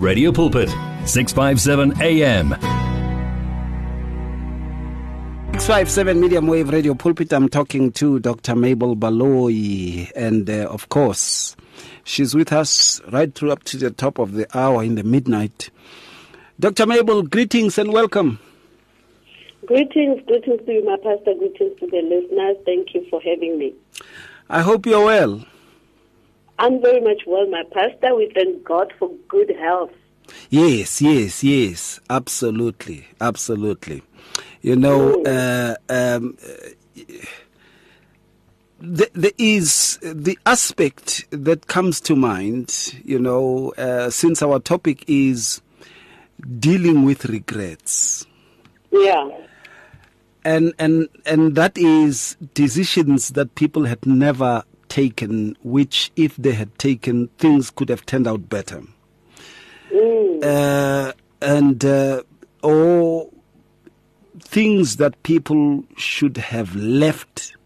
Radio 0.00 0.32
Pulpit, 0.32 0.70
657 1.04 2.00
AM. 2.00 2.52
657 5.60 6.18
Medium 6.18 6.46
Wave 6.46 6.70
Radio 6.70 6.94
Pulpit. 6.94 7.30
I'm 7.34 7.50
talking 7.50 7.92
to 7.92 8.18
Dr. 8.18 8.56
Mabel 8.56 8.96
Baloyi, 8.96 10.10
and 10.16 10.48
uh, 10.48 10.68
of 10.70 10.88
course, 10.88 11.54
she's 12.04 12.34
with 12.34 12.50
us 12.50 13.02
right 13.12 13.34
through 13.34 13.52
up 13.52 13.62
to 13.64 13.76
the 13.76 13.90
top 13.90 14.18
of 14.18 14.32
the 14.32 14.46
hour 14.56 14.82
in 14.82 14.94
the 14.94 15.02
midnight. 15.02 15.68
Dr. 16.58 16.86
Mabel, 16.86 17.22
greetings 17.22 17.76
and 17.76 17.92
welcome. 17.92 18.38
Greetings, 19.66 20.22
greetings 20.26 20.64
to 20.64 20.72
you, 20.72 20.82
my 20.82 20.96
pastor. 20.96 21.34
Greetings 21.34 21.78
to 21.78 21.86
the 21.86 22.00
listeners. 22.00 22.56
Thank 22.64 22.94
you 22.94 23.06
for 23.10 23.20
having 23.20 23.58
me. 23.58 23.74
I 24.48 24.62
hope 24.62 24.86
you're 24.86 25.04
well. 25.04 25.44
I'm 26.60 26.82
very 26.82 27.00
much 27.00 27.22
well, 27.26 27.48
my 27.48 27.62
pastor. 27.72 28.14
We 28.14 28.30
thank 28.34 28.62
God 28.64 28.92
for 28.98 29.10
good 29.28 29.50
health. 29.58 29.92
Yes, 30.50 31.00
yes, 31.00 31.42
yes, 31.42 32.00
absolutely, 32.10 33.06
absolutely. 33.18 34.02
You 34.60 34.76
know, 34.76 35.22
uh, 35.24 35.74
um, 35.88 36.36
there, 38.78 39.08
there 39.14 39.32
is 39.38 39.98
the 40.02 40.38
aspect 40.44 41.24
that 41.30 41.66
comes 41.66 41.98
to 42.02 42.14
mind, 42.14 42.94
you 43.04 43.18
know, 43.18 43.72
uh, 43.78 44.10
since 44.10 44.42
our 44.42 44.60
topic 44.60 45.02
is 45.06 45.62
dealing 46.58 47.06
with 47.06 47.24
regrets. 47.24 48.26
Yeah. 48.90 49.30
And, 50.44 50.74
and, 50.78 51.08
and 51.24 51.54
that 51.54 51.78
is 51.78 52.36
decisions 52.52 53.30
that 53.30 53.54
people 53.54 53.86
had 53.86 54.04
never 54.04 54.62
taken, 54.90 55.56
which 55.62 56.12
if 56.16 56.36
they 56.36 56.52
had 56.52 56.78
taken, 56.78 57.28
things 57.38 57.70
could 57.70 57.88
have 57.88 58.04
turned 58.04 58.26
out 58.26 58.50
better. 58.50 58.82
Mm. 59.90 60.44
Uh, 60.44 61.12
and, 61.40 61.82
uh, 61.82 62.22
or 62.62 63.30
things 64.40 64.96
that 64.96 65.22
people 65.22 65.84
should 65.96 66.36
have 66.36 66.76
left, 66.76 67.56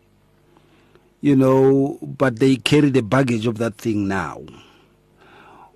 you 1.20 1.34
know, 1.34 1.98
but 2.02 2.39
they 2.39 2.56
carry 2.56 2.91
the 2.91 3.02
baggage 3.02 3.47
of 3.47 3.58
that 3.58 3.75
thing 3.77 4.06
now. 4.06 4.42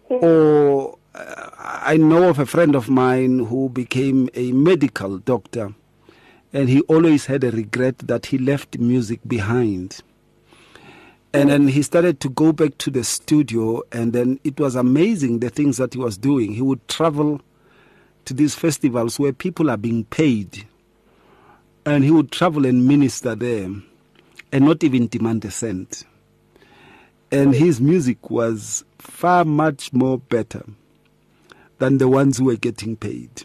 Or 0.08 0.96
uh, 1.14 1.50
I 1.58 1.96
know 1.96 2.28
of 2.28 2.38
a 2.38 2.46
friend 2.46 2.74
of 2.74 2.88
mine 2.88 3.40
who 3.40 3.68
became 3.68 4.28
a 4.34 4.52
medical 4.52 5.18
doctor, 5.18 5.74
and 6.52 6.68
he 6.68 6.82
always 6.82 7.26
had 7.26 7.44
a 7.44 7.50
regret 7.50 7.98
that 7.98 8.26
he 8.26 8.38
left 8.38 8.78
music 8.78 9.20
behind. 9.26 10.00
And 11.34 11.50
then 11.50 11.68
he 11.68 11.82
started 11.82 12.20
to 12.20 12.30
go 12.30 12.52
back 12.52 12.78
to 12.78 12.90
the 12.90 13.04
studio, 13.04 13.82
and 13.92 14.12
then 14.12 14.40
it 14.44 14.58
was 14.58 14.74
amazing 14.74 15.40
the 15.40 15.50
things 15.50 15.76
that 15.76 15.92
he 15.92 16.00
was 16.00 16.16
doing. 16.16 16.54
He 16.54 16.62
would 16.62 16.86
travel 16.88 17.40
to 18.24 18.34
these 18.34 18.54
festivals 18.54 19.18
where 19.18 19.32
people 19.32 19.70
are 19.70 19.76
being 19.76 20.04
paid, 20.04 20.66
and 21.84 22.02
he 22.02 22.10
would 22.10 22.32
travel 22.32 22.64
and 22.64 22.88
minister 22.88 23.34
there 23.34 23.68
and 24.52 24.64
not 24.64 24.82
even 24.82 25.08
demand 25.08 25.44
a 25.44 25.50
cent. 25.50 26.04
And 27.30 27.54
his 27.54 27.80
music 27.80 28.30
was 28.30 28.84
far 28.98 29.44
much 29.44 29.92
more 29.92 30.18
better 30.18 30.64
than 31.78 31.98
the 31.98 32.08
ones 32.08 32.38
who 32.38 32.46
were 32.46 32.56
getting 32.56 32.96
paid. 32.96 33.44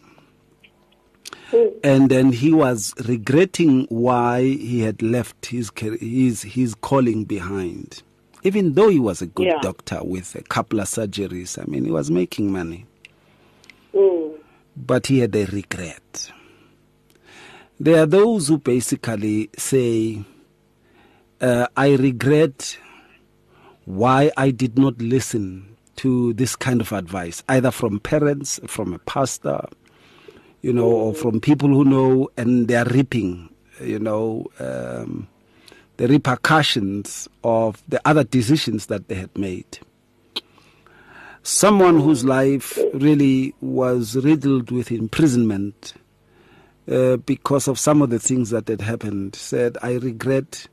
And 1.83 2.09
then 2.09 2.31
he 2.31 2.51
was 2.53 2.93
regretting 3.07 3.85
why 3.89 4.41
he 4.43 4.81
had 4.81 5.01
left 5.01 5.47
his 5.47 5.71
his 5.99 6.41
his 6.43 6.75
calling 6.75 7.25
behind. 7.25 8.01
Even 8.43 8.73
though 8.73 8.89
he 8.89 8.99
was 8.99 9.21
a 9.21 9.25
good 9.27 9.47
Yeah. 9.47 9.59
doctor 9.61 9.99
with 10.03 10.35
a 10.35 10.41
couple 10.41 10.79
of 10.79 10.87
surgeries, 10.87 11.57
I 11.61 11.65
mean, 11.69 11.85
he 11.85 11.91
was 11.91 12.11
making 12.11 12.51
money, 12.51 12.85
Mm. 13.93 14.33
but 14.75 15.07
he 15.07 15.19
had 15.19 15.35
a 15.35 15.45
regret. 15.45 16.31
There 17.79 18.01
are 18.01 18.05
those 18.05 18.47
who 18.49 18.57
basically 18.57 19.49
say, 19.57 20.23
uh, 21.41 21.67
I 21.75 21.95
regret 21.95 22.77
why 23.85 24.31
I 24.37 24.51
did 24.51 24.77
not 24.77 25.01
listen 25.01 25.75
to 25.97 26.33
this 26.33 26.55
kind 26.55 26.81
of 26.81 26.91
advice, 26.91 27.43
either 27.49 27.71
from 27.71 27.99
parents, 27.99 28.59
from 28.67 28.93
a 28.93 28.99
pastor, 28.99 29.65
you 30.63 30.73
know, 30.73 30.89
or 30.89 31.13
from 31.13 31.39
people 31.39 31.69
who 31.69 31.85
know 31.85 32.29
and 32.37 32.67
they 32.67 32.75
are 32.75 32.85
reaping, 32.85 33.49
you 33.81 33.99
know, 33.99 34.47
um, 34.59 35.27
the 35.97 36.07
repercussions 36.07 37.27
of 37.43 37.83
the 37.87 38.01
other 38.05 38.23
decisions 38.23 38.87
that 38.87 39.09
they 39.09 39.15
had 39.15 39.37
made. 39.37 39.77
Someone 41.43 41.99
whose 41.99 42.23
life 42.23 42.79
really 42.93 43.53
was 43.59 44.15
riddled 44.15 44.71
with 44.71 44.89
imprisonment 44.89 45.93
uh, 46.89 47.17
because 47.17 47.67
of 47.67 47.77
some 47.77 48.01
of 48.01 48.09
the 48.09 48.19
things 48.19 48.49
that 48.49 48.69
had 48.69 48.79
happened 48.79 49.35
said, 49.35 49.77
I 49.83 49.95
regret, 49.95 50.67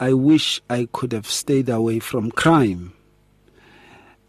I 0.00 0.14
wish 0.14 0.62
I 0.70 0.88
could 0.92 1.12
have 1.12 1.26
stayed 1.26 1.68
away 1.68 1.98
from 1.98 2.30
crime. 2.30 2.94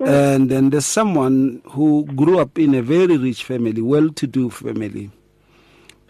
And 0.04 0.50
then 0.50 0.72
there's 0.72 0.86
someone 0.86 1.62
who 1.72 2.06
grew 2.16 2.40
up 2.40 2.58
in 2.58 2.74
a 2.74 2.82
very 2.82 3.18
rich 3.18 3.44
family, 3.44 3.82
well 3.82 4.10
to 4.10 4.26
do 4.26 4.50
family. 4.50 5.12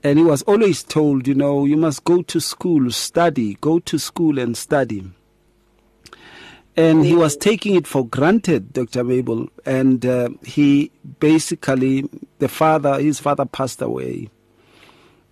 And 0.03 0.17
he 0.17 0.23
was 0.23 0.41
always 0.43 0.81
told, 0.81 1.27
you 1.27 1.35
know, 1.35 1.65
you 1.65 1.77
must 1.77 2.03
go 2.05 2.21
to 2.23 2.39
school, 2.39 2.89
study, 2.91 3.55
go 3.61 3.79
to 3.79 3.99
school 3.99 4.39
and 4.39 4.55
study. 4.55 5.11
And 6.77 7.05
he 7.05 7.15
was 7.15 7.35
taking 7.35 7.75
it 7.75 7.85
for 7.85 8.07
granted, 8.07 8.71
Dr. 8.71 9.03
Mabel. 9.03 9.49
And 9.65 10.05
uh, 10.05 10.29
he 10.43 10.89
basically, 11.19 12.09
the 12.39 12.47
father, 12.47 12.99
his 12.99 13.19
father 13.19 13.45
passed 13.45 13.81
away. 13.81 14.29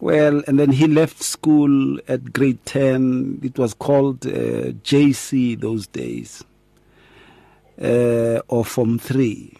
Well, 0.02 0.44
and 0.48 0.60
then 0.60 0.72
he 0.72 0.88
left 0.88 1.24
school 1.24 1.98
at 2.08 2.34
grade 2.34 2.64
10. 2.66 3.40
It 3.42 3.58
was 3.58 3.74
called 3.74 4.26
uh, 4.26 4.74
JC 4.84 5.60
those 5.60 5.88
days 5.88 6.44
uh, 7.82 8.42
or 8.48 8.66
Form 8.66 9.00
3. 9.00 9.58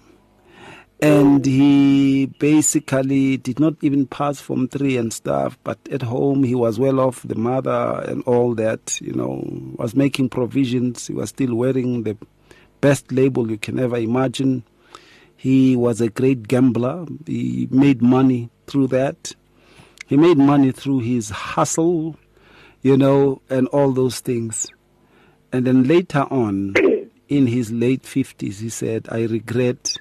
And 1.02 1.46
he 1.46 2.26
basically 2.26 3.38
did 3.38 3.60
not 3.60 3.76
even 3.82 4.06
pass 4.06 4.42
Form 4.42 4.68
3 4.68 4.98
and 4.98 5.14
stuff, 5.14 5.58
but 5.64 5.80
at 5.90 6.02
home 6.02 6.44
he 6.44 6.56
was 6.56 6.78
well 6.78 7.00
off, 7.00 7.24
the 7.24 7.36
mother 7.36 8.04
and 8.06 8.22
all 8.24 8.54
that, 8.56 9.00
you 9.00 9.14
know, 9.14 9.46
was 9.78 9.96
making 9.96 10.30
provisions. 10.30 11.08
He 11.08 11.14
was 11.14 11.30
still 11.30 11.56
wearing 11.56 12.04
the 12.04 12.18
best 12.82 13.12
label 13.14 13.50
you 13.50 13.58
can 13.58 13.80
ever 13.80 13.96
imagine. 13.96 14.64
He 15.38 15.78
was 15.78 16.02
a 16.02 16.10
great 16.10 16.50
gambler. 16.50 17.06
He 17.26 17.70
made 17.72 18.02
money 18.02 18.50
through 18.68 18.88
that. 18.88 19.34
He 20.06 20.18
made 20.18 20.38
money 20.38 20.72
through 20.74 21.00
his 21.00 21.30
hustle, 21.30 22.18
you 22.82 22.98
know, 22.98 23.42
and 23.50 23.68
all 23.68 23.92
those 23.94 24.20
things. 24.20 24.68
And 25.54 25.66
then 25.66 25.84
later 25.86 26.26
on, 26.30 26.74
in 27.30 27.48
his 27.48 27.72
late 27.72 28.04
50s, 28.04 28.60
he 28.60 28.70
said, 28.70 29.08
I 29.12 29.24
regret. 29.26 29.98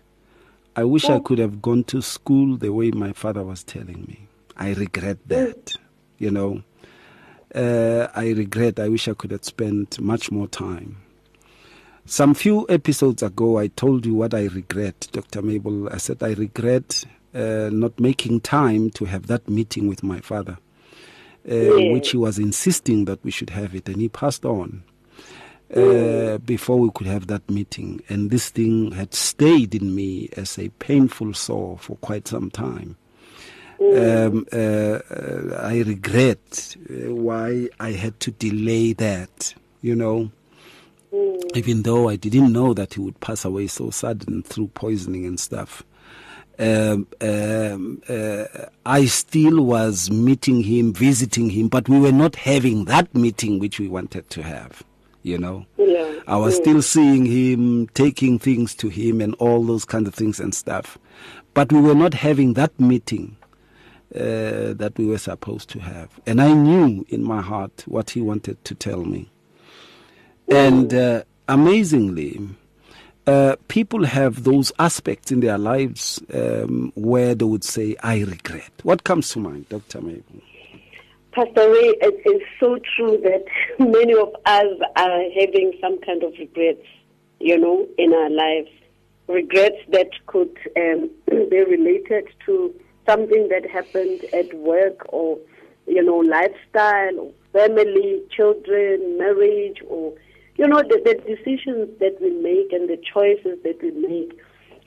I 0.74 0.84
wish 0.84 1.04
I 1.10 1.18
could 1.20 1.38
have 1.38 1.60
gone 1.60 1.84
to 1.84 2.00
school 2.02 2.56
the 2.56 2.72
way 2.72 2.90
my 2.90 3.12
father 3.12 3.44
was 3.44 3.62
telling 3.64 4.04
me. 4.08 4.26
I 4.56 4.72
regret 4.74 5.18
that, 5.28 5.76
you 6.18 6.30
know. 6.30 6.62
Uh, 7.54 8.08
I 8.14 8.30
regret. 8.30 8.78
I 8.78 8.88
wish 8.88 9.08
I 9.08 9.14
could 9.14 9.30
have 9.30 9.44
spent 9.44 10.00
much 10.00 10.30
more 10.30 10.46
time. 10.48 10.96
Some 12.06 12.34
few 12.34 12.64
episodes 12.68 13.22
ago, 13.22 13.58
I 13.58 13.68
told 13.68 14.06
you 14.06 14.14
what 14.14 14.32
I 14.34 14.46
regret, 14.46 15.08
Dr. 15.12 15.42
Mabel. 15.42 15.88
I 15.92 15.98
said 15.98 16.22
I 16.22 16.32
regret 16.32 17.04
uh, 17.34 17.68
not 17.72 17.98
making 18.00 18.40
time 18.40 18.90
to 18.90 19.04
have 19.04 19.26
that 19.26 19.48
meeting 19.48 19.86
with 19.88 20.02
my 20.02 20.20
father, 20.20 20.58
uh, 21.50 21.54
Yeah. 21.54 21.92
which 21.92 22.10
he 22.12 22.16
was 22.16 22.38
insisting 22.38 23.04
that 23.06 23.22
we 23.24 23.30
should 23.30 23.50
have 23.50 23.74
it, 23.74 23.88
and 23.88 24.00
he 24.00 24.08
passed 24.08 24.44
on 24.46 24.82
uh, 25.74 26.38
before 26.38 26.78
we 26.78 26.90
could 26.94 27.06
have 27.06 27.26
that 27.26 27.48
meeting. 27.50 28.02
And 28.08 28.30
this 28.30 28.48
thing 28.48 28.92
had 28.92 29.14
stayed 29.14 29.74
in 29.74 29.94
me 29.94 30.28
as 30.36 30.58
a 30.58 30.68
painful 30.70 31.34
sore 31.34 31.78
for 31.78 31.96
quite 31.96 32.28
some 32.28 32.50
time. 32.50 32.96
Um, 33.80 34.44
uh, 34.52 34.56
uh, 34.56 35.60
I 35.62 35.82
regret 35.86 36.76
uh, 36.90 37.14
why 37.14 37.68
I 37.78 37.92
had 37.92 38.18
to 38.20 38.32
delay 38.32 38.92
that, 38.94 39.54
you 39.82 39.94
know. 39.94 40.30
Even 41.54 41.82
though 41.82 42.08
I 42.08 42.16
didn't 42.16 42.52
know 42.52 42.74
that 42.74 42.94
he 42.94 43.00
would 43.00 43.18
pass 43.20 43.44
away 43.44 43.66
so 43.68 43.88
sudden 43.90 44.42
through 44.42 44.68
poisoning 44.68 45.24
and 45.24 45.40
stuff. 45.40 45.82
Um, 46.58 47.06
um, 47.20 48.02
uh, 48.08 48.44
I 48.84 49.06
still 49.06 49.62
was 49.62 50.10
meeting 50.10 50.64
him, 50.64 50.92
visiting 50.92 51.50
him, 51.50 51.68
but 51.68 51.88
we 51.88 52.00
were 52.00 52.12
not 52.12 52.34
having 52.34 52.86
that 52.86 53.14
meeting 53.14 53.60
which 53.60 53.78
we 53.78 53.88
wanted 53.88 54.28
to 54.30 54.42
have, 54.42 54.82
you 55.22 55.38
know. 55.38 55.66
Yeah. 55.76 56.20
I 56.26 56.36
was 56.36 56.56
still 56.56 56.82
seeing 56.82 57.26
him, 57.26 57.88
taking 57.88 58.38
things 58.38 58.74
to 58.76 58.88
him, 58.88 59.20
and 59.20 59.34
all 59.34 59.64
those 59.64 59.84
kind 59.84 60.06
of 60.06 60.14
things 60.14 60.40
and 60.40 60.54
stuff. 60.54 60.98
But 61.54 61.72
we 61.72 61.80
were 61.80 61.94
not 61.94 62.14
having 62.14 62.54
that 62.54 62.78
meeting 62.78 63.36
uh, 64.14 64.74
that 64.74 64.92
we 64.96 65.06
were 65.06 65.18
supposed 65.18 65.68
to 65.70 65.80
have. 65.80 66.20
And 66.26 66.40
I 66.40 66.52
knew 66.52 67.04
in 67.08 67.22
my 67.22 67.42
heart 67.42 67.84
what 67.86 68.10
he 68.10 68.20
wanted 68.20 68.64
to 68.64 68.74
tell 68.74 69.04
me. 69.04 69.28
And 70.48 70.94
uh, 70.94 71.24
amazingly, 71.46 72.40
uh, 73.26 73.56
people 73.68 74.04
have 74.06 74.44
those 74.44 74.72
aspects 74.78 75.30
in 75.30 75.40
their 75.40 75.58
lives 75.58 76.22
um, 76.32 76.92
where 76.94 77.34
they 77.34 77.44
would 77.44 77.64
say, 77.64 77.96
I 78.02 78.20
regret. 78.20 78.70
What 78.82 79.04
comes 79.04 79.28
to 79.30 79.40
mind, 79.40 79.68
Dr. 79.68 80.00
Mabel? 80.00 80.40
Pastor 81.38 81.70
Ray, 81.70 81.94
it 82.02 82.20
is 82.26 82.42
so 82.58 82.80
true 82.96 83.16
that 83.22 83.44
many 83.78 84.12
of 84.12 84.34
us 84.44 84.66
are 84.96 85.22
having 85.38 85.72
some 85.80 86.00
kind 86.00 86.24
of 86.24 86.32
regrets, 86.36 86.84
you 87.38 87.56
know, 87.56 87.86
in 87.96 88.12
our 88.12 88.28
lives. 88.28 88.70
Regrets 89.28 89.76
that 89.92 90.10
could 90.26 90.58
um, 90.76 91.08
be 91.28 91.62
related 91.62 92.26
to 92.46 92.74
something 93.06 93.46
that 93.50 93.70
happened 93.70 94.24
at 94.34 94.52
work 94.52 95.06
or, 95.10 95.38
you 95.86 96.02
know, 96.02 96.16
lifestyle, 96.16 97.20
or 97.20 97.32
family, 97.52 98.20
children, 98.36 99.16
marriage, 99.16 99.80
or 99.86 100.14
you 100.56 100.66
know, 100.66 100.82
the, 100.82 101.00
the 101.04 101.14
decisions 101.22 101.88
that 102.00 102.20
we 102.20 102.30
make 102.30 102.72
and 102.72 102.90
the 102.90 103.00
choices 103.14 103.62
that 103.62 103.80
we 103.80 103.92
make. 103.92 104.36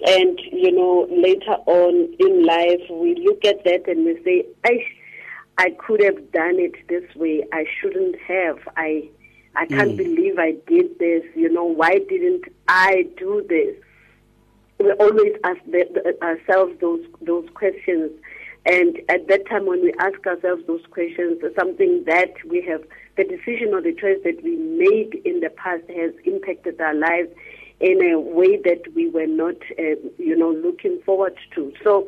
And, 0.06 0.38
you 0.52 0.74
know, 0.74 1.08
later 1.10 1.56
on 1.66 2.14
in 2.20 2.46
life, 2.46 2.82
we 2.90 3.16
look 3.24 3.46
at 3.46 3.64
that 3.64 3.88
and 3.88 4.04
we 4.04 4.22
say, 4.26 4.46
I, 4.66 4.84
I 5.58 5.72
could 5.72 6.02
have 6.04 6.32
done 6.32 6.60
it 6.60 6.88
this 6.88 7.04
way. 7.16 7.44
I 7.54 7.66
shouldn't 7.80 8.20
have. 8.22 8.60
I, 8.78 9.10
I 9.56 9.66
can't 9.66 9.92
mm. 9.92 9.98
believe 9.98 10.40
I 10.40 10.54
did 10.68 10.98
this. 11.00 11.24
You 11.36 11.50
know, 11.50 11.66
why 11.66 12.00
didn't 12.10 12.46
I 12.68 13.08
do 13.18 13.46
this? 13.48 13.76
We 14.80 14.92
always 14.94 15.34
ask 15.44 15.60
the, 15.66 15.86
the, 15.94 16.26
ourselves 16.26 16.74
those 16.82 17.06
those 17.22 17.48
questions, 17.54 18.12
and 18.66 19.00
at 19.10 19.28
that 19.28 19.48
time 19.48 19.68
when 19.68 19.84
we 19.84 19.94
ask 20.00 20.26
ourselves 20.26 20.64
those 20.66 20.82
questions, 20.90 21.40
something 21.56 22.04
that 22.06 22.34
we 22.50 22.62
have 22.64 22.84
the 23.16 23.24
decision 23.24 23.74
or 23.74 23.82
the 23.82 23.94
choice 23.94 24.18
that 24.24 24.42
we 24.44 24.56
made 24.56 25.22
in 25.24 25.40
the 25.42 25.50
past 25.50 25.84
has 25.90 26.14
impacted 26.26 26.82
our 26.82 26.96
lives 26.96 27.30
in 27.80 28.02
a 28.04 28.20
way 28.20 28.58
that 28.58 28.82
we 28.96 29.10
were 29.10 29.28
not, 29.28 29.56
uh, 29.78 29.96
you 30.18 30.36
know, 30.38 30.52
looking 30.52 31.02
forward 31.06 31.36
to. 31.56 31.74
So, 31.84 32.08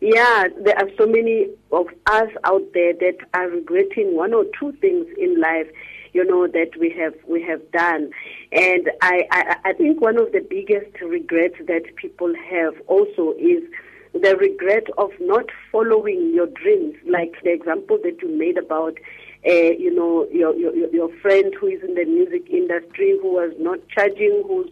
yeah, 0.00 0.44
there 0.60 0.78
are 0.78 0.88
so 0.96 1.06
many 1.06 1.48
of 1.72 1.86
us 2.06 2.28
out 2.44 2.62
there 2.72 2.92
that 2.94 3.16
are 3.34 3.48
regretting 3.48 4.14
one 4.16 4.32
or 4.32 4.44
two 4.58 4.72
things 4.80 5.06
in 5.18 5.40
life, 5.40 5.66
you 6.12 6.24
know, 6.24 6.46
that 6.46 6.70
we 6.78 6.90
have 6.90 7.14
we 7.26 7.42
have 7.42 7.70
done. 7.72 8.10
And 8.52 8.90
I, 9.02 9.26
I, 9.30 9.56
I 9.64 9.72
think 9.72 10.00
one 10.00 10.18
of 10.18 10.32
the 10.32 10.40
biggest 10.40 11.00
regrets 11.00 11.56
that 11.66 11.96
people 11.96 12.32
have 12.50 12.74
also 12.86 13.34
is 13.38 13.62
the 14.14 14.36
regret 14.36 14.84
of 14.96 15.10
not 15.20 15.46
following 15.70 16.32
your 16.34 16.46
dreams, 16.46 16.96
like 17.06 17.34
the 17.42 17.52
example 17.52 17.98
that 18.02 18.22
you 18.22 18.28
made 18.28 18.56
about 18.56 18.98
uh, 19.46 19.50
you 19.78 19.94
know, 19.94 20.26
your, 20.32 20.54
your, 20.56 20.74
your 20.92 21.08
friend 21.20 21.54
who 21.60 21.68
is 21.68 21.82
in 21.82 21.94
the 21.94 22.04
music 22.04 22.48
industry 22.50 23.16
who 23.22 23.34
was 23.34 23.52
not 23.58 23.78
charging, 23.88 24.42
who's, 24.46 24.68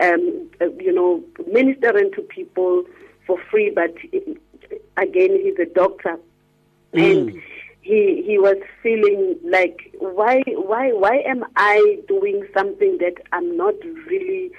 um, 0.00 0.48
uh, 0.60 0.70
you 0.80 0.92
know, 0.92 1.22
ministering 1.46 2.10
to 2.12 2.22
people 2.22 2.84
for 3.26 3.38
free, 3.50 3.70
but 3.74 3.94
again, 4.96 5.30
he's 5.42 5.58
a 5.58 5.66
doctor. 5.66 6.18
Mm. 6.94 7.28
And 7.28 7.42
he 7.82 8.22
he 8.26 8.38
was 8.38 8.56
feeling 8.82 9.36
like 9.44 9.94
why 9.98 10.42
why 10.46 10.92
why 10.92 11.22
am 11.26 11.44
I 11.56 11.98
doing 12.08 12.46
something 12.56 12.98
that 12.98 13.14
I'm 13.32 13.56
not 13.56 13.74
really 14.06 14.50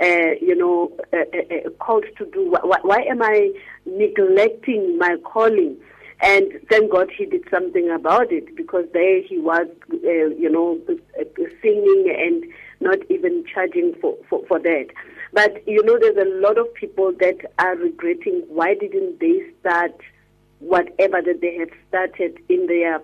uh, 0.00 0.34
you 0.40 0.54
know 0.54 0.92
uh, 1.12 1.16
uh, 1.16 1.66
uh 1.66 1.70
called 1.78 2.04
to 2.18 2.26
do 2.26 2.50
why, 2.50 2.78
why 2.82 3.00
am 3.02 3.22
I 3.22 3.52
neglecting 3.86 4.98
my 4.98 5.16
calling 5.24 5.78
and 6.20 6.52
thank 6.70 6.90
God 6.90 7.10
he 7.16 7.26
did 7.26 7.44
something 7.50 7.90
about 7.90 8.32
it 8.32 8.56
because 8.56 8.86
there 8.92 9.20
he 9.20 9.38
was, 9.38 9.66
uh, 9.92 9.98
you 9.98 10.48
know, 10.50 10.80
singing 11.60 12.14
and 12.18 12.44
not 12.80 12.98
even 13.10 13.44
charging 13.52 13.94
for, 14.00 14.16
for, 14.28 14.44
for 14.46 14.58
that. 14.60 14.86
But, 15.34 15.66
you 15.66 15.82
know, 15.84 15.98
there's 15.98 16.16
a 16.16 16.30
lot 16.40 16.58
of 16.58 16.72
people 16.74 17.12
that 17.20 17.38
are 17.58 17.76
regretting 17.76 18.44
why 18.48 18.74
didn't 18.74 19.20
they 19.20 19.42
start 19.60 19.92
whatever 20.60 21.20
that 21.20 21.40
they 21.40 21.56
had 21.56 21.70
started 21.88 22.38
in 22.48 22.66
their, 22.66 22.96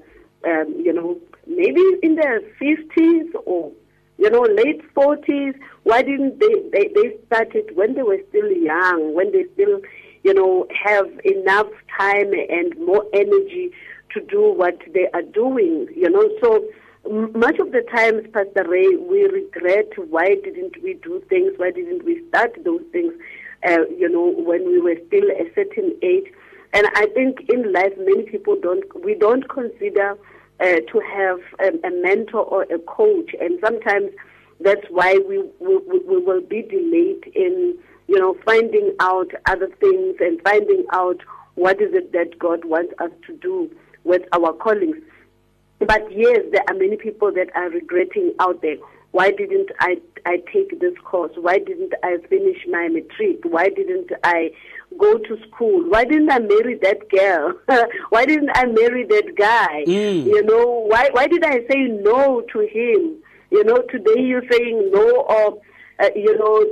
um, 0.46 0.74
you 0.78 0.92
know, 0.92 1.18
maybe 1.46 1.82
in 2.02 2.14
their 2.14 2.40
50s 2.40 3.28
or, 3.44 3.72
you 4.16 4.30
know, 4.30 4.42
late 4.42 4.82
40s. 4.94 5.58
Why 5.82 6.02
didn't 6.02 6.38
they, 6.38 6.54
they, 6.72 6.88
they 6.94 7.16
start 7.26 7.54
it 7.54 7.76
when 7.76 7.94
they 7.94 8.02
were 8.02 8.20
still 8.28 8.50
young, 8.50 9.14
when 9.14 9.32
they 9.32 9.44
still 9.54 9.80
you 10.22 10.34
know, 10.34 10.66
have 10.84 11.08
enough 11.24 11.68
time 11.98 12.32
and 12.32 12.76
more 12.78 13.04
energy 13.14 13.70
to 14.12 14.20
do 14.20 14.52
what 14.52 14.78
they 14.92 15.08
are 15.14 15.22
doing, 15.22 15.88
you 15.94 16.10
know. 16.10 16.28
So 16.42 16.64
much 17.08 17.58
of 17.58 17.72
the 17.72 17.82
times, 17.94 18.26
Pastor 18.32 18.68
Ray, 18.68 18.96
we 18.96 19.24
regret 19.24 19.90
why 20.08 20.34
didn't 20.44 20.82
we 20.82 20.94
do 20.94 21.22
things, 21.28 21.52
why 21.56 21.70
didn't 21.70 22.04
we 22.04 22.22
start 22.28 22.56
those 22.64 22.82
things, 22.92 23.12
uh, 23.66 23.86
you 23.96 24.08
know, 24.08 24.32
when 24.42 24.66
we 24.66 24.80
were 24.80 24.96
still 25.06 25.30
a 25.30 25.50
certain 25.54 25.96
age. 26.02 26.32
And 26.72 26.86
I 26.94 27.06
think 27.14 27.48
in 27.48 27.72
life, 27.72 27.92
many 27.98 28.22
people 28.24 28.56
don't, 28.60 28.84
we 29.04 29.14
don't 29.14 29.48
consider 29.48 30.16
uh, 30.60 30.64
to 30.64 31.00
have 31.12 31.40
a, 31.58 31.90
mentor 31.90 32.44
or 32.44 32.62
a 32.64 32.78
coach. 32.78 33.30
And 33.40 33.58
sometimes 33.64 34.10
that's 34.60 34.86
why 34.88 35.18
we, 35.26 35.38
we, 35.58 35.78
we 35.86 36.18
will 36.18 36.42
be 36.42 36.62
delayed 36.62 37.32
in 37.34 37.78
you 38.10 38.18
know, 38.18 38.36
finding 38.44 38.92
out 38.98 39.30
other 39.46 39.68
things 39.78 40.16
and 40.18 40.42
finding 40.42 40.84
out 40.92 41.20
what 41.54 41.80
is 41.80 41.94
it 41.94 42.10
that 42.12 42.36
God 42.40 42.64
wants 42.64 42.92
us 42.98 43.12
to 43.28 43.36
do 43.36 43.70
with 44.02 44.22
our 44.32 44.52
callings. 44.52 44.96
But 45.80 46.14
yes, 46.14 46.40
there 46.52 46.62
are 46.68 46.74
many 46.74 46.96
people 46.96 47.32
that 47.32 47.48
are 47.54 47.70
regretting 47.70 48.34
out 48.38 48.60
there. 48.60 48.76
Why 49.12 49.32
didn't 49.32 49.70
I, 49.80 49.96
I 50.24 50.36
take 50.52 50.78
this 50.78 50.94
course? 51.02 51.32
Why 51.36 51.58
didn't 51.58 51.94
I 52.02 52.18
finish 52.28 52.58
my 52.68 52.88
matric? 52.88 53.40
Why 53.42 53.70
didn't 53.70 54.12
I 54.22 54.50
go 54.98 55.18
to 55.18 55.38
school? 55.48 55.90
Why 55.90 56.04
didn't 56.04 56.30
I 56.30 56.38
marry 56.38 56.78
that 56.82 57.08
girl? 57.08 57.54
why 58.10 58.24
didn't 58.26 58.50
I 58.54 58.66
marry 58.66 59.04
that 59.06 59.34
guy? 59.36 59.84
Mm. 59.86 60.26
You 60.26 60.42
know, 60.44 60.84
why, 60.86 61.08
why 61.12 61.26
did 61.26 61.44
I 61.44 61.66
say 61.68 61.88
no 61.88 62.42
to 62.52 62.60
him? 62.60 63.16
You 63.50 63.64
know, 63.64 63.78
today 63.90 64.20
you're 64.20 64.48
saying 64.48 64.90
no 64.92 65.22
or, 65.22 65.60
uh, 65.98 66.10
you 66.14 66.38
know, 66.38 66.64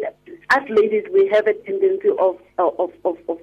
as 0.51 0.63
ladies, 0.69 1.05
we 1.13 1.29
have 1.33 1.47
a 1.47 1.55
tendency 1.55 2.11
of, 2.21 2.39
of, 2.59 2.93
of, 3.05 3.17
of 3.29 3.39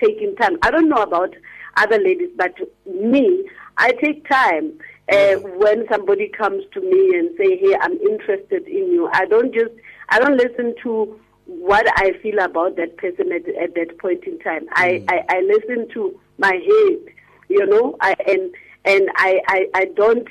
taking 0.00 0.34
time. 0.36 0.58
I 0.62 0.70
don't 0.70 0.88
know 0.88 1.02
about 1.02 1.34
other 1.76 1.98
ladies, 1.98 2.30
but 2.36 2.54
me, 2.86 3.48
I 3.76 3.92
take 3.92 4.28
time. 4.28 4.72
Uh, 5.10 5.36
when 5.56 5.86
somebody 5.90 6.28
comes 6.28 6.64
to 6.72 6.80
me 6.80 7.18
and 7.18 7.30
say, 7.36 7.56
"Hey, 7.56 7.76
I'm 7.80 7.98
interested 7.98 8.66
in 8.66 8.92
you," 8.92 9.08
I 9.12 9.26
don't 9.26 9.52
just 9.52 9.72
I 10.08 10.18
don't 10.18 10.36
listen 10.36 10.74
to 10.82 11.18
what 11.46 11.84
I 11.96 12.12
feel 12.22 12.38
about 12.38 12.76
that 12.76 12.96
person 12.96 13.32
at, 13.32 13.48
at 13.60 13.74
that 13.74 13.98
point 13.98 14.24
in 14.24 14.38
time. 14.38 14.66
Mm. 14.66 14.72
I, 14.72 15.04
I, 15.08 15.36
I 15.36 15.40
listen 15.40 15.88
to 15.94 16.18
my 16.38 16.52
head, 16.52 17.14
you 17.48 17.66
know, 17.66 17.96
I, 18.00 18.14
and 18.26 18.54
and 18.84 19.08
I, 19.16 19.40
I, 19.48 19.66
I 19.74 19.84
don't 19.96 20.28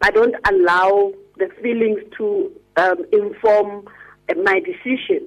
I 0.00 0.10
don't 0.10 0.34
allow 0.48 1.12
the 1.38 1.48
feelings 1.62 2.00
to 2.18 2.52
um, 2.76 3.04
inform 3.12 3.88
my 4.44 4.60
decision. 4.60 5.26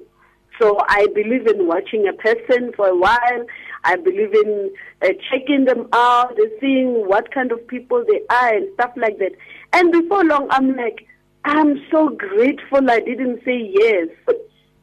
So 0.60 0.78
I 0.88 1.06
believe 1.14 1.46
in 1.46 1.66
watching 1.66 2.06
a 2.06 2.12
person 2.12 2.72
for 2.76 2.88
a 2.88 2.96
while. 2.96 3.46
I 3.82 3.96
believe 3.96 4.32
in 4.32 4.72
uh, 5.02 5.08
checking 5.30 5.64
them 5.64 5.88
out, 5.92 6.38
seeing 6.60 7.06
what 7.08 7.32
kind 7.32 7.52
of 7.52 7.66
people 7.66 8.04
they 8.06 8.20
are 8.30 8.54
and 8.54 8.68
stuff 8.74 8.92
like 8.96 9.18
that. 9.18 9.32
And 9.72 9.92
before 9.92 10.24
long, 10.24 10.46
I'm 10.50 10.76
like, 10.76 11.06
I'm 11.44 11.84
so 11.90 12.08
grateful 12.08 12.90
I 12.90 13.00
didn't 13.00 13.44
say 13.44 13.70
yes. 13.72 14.08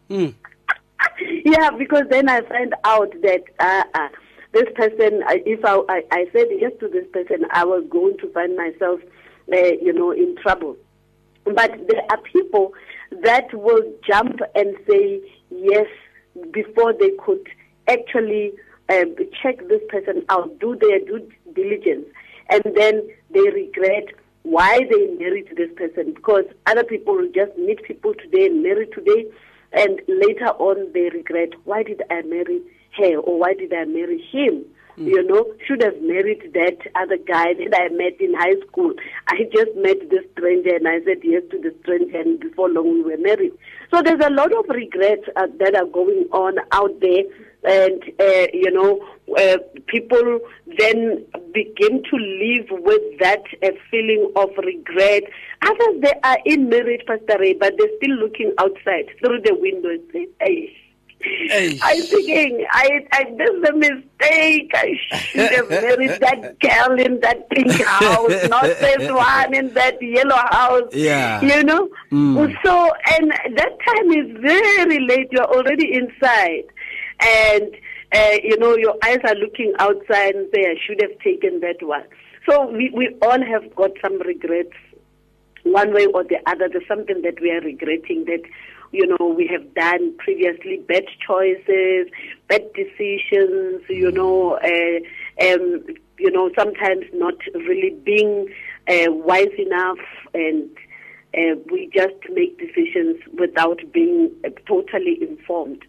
Mm. 0.09 0.35
yeah, 1.45 1.71
because 1.71 2.03
then 2.09 2.29
I 2.29 2.41
find 2.41 2.75
out 2.83 3.11
that 3.21 3.43
uh, 3.59 3.83
uh, 3.95 4.09
this 4.51 4.67
person, 4.75 5.23
if 5.29 5.63
I, 5.65 5.77
I, 5.89 6.03
I, 6.11 6.25
said 6.33 6.47
yes 6.51 6.73
to 6.81 6.89
this 6.89 7.05
person, 7.11 7.45
I 7.51 7.63
was 7.63 7.83
going 7.89 8.17
to 8.17 8.31
find 8.33 8.55
myself, 8.55 8.99
uh, 9.51 9.73
you 9.81 9.93
know, 9.93 10.11
in 10.11 10.35
trouble. 10.35 10.75
But 11.45 11.71
there 11.87 12.03
are 12.11 12.21
people 12.31 12.73
that 13.23 13.51
will 13.53 13.81
jump 14.07 14.39
and 14.53 14.75
say 14.87 15.21
yes 15.51 15.87
before 16.51 16.93
they 16.93 17.11
could 17.23 17.45
actually 17.87 18.53
um, 18.89 19.15
check 19.41 19.67
this 19.67 19.81
person 19.89 20.25
out, 20.29 20.59
do 20.59 20.75
their 20.75 20.99
due 20.99 21.29
diligence, 21.53 22.05
and 22.49 22.61
then 22.75 23.07
they 23.29 23.49
regret 23.51 24.07
why 24.43 24.79
they 24.89 25.07
married 25.19 25.49
this 25.55 25.69
person 25.75 26.13
because 26.13 26.45
other 26.65 26.83
people 26.83 27.15
will 27.15 27.31
just 27.33 27.55
meet 27.57 27.83
people 27.83 28.13
today 28.15 28.47
and 28.47 28.63
marry 28.63 28.87
today, 28.87 29.25
and 29.73 30.01
later 30.07 30.49
on 30.57 30.91
they 30.93 31.09
regret 31.09 31.49
why 31.65 31.83
did 31.83 32.01
I 32.09 32.21
marry 32.23 32.61
her 32.97 33.17
or 33.17 33.39
why 33.39 33.53
did 33.53 33.73
I 33.73 33.85
marry 33.85 34.21
him? 34.31 34.65
Mm. 34.97 35.07
You 35.07 35.23
know, 35.23 35.45
should 35.65 35.81
have 35.83 36.01
married 36.01 36.51
that 36.53 36.77
other 36.95 37.17
guy 37.17 37.53
that 37.53 37.73
I 37.73 37.89
met 37.89 38.19
in 38.19 38.33
high 38.33 38.59
school. 38.67 38.93
I 39.27 39.43
just 39.53 39.75
met 39.75 40.09
this 40.09 40.25
stranger 40.33 40.75
and 40.75 40.87
I 40.87 40.99
said 41.05 41.19
yes 41.23 41.43
to 41.51 41.59
the 41.59 41.73
stranger, 41.81 42.19
and 42.19 42.39
before 42.39 42.69
long 42.69 42.93
we 42.93 43.03
were 43.03 43.17
married. 43.17 43.53
So 43.93 44.01
there's 44.01 44.23
a 44.23 44.29
lot 44.29 44.53
of 44.53 44.65
regrets 44.69 45.23
uh, 45.35 45.47
that 45.59 45.75
are 45.75 45.85
going 45.85 46.27
on 46.31 46.55
out 46.71 46.99
there, 46.99 47.23
and 47.63 48.01
uh, 48.19 48.47
you 48.53 48.71
know, 48.71 48.99
uh, 49.37 49.57
people 49.87 50.39
then 50.77 51.25
begin 51.53 52.03
to 52.03 52.15
live 52.17 52.67
with 52.69 53.19
that 53.19 53.43
uh, 53.63 53.69
feeling 53.89 54.31
of 54.35 54.49
regret. 54.57 55.23
Others 55.61 56.01
they 56.01 56.13
are 56.23 56.37
in 56.45 56.69
marriage, 56.69 57.01
Pastor 57.07 57.37
Ray, 57.39 57.53
but 57.53 57.73
they're 57.77 57.97
still 57.97 58.15
looking 58.17 58.53
outside 58.57 59.09
through 59.19 59.41
the 59.41 59.55
window 59.55 59.97
"Hey." 60.39 60.80
I'm 61.81 62.01
thinking, 62.03 62.65
I, 62.71 63.07
I 63.11 63.23
did 63.23 63.61
the 63.63 63.73
mistake. 63.75 64.71
I 64.73 64.93
should 65.09 65.51
have 65.51 65.69
married 65.69 66.19
that 66.21 66.59
girl 66.59 66.99
in 66.99 67.19
that 67.21 67.49
pink 67.49 67.71
house, 67.81 68.49
not 68.49 68.63
this 68.63 69.11
one 69.11 69.53
in 69.53 69.73
that 69.73 70.01
yellow 70.01 70.35
house. 70.49 70.93
Yeah. 70.93 71.41
You 71.41 71.63
know? 71.63 71.89
Mm. 72.11 72.55
So, 72.63 72.91
and 73.17 73.31
that 73.31 73.77
time 73.87 74.11
is 74.11 74.41
very 74.41 74.99
late. 75.07 75.27
You're 75.31 75.45
already 75.45 75.93
inside. 75.93 76.65
And, 77.19 77.75
uh, 78.13 78.37
you 78.43 78.57
know, 78.57 78.75
your 78.75 78.95
eyes 79.03 79.19
are 79.25 79.35
looking 79.35 79.73
outside 79.79 80.35
and 80.35 80.49
say, 80.53 80.61
I 80.61 80.75
should 80.85 81.01
have 81.01 81.17
taken 81.19 81.59
that 81.61 81.77
one. 81.81 82.03
So 82.49 82.69
we, 82.71 82.91
we 82.93 83.15
all 83.21 83.43
have 83.43 83.75
got 83.75 83.91
some 84.01 84.19
regrets 84.21 84.73
one 85.63 85.93
way 85.93 86.07
or 86.07 86.23
the 86.23 86.37
other. 86.47 86.67
There's 86.69 86.87
something 86.87 87.21
that 87.21 87.39
we 87.39 87.51
are 87.51 87.61
regretting 87.61 88.25
that 88.25 88.41
you 88.91 89.07
know, 89.07 89.25
we 89.27 89.47
have 89.47 89.73
done 89.73 90.15
previously 90.17 90.83
bad 90.87 91.05
choices, 91.25 92.07
bad 92.47 92.71
decisions, 92.73 93.81
you 93.89 94.11
know, 94.11 94.57
uh, 94.57 95.45
um, 95.45 95.83
you 96.17 96.31
know, 96.31 96.51
sometimes 96.57 97.05
not 97.13 97.35
really 97.53 97.91
being 98.03 98.53
uh, 98.87 99.11
wise 99.11 99.53
enough 99.57 99.99
and 100.33 100.69
uh, 101.37 101.55
we 101.71 101.89
just 101.93 102.15
make 102.31 102.59
decisions 102.59 103.17
without 103.39 103.79
being 103.93 104.31
uh, 104.45 104.49
totally 104.67 105.17
informed. 105.21 105.81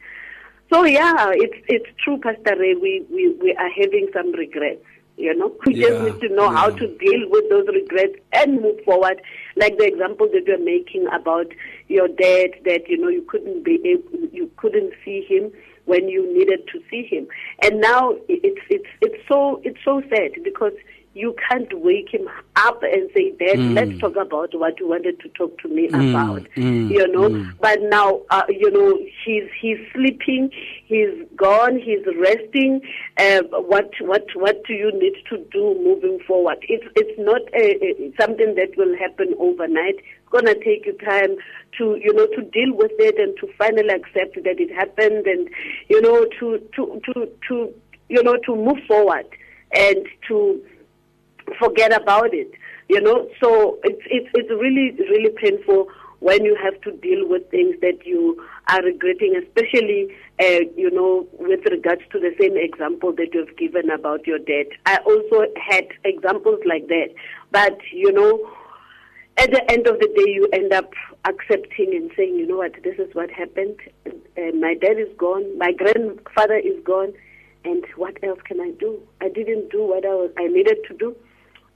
So 0.73 0.85
yeah, 0.85 1.32
it's 1.35 1.59
it's 1.68 1.88
true, 2.02 2.18
Pastor 2.18 2.56
Ray. 2.59 2.75
We, 2.75 3.04
we 3.11 3.35
we 3.42 3.54
are 3.54 3.68
having 3.71 4.09
some 4.12 4.32
regrets. 4.32 4.85
You 5.18 5.35
know, 5.37 5.54
we 5.66 5.75
yeah, 5.75 5.88
just 5.88 6.02
need 6.04 6.28
to 6.28 6.35
know 6.35 6.50
yeah. 6.50 6.56
how 6.56 6.71
to 6.71 6.87
deal 6.97 7.28
with 7.28 7.50
those 7.50 7.66
regrets 7.66 8.14
and 8.32 8.62
move 8.62 8.82
forward. 8.85 9.21
Like 9.56 9.76
the 9.76 9.85
example 9.85 10.28
that 10.32 10.44
you're 10.47 10.59
making 10.59 11.06
about 11.09 11.47
your 11.92 12.08
dad, 12.08 12.50
that 12.64 12.88
you 12.88 12.99
know 12.99 13.08
you 13.08 13.22
couldn't 13.22 13.64
be 13.64 13.80
able, 13.84 14.28
you 14.32 14.50
couldn't 14.56 14.92
see 15.04 15.25
him 15.28 15.52
when 15.84 16.08
you 16.08 16.32
needed 16.32 16.66
to 16.72 16.80
see 16.90 17.04
him, 17.04 17.26
and 17.62 17.80
now 17.80 18.12
it's 18.28 18.61
it's 18.70 18.88
it's 19.00 19.28
so 19.28 19.61
it's 19.64 19.78
so 19.84 20.02
sad 20.11 20.32
because 20.42 20.72
you 21.14 21.37
can't 21.49 21.68
wake 21.80 22.08
him 22.12 22.26
up 22.56 22.82
and 22.82 23.11
say, 23.14 23.32
Dad, 23.32 23.58
mm. 23.58 23.75
let's 23.75 24.00
talk 24.00 24.16
about 24.16 24.58
what 24.58 24.80
you 24.80 24.88
wanted 24.88 25.20
to 25.20 25.28
talk 25.30 25.58
to 25.61 25.68
me 25.68 25.88
mm. 25.88 26.11
about. 26.11 26.42
Mm. 26.56 26.90
You 26.90 27.08
know, 27.08 27.28
mm. 27.28 27.52
but 27.61 27.80
now, 27.82 28.22
uh, 28.30 28.44
you 28.49 28.70
know, 28.70 28.99
he's 29.25 29.44
he's 29.61 29.78
sleeping, 29.92 30.50
he's 30.87 31.11
gone, 31.37 31.78
he's 31.78 32.04
resting. 32.18 32.80
Uh, 33.18 33.42
what 33.50 33.90
what 34.00 34.26
what 34.34 34.64
do 34.64 34.72
you 34.72 34.90
need 34.92 35.14
to 35.28 35.38
do 35.52 35.75
moving 35.84 36.18
forward? 36.26 36.58
It's 36.62 36.87
it's 36.96 37.18
not 37.18 37.42
a, 37.54 37.84
a, 37.84 38.12
something 38.18 38.54
that 38.54 38.76
will 38.76 38.96
happen 38.96 39.34
overnight. 39.38 39.96
It's 40.33 40.45
gonna 40.45 40.55
take 40.55 40.87
you 40.87 40.97
time 40.99 41.37
to 41.79 41.99
you 42.03 42.12
know 42.15 42.27
to 42.27 42.43
deal 42.43 42.75
with 42.75 42.93
it 42.99 43.19
and 43.19 43.37
to 43.39 43.49
finally 43.59 43.89
accept 43.89 44.35
that 44.45 44.61
it 44.61 44.75
happened, 44.75 45.27
and 45.27 45.49
you 45.89 46.01
know 46.01 46.25
to 46.41 46.59
to 46.77 47.01
to 47.07 47.29
to 47.49 47.75
you 48.09 48.23
know 48.23 48.37
to 48.47 48.57
move 48.57 48.79
forward 48.87 49.27
and 49.77 50.07
to 50.29 50.62
forget 51.59 51.93
about 51.93 52.33
it. 52.33 52.51
You 52.89 53.01
know, 53.01 53.29
so 53.43 53.79
it's 53.85 54.03
it's 54.07 54.29
it's 54.35 54.51
really 54.51 54.93
really 55.11 55.31
painful 55.31 55.89
when 56.21 56.45
you 56.45 56.57
have 56.62 56.81
to 56.83 56.93
deal 56.93 57.29
with 57.29 57.51
things 57.51 57.75
that 57.81 58.07
you 58.07 58.43
are 58.69 58.83
regretting, 58.83 59.35
especially 59.37 60.15
uh, 60.41 60.61
you 60.77 60.91
know 60.91 61.27
with 61.39 61.61
regards 61.71 62.03
to 62.12 62.19
the 62.19 62.35
same 62.41 62.57
example 62.57 63.12
that 63.12 63.35
you've 63.35 63.57
given 63.57 63.91
about 63.91 64.27
your 64.27 64.39
debt. 64.39 64.69
I 64.87 64.97
also 65.05 65.47
had 65.57 65.89
examples 66.05 66.61
like 66.65 66.87
that, 66.89 67.09
but 67.51 67.79
you 67.93 68.12
know. 68.12 68.51
At 69.39 69.51
the 69.51 69.65
end 69.71 69.87
of 69.87 69.99
the 69.99 70.07
day, 70.07 70.31
you 70.31 70.49
end 70.53 70.73
up 70.73 70.93
accepting 71.25 71.95
and 71.95 72.11
saying, 72.17 72.37
you 72.37 72.47
know 72.47 72.59
what, 72.59 72.75
this 72.83 72.99
is 72.99 73.15
what 73.15 73.31
happened. 73.31 73.77
Uh, 74.07 74.55
my 74.55 74.75
dad 74.75 74.99
is 74.99 75.09
gone. 75.17 75.59
My 75.59 75.73
grandfather 75.73 76.57
is 76.57 76.83
gone. 76.85 77.12
And 77.65 77.85
what 77.97 78.23
else 78.23 78.41
can 78.45 78.61
I 78.61 78.73
do? 78.73 79.01
I 79.21 79.29
didn't 79.29 79.71
do 79.71 79.85
what 79.85 80.05
I, 80.05 80.15
was, 80.15 80.31
I 80.37 80.49
needed 80.49 80.79
to 80.89 80.95
do 80.95 81.17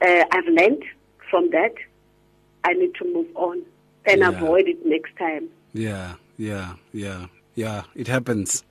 uh, 0.00 0.24
I've 0.30 0.46
learned 0.46 0.84
from 1.30 1.50
that. 1.50 1.74
I 2.64 2.72
need 2.72 2.94
to 2.96 3.04
move 3.04 3.28
on 3.34 3.62
and 4.04 4.20
yeah. 4.20 4.28
avoid 4.28 4.68
it 4.68 4.84
next 4.84 5.16
time. 5.16 5.48
Yeah, 5.72 6.14
yeah, 6.36 6.74
yeah, 6.92 7.26
yeah. 7.54 7.84
It 7.94 8.08
happens. 8.08 8.64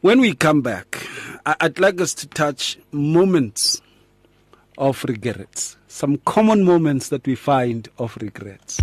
When 0.00 0.20
we 0.20 0.34
come 0.34 0.62
back, 0.62 1.06
I'd 1.46 1.78
like 1.78 2.00
us 2.00 2.12
to 2.14 2.26
touch 2.26 2.78
moments 2.90 3.80
of 4.76 5.04
regrets, 5.04 5.76
some 5.92 6.16
common 6.24 6.64
moments 6.64 7.10
that 7.10 7.26
we 7.26 7.34
find 7.34 7.88
of 7.98 8.16
regrets. 8.20 8.80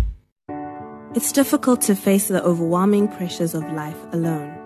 It's 1.14 1.32
difficult 1.32 1.80
to 1.82 1.96
face 1.96 2.28
the 2.28 2.42
overwhelming 2.44 3.08
pressures 3.08 3.52
of 3.52 3.64
life 3.72 3.98
alone. 4.12 4.56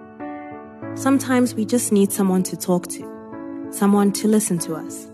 Sometimes 0.94 1.54
we 1.54 1.64
just 1.64 1.90
need 1.90 2.12
someone 2.12 2.42
to 2.44 2.56
talk 2.56 2.86
to, 2.88 3.68
someone 3.70 4.12
to 4.12 4.28
listen 4.28 4.58
to 4.58 4.74
us. 4.74 5.06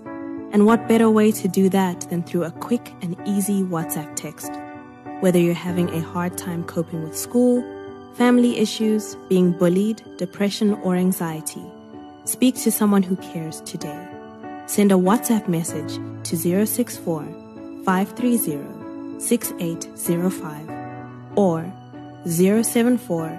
And 0.52 0.66
what 0.66 0.88
better 0.88 1.08
way 1.08 1.30
to 1.30 1.46
do 1.46 1.68
that 1.68 2.00
than 2.10 2.24
through 2.24 2.42
a 2.42 2.50
quick 2.50 2.92
and 3.00 3.16
easy 3.24 3.62
WhatsApp 3.62 4.16
text? 4.16 4.50
Whether 5.20 5.38
you're 5.38 5.54
having 5.54 5.88
a 5.90 6.00
hard 6.00 6.36
time 6.36 6.64
coping 6.64 7.04
with 7.04 7.16
school, 7.16 7.62
family 8.16 8.58
issues, 8.58 9.16
being 9.28 9.52
bullied, 9.52 10.02
depression, 10.18 10.74
or 10.82 10.96
anxiety, 10.96 11.64
speak 12.24 12.56
to 12.56 12.72
someone 12.72 13.04
who 13.04 13.14
cares 13.16 13.60
today. 13.60 14.09
Send 14.70 14.92
a 14.92 14.94
WhatsApp 14.94 15.48
message 15.48 15.98
to 16.22 16.36
064 16.36 17.24
530 17.84 19.18
6805 19.18 20.70
or 21.36 21.72
074 22.24 23.30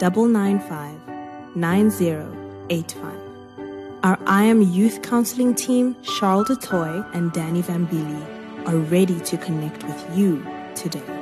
995 0.00 1.54
9085. 1.54 3.04
Our 4.02 4.18
I 4.26 4.44
Am 4.44 4.62
Youth 4.62 5.02
Counseling 5.02 5.54
team, 5.54 5.94
Charles 6.02 6.48
DeToy 6.48 7.04
and 7.14 7.30
Danny 7.34 7.62
Vambili, 7.62 8.66
are 8.66 8.78
ready 8.78 9.20
to 9.20 9.36
connect 9.36 9.84
with 9.84 10.16
you 10.16 10.42
today. 10.74 11.21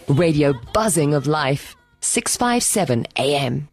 Radio 0.08 0.54
buzzing 0.72 1.14
of 1.14 1.28
life. 1.28 1.76
657 2.00 3.08
AM. 3.18 3.68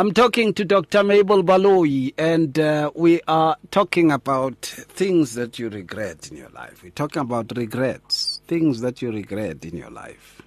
I'm 0.00 0.12
talking 0.12 0.54
to 0.54 0.64
Dr. 0.64 1.04
Mabel 1.04 1.42
Baloyi, 1.44 2.14
and 2.16 2.58
uh, 2.58 2.90
we 2.94 3.20
are 3.28 3.58
talking 3.70 4.10
about 4.10 4.56
things 4.62 5.34
that 5.34 5.58
you 5.58 5.68
regret 5.68 6.30
in 6.30 6.38
your 6.38 6.48
life. 6.48 6.82
We're 6.82 6.88
talking 6.88 7.20
about 7.20 7.52
regrets, 7.54 8.40
things 8.46 8.80
that 8.80 9.02
you 9.02 9.12
regret 9.12 9.62
in 9.62 9.76
your 9.76 9.90
life. 9.90 10.40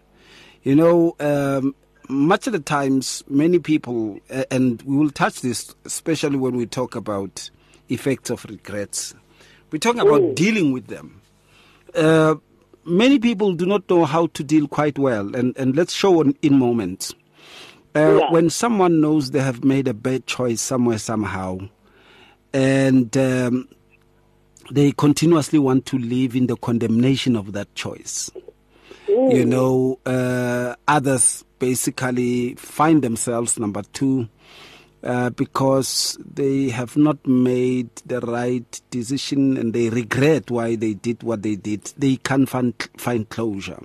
You 0.64 0.76
know, 0.76 1.16
um, 1.20 1.76
much 2.10 2.48
of 2.48 2.54
the 2.54 2.62
times, 2.62 3.24
many 3.30 3.60
people, 3.60 4.20
uh, 4.32 4.46
and 4.50 4.82
we 4.82 4.98
will 4.98 5.12
touch 5.12 5.42
this, 5.42 5.76
especially 5.86 6.38
when 6.38 6.58
we 6.58 6.66
talk 6.66 6.96
about 6.96 7.52
effects 7.90 8.32
of 8.32 8.44
regrets. 8.46 9.14
We're 9.70 9.78
talking 9.78 10.02
about 10.02 10.22
Ooh. 10.22 10.34
dealing 10.34 10.72
with 10.72 10.88
them. 10.88 11.22
Uh, 11.94 12.38
many 12.86 13.20
people 13.20 13.54
do 13.54 13.68
not 13.68 13.88
know 13.88 14.06
how 14.06 14.26
to 14.34 14.44
deal 14.44 14.68
quite 14.68 14.98
well, 14.98 15.36
and, 15.36 15.56
and 15.60 15.76
let's 15.76 15.94
show 15.94 16.22
in 16.22 16.58
moments. 16.58 17.14
Uh, 17.96 18.18
yeah. 18.20 18.32
When 18.32 18.50
someone 18.50 19.02
knows 19.02 19.32
they 19.32 19.40
have 19.40 19.64
made 19.64 19.88
a 19.88 19.94
bad 19.94 20.26
choice 20.26 20.62
somewhere, 20.62 20.98
somehow, 20.98 21.60
and 22.52 23.16
um, 23.18 23.68
they 24.72 24.92
continuously 24.92 25.60
want 25.60 25.86
to 25.88 25.98
live 25.98 26.36
in 26.36 26.48
the 26.48 26.56
condemnation 26.56 27.36
of 27.36 27.54
that 27.54 27.74
choice. 27.76 28.32
Mm. 29.08 29.36
You 29.36 29.46
know, 29.46 30.00
uh, 30.06 30.76
others 30.88 31.44
basically 31.60 32.56
find 32.56 33.02
themselves, 33.04 33.60
number 33.60 33.84
two, 33.94 34.28
uh, 35.04 35.30
because 35.32 36.18
they 36.24 36.70
have 36.70 36.96
not 36.96 37.26
made 37.28 37.90
the 38.06 38.22
right 38.22 38.82
decision 38.90 39.58
and 39.58 39.74
they 39.74 39.90
regret 39.90 40.50
why 40.50 40.76
they 40.76 40.94
did 40.94 41.22
what 41.24 41.44
they 41.44 41.56
did. 41.56 41.84
They 41.98 42.16
can't 42.16 42.50
find, 42.50 42.74
find 42.98 43.28
closure. 43.30 43.82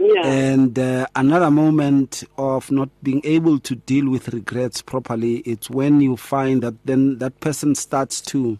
Yeah. 0.00 0.26
And 0.26 0.78
uh, 0.78 1.06
another 1.16 1.50
moment 1.50 2.24
of 2.36 2.70
not 2.70 2.88
being 3.02 3.20
able 3.24 3.58
to 3.60 3.74
deal 3.74 4.08
with 4.08 4.28
regrets 4.28 4.80
properly, 4.82 5.38
it's 5.38 5.68
when 5.68 6.00
you 6.00 6.16
find 6.16 6.62
that 6.62 6.74
then 6.84 7.18
that 7.18 7.38
person 7.40 7.74
starts 7.74 8.20
to 8.22 8.58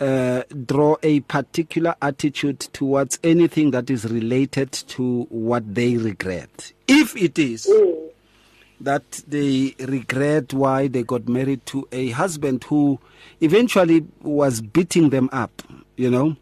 uh, 0.00 0.42
draw 0.64 0.96
a 1.02 1.20
particular 1.20 1.94
attitude 2.00 2.60
towards 2.60 3.18
anything 3.24 3.72
that 3.72 3.90
is 3.90 4.04
related 4.10 4.72
to 4.72 5.26
what 5.28 5.74
they 5.74 5.96
regret. 5.96 6.72
If 6.86 7.16
it 7.16 7.38
is 7.38 7.66
Mm. 7.66 8.10
that 8.80 9.22
they 9.26 9.74
regret 9.80 10.54
why 10.54 10.86
they 10.86 11.02
got 11.02 11.28
married 11.28 11.66
to 11.66 11.86
a 11.90 12.10
husband 12.10 12.62
who 12.64 12.98
eventually 13.40 14.04
was 14.22 14.60
beating 14.60 15.10
them 15.10 15.28
up, 15.32 15.62
you 15.96 16.10
know, 16.10 16.36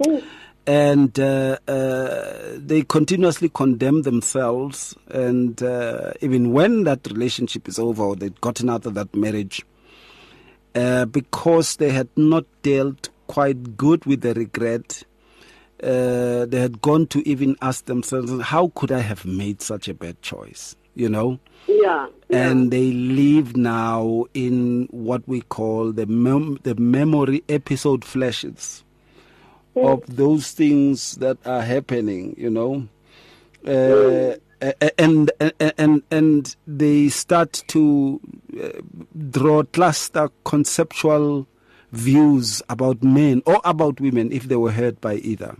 Mm. 0.00 0.22
And 0.66 1.18
uh, 1.18 1.58
uh, 1.68 2.32
they 2.56 2.82
continuously 2.82 3.50
condemn 3.50 4.02
themselves. 4.02 4.96
And 5.08 5.62
uh, 5.62 6.12
even 6.20 6.52
when 6.52 6.84
that 6.84 7.06
relationship 7.06 7.68
is 7.68 7.78
over 7.78 8.02
or 8.02 8.16
they've 8.16 8.40
gotten 8.40 8.70
out 8.70 8.86
of 8.86 8.94
that 8.94 9.14
marriage, 9.14 9.64
uh, 10.74 11.04
because 11.06 11.76
they 11.76 11.90
had 11.90 12.08
not 12.16 12.44
dealt 12.62 13.10
quite 13.26 13.76
good 13.76 14.04
with 14.06 14.22
the 14.22 14.34
regret, 14.34 15.04
uh, 15.82 16.46
they 16.46 16.60
had 16.60 16.80
gone 16.80 17.06
to 17.08 17.26
even 17.28 17.56
ask 17.60 17.84
themselves, 17.84 18.32
how 18.42 18.72
could 18.74 18.90
I 18.90 19.00
have 19.00 19.24
made 19.26 19.60
such 19.60 19.88
a 19.88 19.94
bad 19.94 20.20
choice? 20.22 20.76
You 20.94 21.08
know? 21.08 21.40
Yeah. 21.66 22.08
yeah. 22.28 22.50
and 22.50 22.70
they 22.70 22.92
live 22.92 23.56
now 23.56 24.26
in 24.32 24.86
what 24.90 25.26
we 25.26 25.40
call 25.40 25.92
the 25.92 26.06
mem- 26.06 26.60
the 26.62 26.74
memory 26.74 27.42
episode 27.48 28.04
flashes 28.04 28.84
of 29.76 30.02
those 30.16 30.52
things 30.52 31.16
that 31.16 31.38
are 31.46 31.62
happening 31.62 32.34
you 32.38 32.50
know 32.50 32.86
uh, 33.66 34.34
and, 34.98 35.30
and 35.40 35.72
and 35.78 36.02
and 36.10 36.56
they 36.66 37.08
start 37.08 37.64
to 37.66 38.20
uh, 38.62 38.68
draw 39.30 39.62
cluster 39.62 40.30
conceptual 40.44 41.46
views 41.92 42.62
about 42.68 43.02
men 43.02 43.42
or 43.46 43.60
about 43.64 44.00
women 44.00 44.32
if 44.32 44.44
they 44.44 44.56
were 44.56 44.72
hurt 44.72 45.00
by 45.00 45.14
either 45.16 45.56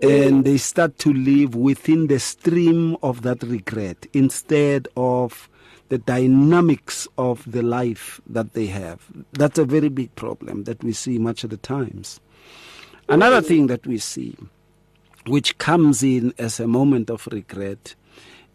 and 0.00 0.44
they 0.44 0.56
start 0.56 0.98
to 0.98 1.12
live 1.12 1.54
within 1.54 2.06
the 2.06 2.20
stream 2.20 2.96
of 3.02 3.22
that 3.22 3.42
regret 3.42 4.06
instead 4.12 4.86
of 4.96 5.48
the 5.88 5.98
dynamics 5.98 7.08
of 7.16 7.50
the 7.50 7.62
life 7.62 8.20
that 8.26 8.52
they 8.52 8.66
have. 8.66 9.06
That's 9.32 9.58
a 9.58 9.64
very 9.64 9.88
big 9.88 10.14
problem 10.14 10.64
that 10.64 10.84
we 10.84 10.92
see 10.92 11.18
much 11.18 11.44
of 11.44 11.50
the 11.50 11.56
times. 11.56 12.20
Another 13.08 13.40
thing 13.40 13.68
that 13.68 13.86
we 13.86 13.98
see, 13.98 14.36
which 15.26 15.56
comes 15.56 16.02
in 16.02 16.34
as 16.38 16.60
a 16.60 16.66
moment 16.66 17.08
of 17.08 17.26
regret, 17.32 17.94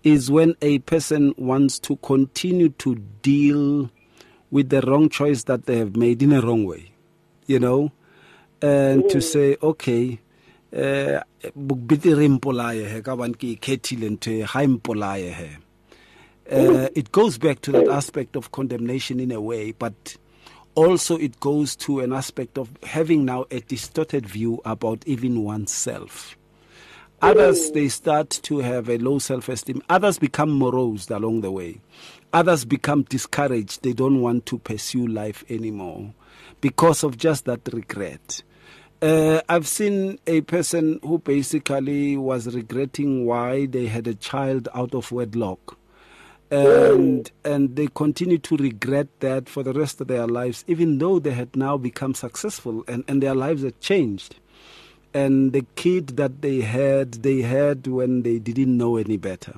is 0.03 0.29
when 0.29 0.55
a 0.61 0.79
person 0.79 1.33
wants 1.37 1.79
to 1.79 1.95
continue 1.97 2.69
to 2.69 2.95
deal 3.21 3.89
with 4.51 4.69
the 4.69 4.81
wrong 4.81 5.09
choice 5.09 5.45
that 5.45 5.65
they 5.65 5.77
have 5.77 5.95
made 5.95 6.21
in 6.21 6.31
a 6.33 6.41
wrong 6.41 6.65
way, 6.65 6.91
you 7.47 7.59
know, 7.59 7.91
and 8.61 9.09
to 9.09 9.17
mm. 9.17 9.23
say, 9.23 9.57
okay, 9.63 10.19
eh, 10.71 11.19
bukbiti 11.57 12.15
re 12.15 12.27
mpolaye 12.27 12.93
he 12.93 13.01
ka 13.01 13.15
ban 13.15 13.33
ke 13.33 13.57
ikhethile 13.57 14.09
ntho 14.09 14.37
ga 14.45 14.61
impolaye 14.65 15.33
he. 15.33 15.49
Uh, 16.51 16.89
it 16.93 17.11
goes 17.11 17.37
back 17.37 17.61
to 17.61 17.71
that 17.71 17.87
aspect 17.87 18.35
of 18.35 18.51
condemnation 18.51 19.19
in 19.19 19.31
a 19.31 19.39
way 19.39 19.71
but 19.71 20.17
also 20.75 21.17
it 21.17 21.39
goes 21.39 21.75
to 21.75 21.99
an 21.99 22.13
aspect 22.13 22.57
of 22.57 22.71
having 22.83 23.25
now 23.25 23.45
a 23.51 23.59
distorted 23.61 24.25
view 24.25 24.61
about 24.65 25.03
even 25.05 25.43
oneself. 25.43 26.37
Others 27.21 27.71
they 27.71 27.87
start 27.87 28.29
to 28.43 28.59
have 28.59 28.89
a 28.89 28.97
low 28.97 29.19
self-esteem. 29.19 29.81
Others 29.89 30.19
become 30.19 30.51
morose 30.51 31.09
along 31.09 31.41
the 31.41 31.51
way. 31.51 31.79
Others 32.33 32.65
become 32.65 33.03
discouraged. 33.03 33.83
They 33.83 33.93
don't 33.93 34.21
want 34.21 34.45
to 34.47 34.57
pursue 34.57 35.07
life 35.07 35.43
anymore 35.49 36.13
because 36.59 37.03
of 37.03 37.17
just 37.17 37.45
that 37.45 37.61
regret. 37.71 38.43
Uh, 39.01 39.41
I've 39.49 39.67
seen 39.67 40.19
a 40.27 40.41
person 40.41 40.99
who 41.03 41.19
basically 41.19 42.17
was 42.17 42.53
regretting 42.55 43.25
why 43.25 43.67
they 43.67 43.87
had 43.87 44.07
a 44.07 44.15
child 44.15 44.69
out 44.73 44.95
of 44.95 45.11
wedlock. 45.11 45.77
And 46.53 47.31
and 47.43 47.75
they 47.75 47.87
continue 47.87 48.37
to 48.37 48.57
regret 48.57 49.07
that 49.21 49.49
for 49.49 49.63
the 49.63 49.73
rest 49.73 49.99
of 50.01 50.07
their 50.07 50.27
lives, 50.27 50.63
even 50.67 50.99
though 50.99 51.17
they 51.17 51.31
had 51.31 51.55
now 51.55 51.77
become 51.77 52.13
successful 52.13 52.83
and, 52.87 53.03
and 53.07 53.23
their 53.23 53.33
lives 53.33 53.63
had 53.63 53.79
changed. 53.81 54.35
And 55.15 55.51
the 55.51 55.65
kid 55.75 56.15
that 56.17 56.43
they 56.43 56.61
had, 56.61 57.13
they 57.23 57.41
had 57.41 57.87
when 57.87 58.21
they 58.21 58.37
didn't 58.37 58.77
know 58.77 58.97
any 58.97 59.17
better. 59.17 59.55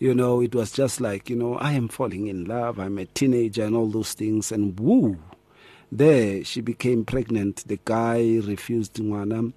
You 0.00 0.14
know, 0.14 0.40
it 0.40 0.52
was 0.52 0.72
just 0.72 1.00
like, 1.00 1.30
you 1.30 1.36
know, 1.36 1.58
I 1.58 1.72
am 1.74 1.86
falling 1.86 2.26
in 2.26 2.44
love, 2.44 2.80
I'm 2.80 2.98
a 2.98 3.06
teenager, 3.06 3.64
and 3.64 3.76
all 3.76 3.86
those 3.86 4.12
things. 4.14 4.50
And 4.50 4.78
woo, 4.80 5.18
there 5.92 6.42
she 6.42 6.60
became 6.60 7.04
pregnant. 7.04 7.68
The 7.68 7.78
guy 7.84 8.40
refused 8.42 8.94
Ngwana 8.94 9.52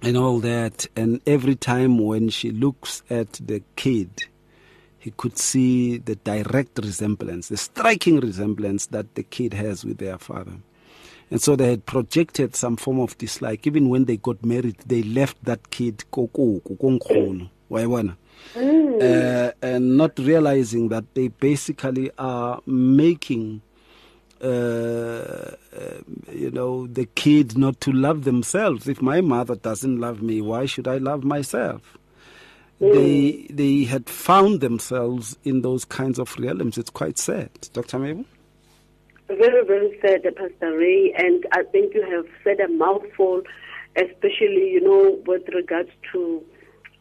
and 0.00 0.16
all 0.16 0.40
that. 0.40 0.86
And 0.96 1.20
every 1.26 1.56
time 1.56 1.98
when 1.98 2.30
she 2.30 2.50
looks 2.50 3.02
at 3.10 3.34
the 3.34 3.62
kid, 3.76 4.24
he 5.02 5.10
could 5.10 5.36
see 5.36 5.98
the 5.98 6.14
direct 6.14 6.78
resemblance, 6.78 7.48
the 7.48 7.56
striking 7.56 8.20
resemblance 8.20 8.86
that 8.86 9.16
the 9.16 9.24
kid 9.24 9.52
has 9.52 9.84
with 9.84 9.98
their 9.98 10.16
father. 10.16 10.52
And 11.28 11.42
so 11.42 11.56
they 11.56 11.70
had 11.70 11.86
projected 11.86 12.54
some 12.54 12.76
form 12.76 13.00
of 13.00 13.18
dislike. 13.18 13.66
Even 13.66 13.88
when 13.88 14.04
they 14.04 14.16
got 14.16 14.44
married, 14.44 14.76
they 14.86 15.02
left 15.02 15.44
that 15.44 15.70
kid 15.70 16.04
wayabona? 16.12 18.16
uh, 18.56 19.50
and 19.60 19.96
not 19.96 20.16
realizing 20.20 20.88
that 20.90 21.12
they 21.14 21.28
basically 21.28 22.12
are 22.16 22.60
making 22.64 23.60
uh, 24.40 24.46
uh, 24.46 25.56
you 26.32 26.50
know, 26.52 26.86
the 26.86 27.06
kid 27.06 27.58
not 27.58 27.80
to 27.80 27.90
love 27.90 28.22
themselves. 28.22 28.88
If 28.88 29.02
my 29.02 29.20
mother 29.20 29.56
doesn't 29.56 30.00
love 30.00 30.22
me, 30.22 30.40
why 30.40 30.66
should 30.66 30.86
I 30.86 30.98
love 30.98 31.24
myself? 31.24 31.98
They 32.82 33.46
mm. 33.48 33.56
they 33.56 33.84
had 33.84 34.08
found 34.08 34.60
themselves 34.60 35.38
in 35.44 35.62
those 35.62 35.84
kinds 35.84 36.18
of 36.18 36.36
realms. 36.36 36.76
It's 36.76 36.90
quite 36.90 37.16
sad, 37.16 37.50
Dr. 37.72 38.00
Mabel. 38.00 38.24
Very, 39.28 39.64
very 39.64 39.96
sad, 40.00 40.24
Pastor 40.36 40.76
Ray, 40.76 41.14
and 41.16 41.46
I 41.52 41.62
think 41.70 41.94
you 41.94 42.02
have 42.02 42.26
said 42.42 42.58
a 42.58 42.66
mouthful, 42.68 43.42
especially, 43.94 44.72
you 44.72 44.80
know, 44.80 45.22
with 45.26 45.48
regards 45.54 45.90
to 46.12 46.42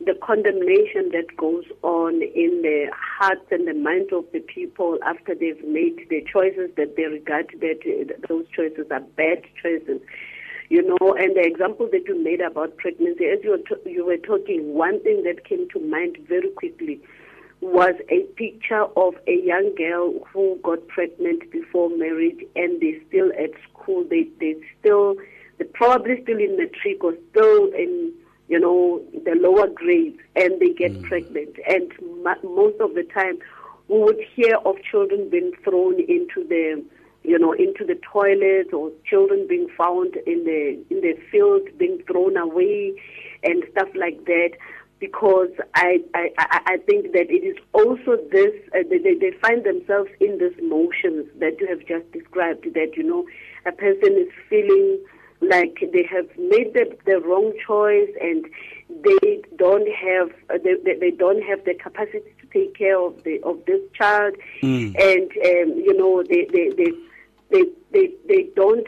the 0.06 0.13
condemnation 0.22 1.10
that 1.13 1.36
goes 1.36 1.65
on 1.82 2.22
in 2.22 2.62
the 2.62 2.86
hearts 2.94 3.46
and 3.50 3.67
the 3.67 3.74
minds 3.74 4.13
of 4.13 4.26
the 4.34 4.39
people 4.39 5.00
after 5.04 5.34
they've 5.34 5.65
made 5.65 5.98
the 6.10 6.24
choices 6.32 6.70
that 6.78 6.96
they 6.96 7.06
regard 7.06 7.52
that 7.60 8.22
those 8.30 8.46
choices 8.56 8.86
are 8.91 9.02
bad 9.17 9.44
choices. 9.62 10.00
You 10.72 10.84
know, 10.84 11.14
and 11.20 11.36
the 11.36 11.42
example 11.44 11.90
that 11.92 12.08
you 12.08 12.24
made 12.24 12.40
about 12.40 12.78
pregnancy, 12.78 13.26
as 13.26 13.44
you 13.44 13.50
were, 13.50 13.58
t- 13.58 13.92
you 13.92 14.06
were 14.06 14.16
talking, 14.16 14.74
one 14.74 15.04
thing 15.04 15.22
that 15.24 15.44
came 15.44 15.68
to 15.72 15.80
mind 15.82 16.18
very 16.30 16.50
quickly 16.52 17.02
was 17.60 17.94
a 18.08 18.22
picture 18.38 18.86
of 18.96 19.16
a 19.28 19.36
young 19.44 19.76
girl 19.76 20.24
who 20.32 20.58
got 20.64 20.88
pregnant 20.88 21.52
before 21.52 21.90
marriage 21.90 22.40
and 22.56 22.80
they 22.80 23.02
still 23.10 23.34
at 23.38 23.50
school. 23.68 24.06
They 24.10 24.30
they 24.40 24.56
still 24.80 25.16
they're 25.58 25.68
probably 25.74 26.24
still 26.24 26.40
in 26.40 26.56
matric 26.56 27.04
or 27.04 27.16
still 27.32 27.66
in 27.74 28.14
you 28.48 28.58
know 28.58 29.02
the 29.26 29.36
lower 29.36 29.68
grades 29.68 30.22
and 30.38 30.58
they 30.62 30.70
get 30.70 30.94
mm. 30.94 31.04
pregnant. 31.04 31.58
And 31.68 31.92
ma- 32.24 32.42
most 32.46 32.80
of 32.80 32.94
the 32.94 33.04
time, 33.14 33.40
we 33.90 34.00
would 34.00 34.22
hear 34.34 34.56
of 34.64 34.78
children 34.90 35.30
being 35.30 35.52
thrown 35.66 36.00
into 36.00 36.48
the 36.48 36.82
you 37.24 37.38
know 37.38 37.52
into 37.54 37.86
the 37.86 37.96
toilet 38.12 38.74
or 38.74 38.92
children 39.06 39.46
being 39.48 39.68
found 39.78 40.16
in 40.26 40.44
the 40.46 40.80
in 40.90 41.02
the 41.02 41.18
field 41.32 41.68
being 41.78 42.02
thrown 42.08 42.38
away 42.38 42.94
and 43.44 43.64
stuff 43.72 43.90
like 43.96 44.26
that. 44.26 44.52
Because 45.00 45.50
I, 45.74 45.98
I, 46.14 46.30
I 46.38 46.78
think 46.86 47.14
that 47.14 47.26
it 47.32 47.44
is 47.44 47.58
also 47.74 48.18
this, 48.32 48.54
uh, 48.76 48.84
they, 48.88 49.00
they- 49.00 49.32
find 49.42 49.64
themselves 49.64 50.12
in 50.20 50.38
these 50.38 50.54
motions 50.62 51.26
that 51.40 51.60
you 51.60 51.66
have 51.66 51.80
just 51.88 52.12
described, 52.12 52.72
that, 52.76 52.92
you 52.96 53.02
know, 53.02 53.26
a 53.66 53.72
person 53.72 54.14
is 54.16 54.28
feeling 54.48 55.00
like 55.42 55.80
they 55.92 56.04
have 56.04 56.28
made 56.38 56.76
the, 56.76 56.96
the 57.08 57.20
wrong 57.22 57.52
choice 57.66 58.10
and 58.22 58.46
they 59.04 59.42
don't 59.56 59.88
have 59.92 60.30
uh, 60.52 60.60
they, 60.64 60.76
they, 60.86 61.00
they 61.00 61.10
don't 61.10 61.42
have 61.42 61.66
the 61.66 61.74
capacity 61.74 62.32
to 62.40 62.46
take 62.54 62.76
care 62.78 63.00
of 63.00 63.24
the 63.24 63.42
of 63.42 63.58
this 63.66 63.82
child. 63.98 64.36
And 64.62 65.32
um, 65.32 65.80
you 65.80 65.98
know 65.98 66.22
they 66.22 66.46
they, 66.54 66.70
they 66.78 66.92
they 67.52 67.66
they 67.92 68.12
they 68.28 68.50
don't 68.56 68.88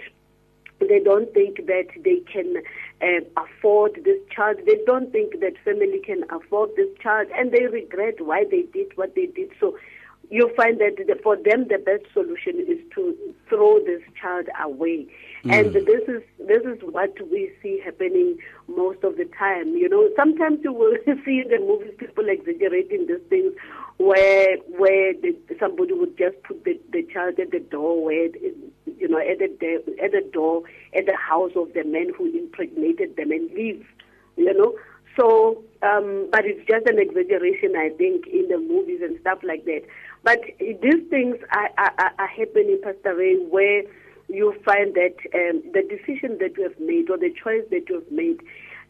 they 0.79 0.99
don't 0.99 1.33
think 1.33 1.65
that 1.67 1.87
they 2.03 2.19
can 2.31 2.61
uh, 3.01 3.41
afford 3.41 4.01
this 4.03 4.19
child. 4.35 4.57
They 4.65 4.79
don't 4.85 5.11
think 5.11 5.39
that 5.39 5.53
family 5.63 6.01
can 6.03 6.23
afford 6.29 6.71
this 6.75 6.89
child, 7.01 7.27
and 7.35 7.51
they 7.51 7.65
regret 7.65 8.15
why 8.19 8.45
they 8.49 8.63
did 8.73 8.95
what 8.97 9.15
they 9.15 9.27
did. 9.27 9.51
So 9.59 9.77
you 10.29 10.51
find 10.55 10.79
that 10.79 10.95
the, 10.97 11.15
for 11.21 11.35
them 11.35 11.67
the 11.67 11.77
best 11.77 12.05
solution 12.13 12.59
is 12.67 12.79
to 12.95 13.15
throw 13.49 13.79
this 13.85 14.01
child 14.19 14.47
away. 14.63 15.07
And 15.45 15.73
this 15.73 16.07
is 16.07 16.23
this 16.39 16.63
is 16.63 16.79
what 16.81 17.13
we 17.29 17.51
see 17.61 17.81
happening 17.83 18.37
most 18.67 19.03
of 19.03 19.17
the 19.17 19.25
time. 19.37 19.75
You 19.75 19.89
know, 19.89 20.09
sometimes 20.15 20.59
you 20.63 20.71
will 20.71 20.95
see 21.25 21.43
in 21.43 21.49
the 21.49 21.59
movies 21.59 21.93
people 21.97 22.29
exaggerating 22.29 23.07
these 23.07 23.21
things, 23.29 23.53
where 24.05 24.57
where 24.77 25.13
the, 25.13 25.35
somebody 25.59 25.93
would 25.93 26.17
just 26.17 26.41
put 26.43 26.63
the, 26.63 26.79
the 26.91 27.03
child 27.13 27.39
at 27.39 27.51
the 27.51 27.59
door 27.59 28.03
where 28.03 28.29
you 29.03 29.09
know, 29.09 29.19
at 29.19 29.39
the, 29.39 29.83
at 30.01 30.11
the 30.11 30.29
door, 30.31 30.63
at 30.95 31.05
the 31.05 31.15
house 31.15 31.51
of 31.55 31.73
the 31.73 31.83
man 31.83 32.11
who 32.17 32.25
impregnated 32.25 33.17
them 33.17 33.31
and 33.31 33.51
leave, 33.51 33.85
you 34.37 34.53
know. 34.53 34.75
So, 35.19 35.61
um, 35.83 36.29
but 36.31 36.45
it's 36.45 36.65
just 36.67 36.87
an 36.87 36.99
exaggeration, 36.99 37.75
I 37.75 37.89
think, 37.97 38.25
in 38.27 38.47
the 38.47 38.57
movies 38.57 39.01
and 39.03 39.19
stuff 39.19 39.39
like 39.43 39.65
that. 39.65 39.81
But 40.23 40.39
these 40.59 41.03
things 41.09 41.35
are, 41.51 41.69
are, 41.77 42.13
are 42.17 42.27
happening, 42.27 42.79
Pastor 42.81 43.15
Ray, 43.15 43.35
where 43.35 43.83
you 44.29 44.55
find 44.63 44.95
that 44.95 45.15
um, 45.35 45.61
the 45.73 45.83
decision 45.83 46.37
that 46.39 46.57
you 46.57 46.63
have 46.63 46.79
made 46.79 47.09
or 47.09 47.17
the 47.17 47.31
choice 47.31 47.63
that 47.69 47.89
you 47.89 47.95
have 47.95 48.11
made, 48.11 48.39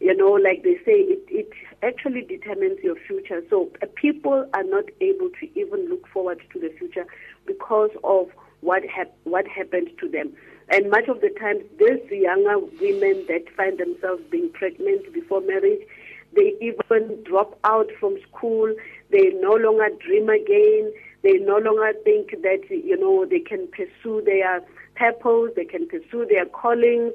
you 0.03 0.13
know, 0.13 0.33
like 0.33 0.63
they 0.63 0.75
say, 0.85 0.99
it, 0.99 1.23
it 1.29 1.49
actually 1.81 2.23
determines 2.23 2.77
your 2.83 2.97
future. 3.07 3.41
So 3.49 3.71
uh, 3.81 3.85
people 3.95 4.45
are 4.53 4.63
not 4.63 4.83
able 4.99 5.29
to 5.39 5.59
even 5.59 5.87
look 5.87 6.05
forward 6.09 6.41
to 6.51 6.59
the 6.59 6.75
future 6.77 7.05
because 7.45 7.89
of 8.03 8.27
what 8.59 8.83
hap- 8.85 9.15
what 9.23 9.47
happened 9.47 9.91
to 10.01 10.09
them. 10.09 10.33
And 10.67 10.89
much 10.89 11.07
of 11.07 11.21
the 11.21 11.29
time, 11.39 11.63
these 11.79 12.03
younger 12.11 12.59
women 12.59 13.23
that 13.29 13.45
find 13.55 13.77
themselves 13.77 14.21
being 14.29 14.49
pregnant 14.51 15.13
before 15.13 15.39
marriage, 15.39 15.87
they 16.35 16.53
even 16.59 17.23
drop 17.23 17.57
out 17.63 17.87
from 17.97 18.17
school. 18.29 18.75
They 19.09 19.31
no 19.39 19.53
longer 19.53 19.87
dream 20.05 20.27
again. 20.27 20.91
They 21.21 21.37
no 21.39 21.59
longer 21.59 21.93
think 22.03 22.31
that 22.41 22.63
you 22.69 22.99
know 22.99 23.23
they 23.25 23.39
can 23.39 23.69
pursue 23.69 24.21
their 24.25 24.59
purpose. 24.95 25.53
They 25.55 25.65
can 25.65 25.87
pursue 25.87 26.25
their 26.29 26.45
callings. 26.45 27.13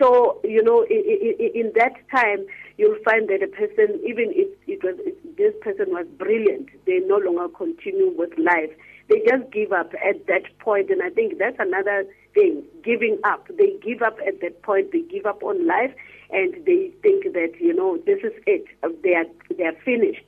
So 0.00 0.40
you 0.44 0.62
know, 0.62 0.82
in, 0.88 1.34
in 1.54 1.72
that 1.76 1.94
time, 2.10 2.46
you'll 2.78 2.98
find 3.04 3.28
that 3.28 3.42
a 3.42 3.48
person, 3.48 4.00
even 4.06 4.32
if 4.34 4.48
it 4.66 4.82
was 4.82 4.96
if 5.04 5.36
this 5.36 5.54
person 5.60 5.92
was 5.92 6.06
brilliant, 6.18 6.70
they 6.86 7.00
no 7.00 7.18
longer 7.18 7.48
continue 7.48 8.10
with 8.16 8.30
life. 8.38 8.70
They 9.08 9.20
just 9.28 9.50
give 9.52 9.72
up 9.72 9.92
at 10.08 10.26
that 10.28 10.58
point, 10.60 10.88
and 10.88 11.02
I 11.02 11.10
think 11.10 11.38
that's 11.38 11.58
another 11.58 12.06
thing: 12.34 12.62
giving 12.82 13.18
up. 13.24 13.46
They 13.48 13.76
give 13.82 14.00
up 14.00 14.18
at 14.26 14.40
that 14.40 14.62
point. 14.62 14.92
They 14.92 15.02
give 15.02 15.26
up 15.26 15.42
on 15.42 15.66
life, 15.66 15.92
and 16.30 16.54
they 16.64 16.92
think 17.02 17.24
that 17.34 17.52
you 17.60 17.74
know 17.74 17.98
this 17.98 18.20
is 18.24 18.32
it. 18.46 18.64
They 19.02 19.14
are 19.14 19.26
they 19.56 19.64
are 19.64 19.76
finished. 19.84 20.24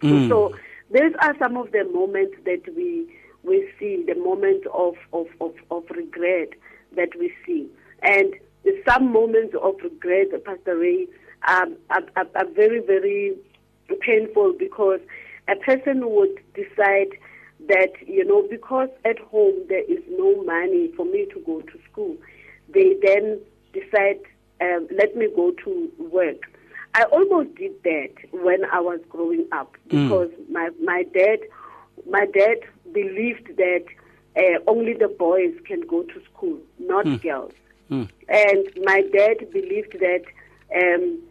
Mm. 0.00 0.28
So 0.28 0.54
these 0.90 1.12
are 1.22 1.36
some 1.38 1.56
of 1.56 1.70
the 1.70 1.84
moments 1.84 2.36
that 2.44 2.62
we 2.74 3.06
we 3.44 3.68
see, 3.78 4.02
the 4.04 4.16
moment 4.16 4.66
of 4.74 4.94
of, 5.12 5.28
of, 5.40 5.54
of 5.70 5.84
regret 5.90 6.50
that 6.96 7.10
we 7.18 7.32
see, 7.44 7.68
and 8.02 8.34
some 8.88 9.12
moments 9.12 9.54
of 9.62 9.76
regret, 9.82 10.44
Pastor 10.44 10.76
Ray, 10.76 11.06
are, 11.46 11.66
are, 11.90 12.26
are 12.34 12.46
very 12.54 12.80
very 12.80 13.36
painful 14.00 14.54
because 14.58 15.00
a 15.48 15.56
person 15.56 16.10
would 16.10 16.40
decide 16.54 17.12
that 17.68 17.92
you 18.06 18.24
know 18.24 18.46
because 18.48 18.88
at 19.04 19.18
home 19.18 19.54
there 19.68 19.84
is 19.84 20.02
no 20.10 20.42
money 20.44 20.90
for 20.96 21.04
me 21.04 21.26
to 21.32 21.40
go 21.40 21.60
to 21.62 21.78
school, 21.90 22.16
they 22.72 22.96
then 23.02 23.40
decide 23.72 24.20
um, 24.60 24.88
let 24.96 25.16
me 25.16 25.28
go 25.34 25.52
to 25.64 25.90
work. 25.98 26.42
I 26.94 27.04
almost 27.04 27.54
did 27.56 27.72
that 27.84 28.14
when 28.32 28.64
I 28.72 28.80
was 28.80 29.00
growing 29.08 29.46
up 29.52 29.76
mm. 29.88 30.08
because 30.08 30.30
mm. 30.30 30.50
my 30.50 30.70
my 30.82 31.04
dad 31.14 31.40
my 32.08 32.26
dad 32.26 32.58
believed 32.92 33.56
that 33.56 33.84
uh, 34.36 34.58
only 34.66 34.94
the 34.94 35.08
boys 35.08 35.54
can 35.66 35.80
go 35.82 36.02
to 36.02 36.22
school, 36.32 36.58
not 36.78 37.04
mm. 37.04 37.22
girls. 37.22 37.52
Mm. 37.90 38.08
And 38.28 38.68
my 38.84 39.02
dad 39.12 39.50
believed 39.52 39.98
that 40.00 40.24
um, 40.74 41.22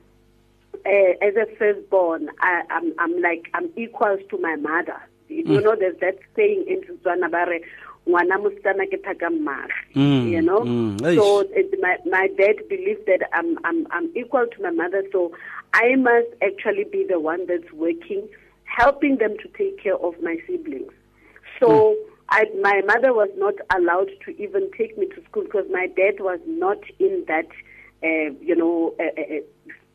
uh, 0.86 1.26
as 1.26 1.36
a 1.36 1.48
firstborn, 1.58 2.30
I, 2.40 2.64
am 2.70 2.94
I'm, 3.00 3.14
I'm 3.16 3.22
like 3.22 3.50
I'm 3.54 3.70
equal 3.76 4.18
to 4.30 4.38
my 4.38 4.56
mother. 4.56 5.02
You 5.28 5.44
mm. 5.44 5.64
know, 5.64 5.76
there's 5.76 6.00
that 6.00 6.20
saying 6.36 6.66
in 6.68 6.82
Setswana, 6.84 7.32
bare 7.32 7.62
ngwana 8.08 8.38
mosetsana 8.38 8.86
ke 8.86 9.02
thaka 9.04 9.30
mm. 9.96 10.30
you 10.30 10.42
know 10.42 10.62
mm. 10.62 11.16
so 11.16 11.40
it, 11.54 11.74
my 11.82 11.98
my 12.06 12.28
dad 12.38 12.56
believed 12.70 13.06
that 13.08 13.28
I'm 13.34 13.58
I'm 13.64 13.88
I'm 13.92 14.10
equal 14.16 14.46
to 14.46 14.62
my 14.62 14.70
mother 14.70 15.04
so 15.12 15.32
I 15.74 15.96
must 15.96 16.28
actually 16.42 16.84
be 16.84 17.06
the 17.08 17.20
one 17.20 17.48
that's 17.48 17.72
working 17.74 18.28
helping 18.66 19.18
them 19.18 19.36
to 19.42 19.48
take 19.58 19.82
care 19.82 19.98
of 19.98 20.14
my 20.22 20.38
siblings 20.46 20.92
so 21.60 21.68
mm. 21.68 21.96
I, 22.30 22.46
my 22.62 22.82
mother 22.86 23.14
was 23.14 23.30
not 23.38 23.54
allowed 23.76 24.10
to 24.26 24.42
even 24.42 24.70
take 24.78 24.98
me 24.98 25.08
to 25.08 25.24
school 25.26 25.44
because 25.44 25.66
my 25.72 25.88
dad 25.88 26.20
was 26.20 26.40
not 26.48 26.80
in 27.00 27.24
that, 27.28 27.48
uh, 28.04 28.34
you 28.42 28.56
know, 28.56 28.96
uh, 29.00 29.22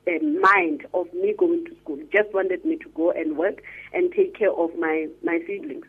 uh, 0.06 0.18
mind 0.40 0.86
of 0.94 1.12
me 1.12 1.34
going 1.36 1.64
to 1.66 1.76
school. 1.82 1.98
Just 2.12 2.32
wanted 2.32 2.64
me 2.64 2.76
to 2.76 2.88
go 2.90 3.10
and 3.10 3.36
work 3.36 3.62
and 3.92 4.12
take 4.12 4.36
care 4.36 4.52
of 4.52 4.70
my 4.78 5.08
my 5.22 5.40
siblings. 5.46 5.86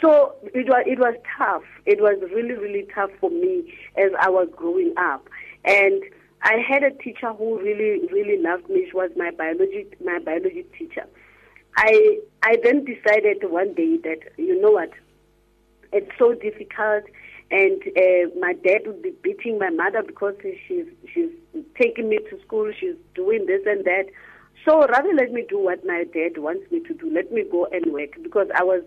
So 0.00 0.34
it 0.42 0.66
was 0.68 0.84
it 0.86 0.98
was 0.98 1.14
tough. 1.36 1.64
It 1.86 2.00
was 2.00 2.18
really 2.32 2.54
really 2.54 2.86
tough 2.94 3.10
for 3.20 3.30
me 3.30 3.74
as 3.96 4.10
I 4.20 4.30
was 4.30 4.48
growing 4.56 4.94
up, 4.96 5.28
and 5.64 6.02
I 6.42 6.56
had 6.66 6.82
a 6.82 6.90
teacher 6.90 7.32
who 7.32 7.58
really 7.58 8.06
really 8.12 8.40
loved 8.40 8.68
me. 8.68 8.86
She 8.86 8.96
was 8.96 9.10
my 9.16 9.30
biology 9.30 9.86
my 10.04 10.18
biology 10.18 10.64
teacher. 10.78 11.06
I 11.76 12.18
I 12.42 12.56
then 12.62 12.84
decided 12.84 13.50
one 13.50 13.74
day 13.74 13.96
that 14.04 14.20
you 14.36 14.60
know 14.60 14.70
what, 14.70 14.90
it's 15.94 16.10
so 16.18 16.34
difficult, 16.34 17.04
and 17.50 17.82
uh, 17.96 18.28
my 18.38 18.52
dad 18.52 18.82
would 18.86 19.02
be 19.02 19.12
beating 19.22 19.58
my 19.58 19.70
mother 19.70 20.02
because 20.02 20.34
she's 20.66 20.86
she's 21.12 21.30
taking 21.80 22.08
me 22.08 22.18
to 22.30 22.40
school. 22.42 22.70
She's 22.78 22.96
doing 23.14 23.46
this 23.46 23.62
and 23.66 23.84
that. 23.84 24.06
So 24.64 24.86
rather 24.86 25.12
let 25.14 25.32
me 25.32 25.44
do 25.48 25.58
what 25.58 25.84
my 25.84 26.04
dad 26.12 26.38
wants 26.38 26.70
me 26.70 26.80
to 26.80 26.94
do. 26.94 27.10
Let 27.12 27.32
me 27.32 27.44
go 27.50 27.66
and 27.66 27.92
work 27.92 28.16
because 28.22 28.48
I 28.54 28.64
was 28.64 28.82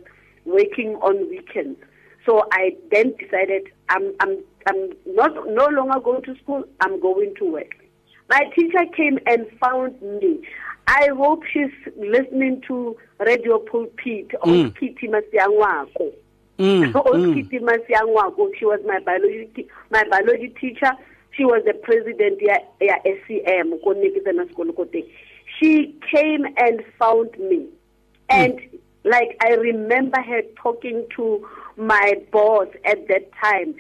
working 0.46 0.96
on 0.96 1.30
weekends. 1.30 1.80
So 2.26 2.46
I 2.52 2.76
then 2.92 3.14
decided 3.18 3.72
I'm 3.90 4.14
I'm 4.20 4.44
I'm 4.68 4.92
not 5.06 5.34
no 5.48 5.68
longer 5.68 6.00
going 6.00 6.24
to 6.24 6.36
school. 6.44 6.64
I'm 6.82 7.00
going 7.00 7.36
to 7.40 7.52
work. 7.52 7.76
My 8.30 8.42
teacher 8.56 8.86
came 8.96 9.20
and 9.26 9.46
found 9.62 10.02
me. 10.02 10.42
I 10.88 11.10
hope 11.16 11.44
she's 11.52 11.72
listening 11.98 12.62
to 12.68 12.98
Radio 13.20 13.60
Pulpit 13.60 14.32
or 14.42 14.48
mm. 14.48 14.76
Kitty 14.80 15.08
Masiangwako. 15.08 16.14
Mm. 16.60 17.34
Kitty 17.36 17.60
Masiangwako. 17.60 18.50
She 18.58 18.66
was 18.66 18.80
my 18.86 19.00
biology 19.00 19.68
my 19.92 20.04
biology 20.10 20.50
teacher. 20.60 20.92
She 21.32 21.46
was 21.46 21.64
the 21.66 21.74
president 21.74 22.42
ya 22.42 22.58
SCM. 22.82 23.80
She 25.60 25.96
came 26.12 26.46
and 26.58 26.84
found 27.00 27.38
me. 27.38 27.68
And 28.30 28.54
mm 28.54 28.80
like 29.08 29.38
I 29.42 29.54
remember 29.54 30.22
her 30.22 30.42
talking 30.62 31.06
to 31.16 31.48
my 31.78 32.14
boss 32.32 32.68
at 32.86 33.08
that 33.08 33.32
time, 33.42 33.76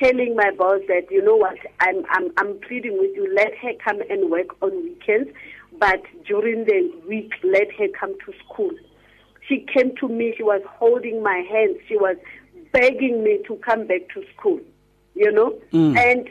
telling 0.00 0.36
my 0.36 0.50
boss 0.56 0.80
that 0.88 1.10
you 1.10 1.22
know 1.22 1.36
what, 1.36 1.56
I'm 1.80 2.04
I'm 2.10 2.30
I'm 2.36 2.58
pleading 2.60 2.98
with 2.98 3.14
you, 3.16 3.32
let 3.34 3.56
her 3.58 3.72
come 3.84 4.00
and 4.08 4.30
work 4.30 4.48
on 4.62 4.70
weekends, 4.84 5.30
but 5.78 6.02
during 6.26 6.64
the 6.64 6.92
week 7.08 7.32
let 7.42 7.72
her 7.72 7.88
come 7.98 8.14
to 8.24 8.32
school. 8.44 8.70
She 9.48 9.64
came 9.72 9.96
to 9.96 10.08
me, 10.08 10.34
she 10.36 10.42
was 10.42 10.62
holding 10.66 11.22
my 11.22 11.42
hand, 11.50 11.76
she 11.88 11.96
was 11.96 12.16
begging 12.72 13.24
me 13.24 13.40
to 13.46 13.56
come 13.56 13.86
back 13.86 14.08
to 14.14 14.22
school. 14.36 14.60
You 15.14 15.32
know? 15.32 15.58
Mm. 15.72 15.96
And 15.96 16.28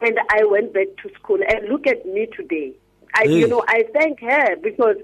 and 0.00 0.18
I 0.30 0.44
went 0.44 0.74
back 0.74 0.88
to 1.02 1.14
school 1.14 1.38
and 1.48 1.68
look 1.68 1.86
at 1.86 2.04
me 2.04 2.26
today. 2.36 2.72
I 3.14 3.24
you 3.24 3.46
know, 3.46 3.64
I 3.66 3.84
thank 3.92 4.20
her 4.20 4.56
because 4.56 4.96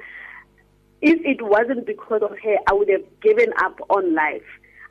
if 1.01 1.19
it 1.25 1.43
wasn't 1.43 1.87
because 1.87 2.23
of 2.23 2.37
her, 2.43 2.57
I 2.67 2.73
would 2.73 2.89
have 2.89 3.05
given 3.23 3.53
up 3.63 3.79
on 3.89 4.15
life. 4.15 4.43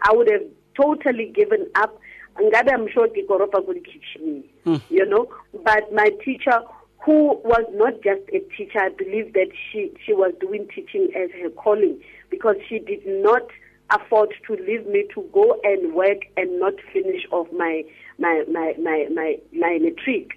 I 0.01 0.13
would 0.13 0.29
have 0.31 0.43
totally 0.79 1.31
given 1.35 1.67
up. 1.75 1.99
Ngabe 2.39 2.73
I'm 2.73 2.87
sure 2.91 3.07
Kikoropa 3.07 3.65
could 3.65 3.83
teach 3.83 4.23
me, 4.23 4.43
mm. 4.65 4.81
you 4.89 5.05
know. 5.05 5.27
But 5.63 5.93
my 5.93 6.09
teacher, 6.23 6.61
who 7.05 7.39
was 7.43 7.63
not 7.73 8.01
just 8.03 8.21
a 8.33 8.39
teacher, 8.55 8.79
I 8.79 8.89
believe 8.89 9.33
that 9.33 9.49
she, 9.71 9.91
she 10.05 10.13
was 10.13 10.33
doing 10.39 10.67
teaching 10.73 11.09
as 11.15 11.29
her 11.41 11.49
calling 11.49 12.01
because 12.29 12.55
she 12.67 12.79
did 12.79 13.05
not 13.05 13.43
afford 13.89 14.33
to 14.47 14.53
leave 14.53 14.85
me 14.85 15.05
to 15.15 15.27
go 15.33 15.59
and 15.63 15.93
work 15.93 16.19
and 16.37 16.59
not 16.59 16.73
finish 16.93 17.25
off 17.31 17.47
my 17.51 17.83
my 18.19 18.43
my 18.51 18.75
my 18.79 19.07
my, 19.13 19.37
my 19.53 19.79
matric. 19.81 20.31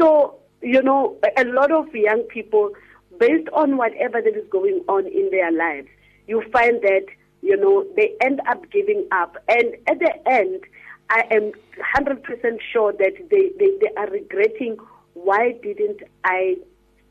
So, 0.00 0.36
you 0.62 0.82
know, 0.82 1.16
a 1.36 1.44
lot 1.44 1.70
of 1.70 1.94
young 1.94 2.22
people 2.22 2.72
based 3.18 3.48
on 3.52 3.76
whatever 3.76 4.20
that 4.22 4.36
is 4.36 4.48
going 4.50 4.82
on 4.88 5.06
in 5.06 5.28
their 5.30 5.52
lives, 5.52 5.88
you 6.26 6.42
find 6.52 6.80
that, 6.82 7.06
you 7.42 7.56
know, 7.56 7.84
they 7.96 8.14
end 8.20 8.40
up 8.48 8.70
giving 8.70 9.06
up. 9.12 9.36
And 9.48 9.74
at 9.86 9.98
the 9.98 10.12
end, 10.28 10.60
I 11.10 11.24
am 11.30 11.52
100% 11.96 12.58
sure 12.72 12.92
that 12.92 13.14
they, 13.30 13.50
they, 13.58 13.70
they 13.80 13.94
are 13.96 14.08
regretting 14.08 14.76
why 15.24 15.52
didn't 15.62 16.02
I 16.24 16.56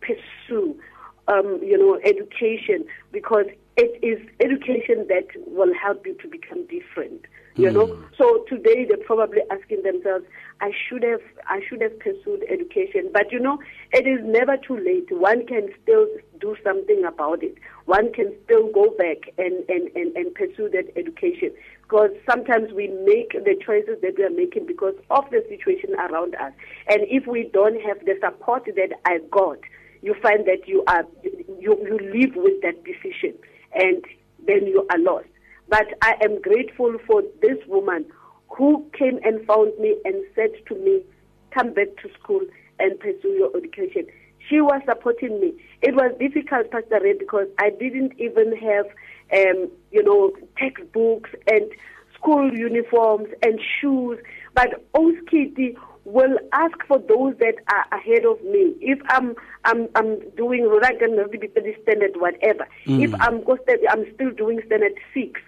pursue, 0.01 0.79
um, 1.27 1.59
you 1.63 1.77
know, 1.77 1.99
education 2.03 2.85
because 3.11 3.45
it 3.75 3.99
is 4.03 4.19
education 4.39 5.05
that 5.09 5.27
will 5.47 5.73
help 5.73 6.05
you 6.05 6.15
to 6.15 6.27
become 6.27 6.65
different 6.67 7.25
you 7.57 7.71
know 7.71 7.87
hmm. 7.87 8.03
so 8.15 8.45
today 8.47 8.85
they're 8.85 9.03
probably 9.05 9.41
asking 9.49 9.81
themselves 9.81 10.23
i 10.61 10.71
should 10.87 11.01
have 11.01 11.21
i 11.47 11.59
should 11.67 11.81
have 11.81 11.97
pursued 11.99 12.43
education 12.49 13.09
but 13.11 13.31
you 13.31 13.39
know 13.39 13.57
it 13.93 14.05
is 14.05 14.19
never 14.23 14.57
too 14.57 14.77
late 14.77 15.07
one 15.09 15.43
can 15.47 15.67
still 15.81 16.05
do 16.39 16.55
something 16.63 17.03
about 17.05 17.43
it. 17.43 17.55
One 17.87 18.11
can 18.11 18.33
still 18.43 18.69
go 18.73 18.89
back 18.97 19.33
and, 19.37 19.63
and, 19.69 19.87
and, 19.95 20.15
and 20.17 20.35
pursue 20.35 20.69
that 20.71 20.91
education 20.97 21.51
because 21.83 22.09
sometimes 22.29 22.73
we 22.73 22.89
make 22.89 23.31
the 23.31 23.55
choices 23.65 24.01
that 24.01 24.15
we 24.17 24.25
are 24.25 24.29
making 24.29 24.65
because 24.65 24.95
of 25.09 25.23
the 25.31 25.41
situation 25.47 25.95
around 25.95 26.35
us. 26.35 26.51
And 26.89 27.03
if 27.09 27.25
we 27.25 27.49
don't 27.53 27.79
have 27.81 28.03
the 28.03 28.19
support 28.21 28.65
that 28.65 28.91
I 29.05 29.19
got, 29.31 29.59
you 30.01 30.15
find 30.21 30.45
that 30.47 30.67
you 30.67 30.83
are 30.87 31.05
you, 31.23 31.79
you 31.81 31.97
live 32.13 32.35
with 32.35 32.61
that 32.61 32.83
decision 32.83 33.39
and 33.73 34.03
then 34.45 34.67
you 34.67 34.85
are 34.91 34.99
lost. 34.99 35.27
But 35.69 35.87
I 36.01 36.15
am 36.21 36.41
grateful 36.41 36.97
for 37.07 37.23
this 37.41 37.57
woman 37.67 38.05
who 38.49 38.85
came 38.99 39.19
and 39.23 39.45
found 39.45 39.71
me 39.79 39.95
and 40.03 40.25
said 40.35 40.51
to 40.67 40.75
me, 40.75 41.03
Come 41.51 41.73
back 41.73 41.87
to 42.03 42.09
school 42.21 42.41
and 42.79 42.99
pursue 42.99 43.29
your 43.29 43.55
education. 43.55 44.07
She 44.49 44.61
was 44.61 44.81
supporting 44.87 45.39
me. 45.39 45.53
It 45.81 45.95
was 45.95 46.13
difficult, 46.19 46.71
Pastor 46.71 46.99
Ray, 47.01 47.17
because 47.17 47.47
I 47.59 47.69
didn't 47.69 48.13
even 48.19 48.55
have, 48.57 48.85
um, 49.33 49.69
you 49.91 50.03
know, 50.03 50.31
textbooks 50.57 51.29
and 51.47 51.69
school 52.15 52.51
uniforms 52.53 53.27
and 53.43 53.59
shoes. 53.79 54.19
But 54.53 54.89
Oskiti 54.93 55.75
will 56.07 56.37
ask 56.53 56.77
for 56.87 56.99
those 56.99 57.35
that 57.39 57.55
are 57.67 57.99
ahead 57.99 58.25
of 58.25 58.41
me. 58.43 58.75
If 58.79 58.99
I'm 59.09 59.35
I'm 59.65 59.89
I'm 59.95 60.19
doing 60.37 60.63
the 60.63 61.73
standard 61.83 62.15
whatever. 62.15 62.65
Mm. 62.85 63.03
If 63.03 63.13
I'm 63.21 63.43
I'm 63.91 64.05
still 64.15 64.31
doing 64.31 64.61
standard 64.65 64.93
six, 65.13 65.41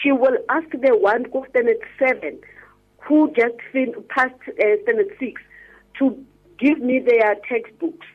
she 0.00 0.12
will 0.12 0.38
ask 0.48 0.70
the 0.70 0.96
one 0.96 1.26
who 1.32 1.44
standard 1.50 1.78
seven, 1.98 2.38
who 3.00 3.32
just 3.32 3.56
fin- 3.72 3.94
passed 4.08 4.34
uh, 4.48 4.82
standard 4.84 5.10
six, 5.18 5.42
to 5.98 6.24
give 6.58 6.78
me 6.78 7.00
their 7.00 7.36
textbooks. 7.48 8.06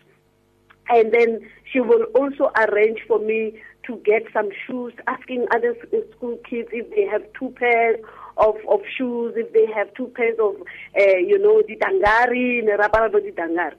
And 0.90 1.14
then 1.14 1.48
she 1.72 1.80
will 1.80 2.04
also 2.16 2.52
arrange 2.58 3.00
for 3.08 3.20
me 3.20 3.62
to 3.86 3.98
get 3.98 4.24
some 4.34 4.50
shoes, 4.66 4.94
asking 5.08 5.46
other 5.54 5.76
school 6.16 6.38
kids 6.50 6.70
if 6.72 6.90
they 6.92 7.06
have 7.06 7.22
two 7.38 7.50
pairs 7.58 8.00
of, 8.38 8.56
of 8.68 8.82
shoes, 8.98 9.34
if 9.36 9.52
they 9.54 9.72
have 9.72 9.94
two 9.94 10.08
pairs 10.16 10.38
of, 10.40 10.56
uh, 11.00 11.18
you 11.18 11.38
know, 11.38 11.62
the 11.68 11.76
dangari, 11.76 12.66
the 12.66 13.34
dangari. 13.38 13.76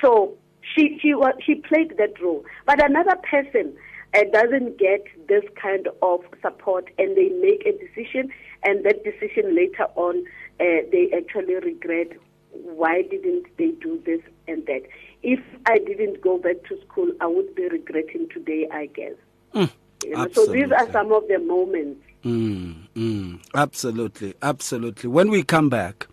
So 0.00 0.36
she, 0.74 0.98
she, 1.00 1.14
she 1.44 1.54
played 1.56 1.96
that 1.98 2.20
role. 2.20 2.44
But 2.66 2.84
another 2.84 3.16
person 3.28 3.74
uh, 4.14 4.22
doesn't 4.32 4.78
get 4.78 5.04
this 5.28 5.44
kind 5.60 5.88
of 6.02 6.20
support 6.42 6.88
and 6.98 7.16
they 7.16 7.28
make 7.28 7.64
a 7.66 7.72
decision 7.72 8.30
and 8.64 8.84
that 8.84 9.04
decision 9.04 9.54
later 9.54 9.86
on 9.94 10.24
uh, 10.60 10.82
they 10.90 11.10
actually 11.16 11.54
regret 11.54 12.08
why 12.52 13.02
didn't 13.02 13.46
they 13.56 13.70
do 13.80 14.02
this 14.04 14.20
and 14.48 14.66
that? 14.66 14.82
If 15.22 15.40
I 15.66 15.78
didn't 15.78 16.22
go 16.22 16.38
back 16.38 16.56
to 16.68 16.80
school, 16.86 17.10
I 17.20 17.26
would 17.26 17.54
be 17.54 17.68
regretting 17.68 18.28
today, 18.28 18.68
I 18.72 18.86
guess. 18.86 19.14
Mm, 19.54 19.70
you 20.04 20.10
know, 20.10 20.28
so 20.32 20.46
these 20.46 20.72
are 20.72 20.90
some 20.92 21.12
of 21.12 21.28
the 21.28 21.38
moments. 21.38 22.00
Mm, 22.24 22.88
mm, 22.94 23.40
absolutely, 23.54 24.34
absolutely. 24.42 25.08
When 25.08 25.30
we 25.30 25.42
come 25.42 25.68
back, 25.68 26.06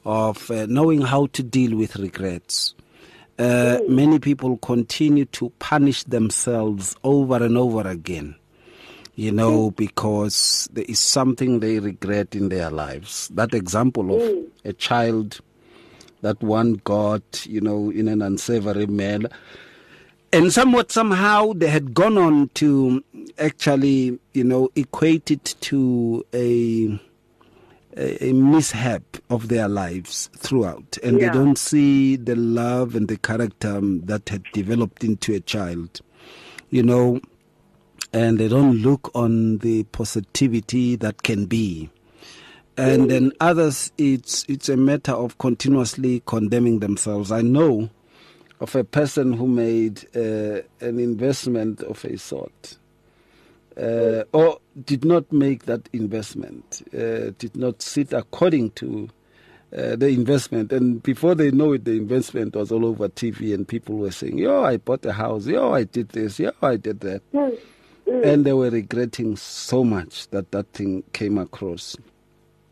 of 0.06 0.50
uh, 0.50 0.66
knowing 0.68 1.02
how 1.02 1.28
to 1.34 1.44
deal 1.44 1.78
with 1.78 1.98
regrets. 1.98 2.74
Uh, 3.40 3.80
many 3.88 4.20
people 4.20 4.58
continue 4.58 5.24
to 5.24 5.50
punish 5.60 6.04
themselves 6.04 6.94
over 7.06 7.42
and 7.42 7.58
over 7.58 7.88
again, 7.88 8.36
you 9.16 9.32
know, 9.32 9.72
because 9.72 10.68
there 10.74 10.84
is 10.90 11.00
something 11.00 11.62
they 11.62 11.80
regret 11.80 12.36
in 12.36 12.50
their 12.50 12.70
lives. 12.70 13.30
That 13.30 13.54
example 13.54 14.14
of 14.14 14.46
a 14.66 14.74
child 14.74 15.40
that 16.22 16.44
one 16.44 16.82
got, 16.84 17.46
you 17.46 17.62
know, 17.62 17.90
in 17.92 18.10
an 18.10 18.22
unsavory 18.22 18.88
manner. 18.88 19.30
And 20.34 20.52
somewhat 20.52 20.92
somehow 20.92 21.54
they 21.54 21.68
had 21.68 21.94
gone 21.94 22.18
on 22.18 22.50
to 22.56 23.02
actually, 23.38 24.20
you 24.34 24.44
know, 24.44 24.68
equate 24.76 25.32
it 25.32 25.56
to 25.62 26.26
a 26.34 27.00
a, 27.98 28.34
mishap 28.34 29.18
of 29.30 29.48
their 29.48 29.68
lives 29.68 30.30
throughout, 30.36 30.98
and 31.04 31.20
yeah. 31.20 31.28
they 31.28 31.34
don't 31.34 31.58
see 31.58 32.16
the 32.16 32.36
love 32.36 32.96
and 32.96 33.08
the 33.08 33.18
character 33.18 33.78
um, 33.78 34.02
that 34.02 34.30
had 34.30 34.44
developed 34.54 35.04
into 35.04 35.34
a 35.34 35.40
child, 35.40 36.02
you 36.70 36.84
know, 36.84 37.20
and 38.14 38.40
they 38.40 38.48
don't 38.48 38.78
look 38.78 39.12
on 39.16 39.58
the 39.60 39.84
positivity 39.86 40.96
that 40.96 41.24
can 41.24 41.46
be. 41.46 41.90
And 42.78 43.12
then 43.12 43.34
others, 43.42 43.92
it's 43.98 44.46
it's 44.48 44.70
a 44.70 44.78
matter 44.78 45.12
of 45.12 45.38
continuously 45.38 46.24
condemning 46.26 46.80
themselves. 46.80 47.30
I 47.30 47.42
know 47.42 47.90
of 48.62 48.74
a 48.74 48.86
person 48.86 49.34
who 49.34 49.48
made 49.48 50.06
uh, 50.16 50.62
an 50.80 51.00
investment 51.00 51.82
of 51.84 52.06
a 52.06 52.18
sort 52.18 52.79
uh, 53.80 54.24
or 54.34 54.60
did 54.86 55.06
not 55.06 55.32
make 55.32 55.66
that 55.66 55.88
investment, 55.94 56.82
uh, 56.94 57.32
did 57.38 57.56
not 57.56 57.82
sit 57.82 58.12
according 58.14 58.72
to 58.72 59.10
uh, 59.76 59.96
the 59.96 60.08
investment. 60.08 60.74
And 60.74 61.02
before 61.02 61.36
they 61.36 61.52
know 61.52 61.74
it, 61.74 61.86
the 61.86 61.94
investment 61.94 62.56
was 62.56 62.72
all 62.72 62.86
over 62.86 63.08
TV, 63.08 63.54
and 63.54 63.68
people 63.68 63.96
were 63.96 64.12
saying, 64.12 64.38
Yo, 64.38 64.64
I 64.64 64.78
bought 64.78 65.06
a 65.06 65.14
house. 65.14 65.46
Yo, 65.48 65.74
I 65.74 65.84
did 65.84 66.10
this. 66.10 66.40
Yo, 66.40 66.52
I 66.62 66.76
did 66.76 67.00
that. 67.02 67.22
Mm. 67.32 67.58
Mm. 68.08 68.26
And 68.26 68.46
they 68.46 68.54
were 68.54 68.70
regretting 68.70 69.36
so 69.36 69.84
much 69.84 70.28
that 70.30 70.52
that 70.52 70.68
thing 70.74 71.04
came 71.14 71.38
across. 71.38 71.96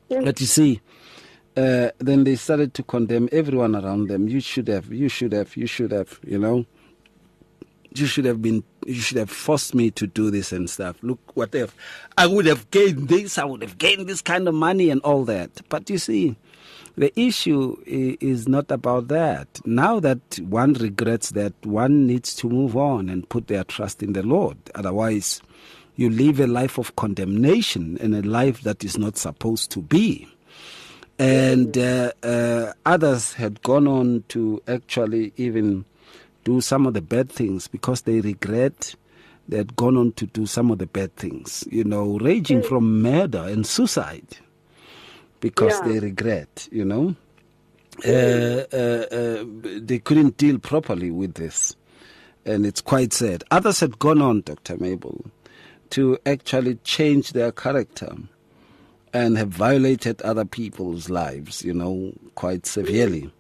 Mm. 0.10 0.26
But 0.26 0.42
you 0.42 0.48
see, 0.48 0.82
uh, 1.56 1.92
then 2.00 2.24
they 2.24 2.36
started 2.36 2.74
to 2.74 2.84
condemn 2.84 3.30
everyone 3.32 3.76
around 3.76 4.08
them. 4.10 4.28
You 4.28 4.40
should 4.40 4.68
have, 4.68 4.92
you 4.92 5.10
should 5.10 5.32
have, 5.32 5.56
you 5.56 5.68
should 5.68 5.92
have, 5.92 6.20
you 6.26 6.38
know 6.38 6.66
you 8.00 8.08
should 8.08 8.26
have 8.26 8.42
been 8.42 8.64
you 8.86 8.96
should 8.96 9.18
have 9.18 9.30
forced 9.30 9.76
me 9.76 9.92
to 9.92 10.08
do 10.08 10.32
this 10.32 10.52
and 10.52 10.70
stuff. 10.70 10.98
Look 11.02 11.20
what 11.36 11.54
if 11.54 11.76
i 12.18 12.26
would 12.26 12.46
have 12.46 12.70
gained 12.72 13.10
this 13.10 13.38
i 13.38 13.46
would 13.46 13.62
have 13.62 13.78
gained 13.78 14.08
this 14.08 14.22
kind 14.22 14.48
of 14.48 14.54
money 14.56 14.90
and 14.90 15.02
all 15.02 15.24
that. 15.26 15.62
But 15.70 15.90
you 15.90 15.98
see 15.98 16.36
the 16.96 17.18
issue 17.20 17.78
is 17.86 18.48
not 18.48 18.72
about 18.72 19.08
that. 19.10 19.48
Now 19.66 20.00
that 20.00 20.40
one 20.40 20.74
regrets 20.74 21.30
that 21.32 21.54
one 21.64 22.08
needs 22.08 22.34
to 22.36 22.50
move 22.50 22.76
on 22.76 23.10
and 23.10 23.28
put 23.30 23.48
their 23.48 23.64
trust 23.64 24.02
in 24.02 24.14
the 24.14 24.24
lord. 24.24 24.58
Otherwise 24.76 25.42
you 25.96 26.10
live 26.10 26.40
a 26.40 26.48
life 26.48 26.78
of 26.78 26.96
condemnation 26.96 27.98
and 28.00 28.16
a 28.16 28.22
life 28.22 28.62
that 28.62 28.84
is 28.84 28.98
not 28.98 29.18
supposed 29.18 29.72
to 29.72 29.82
be. 29.82 30.28
And 31.20 31.76
uh, 31.78 32.12
uh, 32.22 32.74
others 32.86 33.34
had 33.34 33.64
gone 33.64 33.88
on 33.88 34.24
to 34.30 34.62
actually 34.68 35.34
even 35.36 35.86
do 36.48 36.62
some 36.62 36.86
of 36.88 36.94
the 36.94 37.02
bad 37.02 37.30
things 37.30 37.68
because 37.68 38.04
they 38.04 38.22
regret 38.22 38.96
they 39.50 39.58
had 39.58 39.76
gone 39.76 39.98
on 39.98 40.14
to 40.14 40.26
do 40.28 40.46
some 40.46 40.72
of 40.72 40.78
the 40.78 40.88
bad 40.88 41.14
things, 41.18 41.66
you 41.70 41.84
know, 41.84 42.18
ranging 42.20 42.62
mm. 42.62 42.66
from 42.66 43.02
murder 43.02 43.44
and 43.44 43.68
suicide 43.68 44.38
because 45.42 45.74
yeah. 45.82 45.88
they 45.88 46.00
regret, 46.00 46.70
you 46.72 46.86
know. 46.86 47.16
Uh, 48.06 48.64
uh, 48.72 49.06
uh, 49.12 49.44
they 49.82 50.00
couldn't 50.00 50.38
deal 50.38 50.58
properly 50.58 51.12
with 51.12 51.34
this. 51.34 51.76
And 52.46 52.66
it's 52.66 52.80
quite 52.80 53.12
sad. 53.12 53.44
Others 53.52 53.82
had 53.82 54.00
gone 54.00 54.22
on, 54.22 54.42
Dr. 54.42 54.78
Mabel, 54.78 55.26
to 55.90 56.18
actually 56.26 56.76
change 56.86 57.34
their 57.34 57.52
character 57.52 58.16
and 59.12 59.38
have 59.38 59.50
violated 59.50 60.22
other 60.22 60.46
people's 60.46 61.10
lives, 61.10 61.64
you 61.64 61.74
know, 61.74 62.14
quite 62.36 62.66
severely 62.66 63.32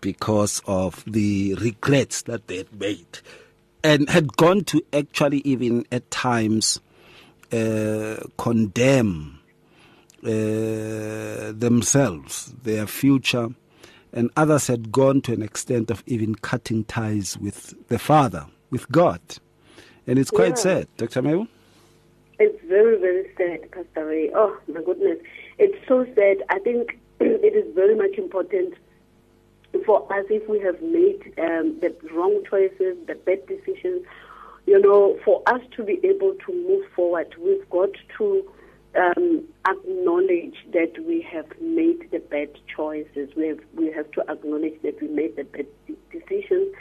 because 0.00 0.62
of 0.66 1.04
the 1.06 1.54
regrets 1.54 2.22
that 2.22 2.46
they 2.48 2.58
had 2.58 2.80
made 2.80 3.18
and 3.84 4.08
had 4.10 4.36
gone 4.36 4.64
to 4.64 4.82
actually 4.92 5.38
even 5.38 5.86
at 5.92 6.10
times 6.10 6.80
uh, 7.52 8.16
condemn 8.36 9.38
uh, 10.24 11.52
themselves, 11.52 12.52
their 12.64 12.86
future, 12.86 13.48
and 14.12 14.30
others 14.36 14.66
had 14.66 14.90
gone 14.90 15.20
to 15.22 15.32
an 15.32 15.42
extent 15.42 15.90
of 15.90 16.02
even 16.06 16.34
cutting 16.34 16.84
ties 16.84 17.38
with 17.38 17.74
the 17.88 17.98
Father, 17.98 18.46
with 18.70 18.90
God. 18.90 19.20
And 20.06 20.18
it's 20.18 20.30
quite 20.30 20.50
Yeah. 20.50 20.54
sad, 20.56 20.88
Dr. 20.96 21.22
Mewu. 21.22 21.46
It's 22.38 22.60
very, 22.64 22.98
very 22.98 23.30
sad, 23.36 23.70
Pastor 23.70 24.06
Ray. 24.06 24.30
Oh, 24.34 24.56
my 24.68 24.82
goodness. 24.82 25.18
It's 25.58 25.76
so 25.88 26.04
sad. 26.14 26.38
I 26.50 26.58
think 26.60 26.98
it 27.20 27.54
is 27.54 27.74
very 27.74 27.94
much 27.94 28.16
important 28.16 28.74
for 29.84 30.10
us 30.12 30.24
if 30.30 30.48
we 30.48 30.60
have 30.60 30.80
made 30.82 31.32
um, 31.38 31.78
the 31.80 31.94
wrong 32.12 32.42
choices, 32.48 32.96
the 33.06 33.14
bad 33.14 33.46
decisions, 33.46 34.04
you 34.66 34.78
know, 34.78 35.18
for 35.24 35.42
us 35.46 35.60
to 35.76 35.82
be 35.82 36.00
able 36.04 36.34
to 36.46 36.52
move 36.52 36.84
forward, 36.94 37.34
we've 37.38 37.68
got 37.70 37.90
to 38.18 38.50
um, 38.96 39.44
acknowledge 39.66 40.56
that 40.72 40.92
we 41.06 41.22
have 41.22 41.46
made 41.60 42.10
the 42.10 42.18
bad 42.18 42.50
choices. 42.74 43.30
We 43.36 43.48
have 43.48 43.60
we 43.74 43.92
have 43.92 44.10
to 44.12 44.20
acknowledge 44.30 44.80
that 44.82 45.00
we 45.00 45.08
made 45.08 45.36
the 45.36 45.44
bad 45.44 45.66
decisions, 46.10 46.74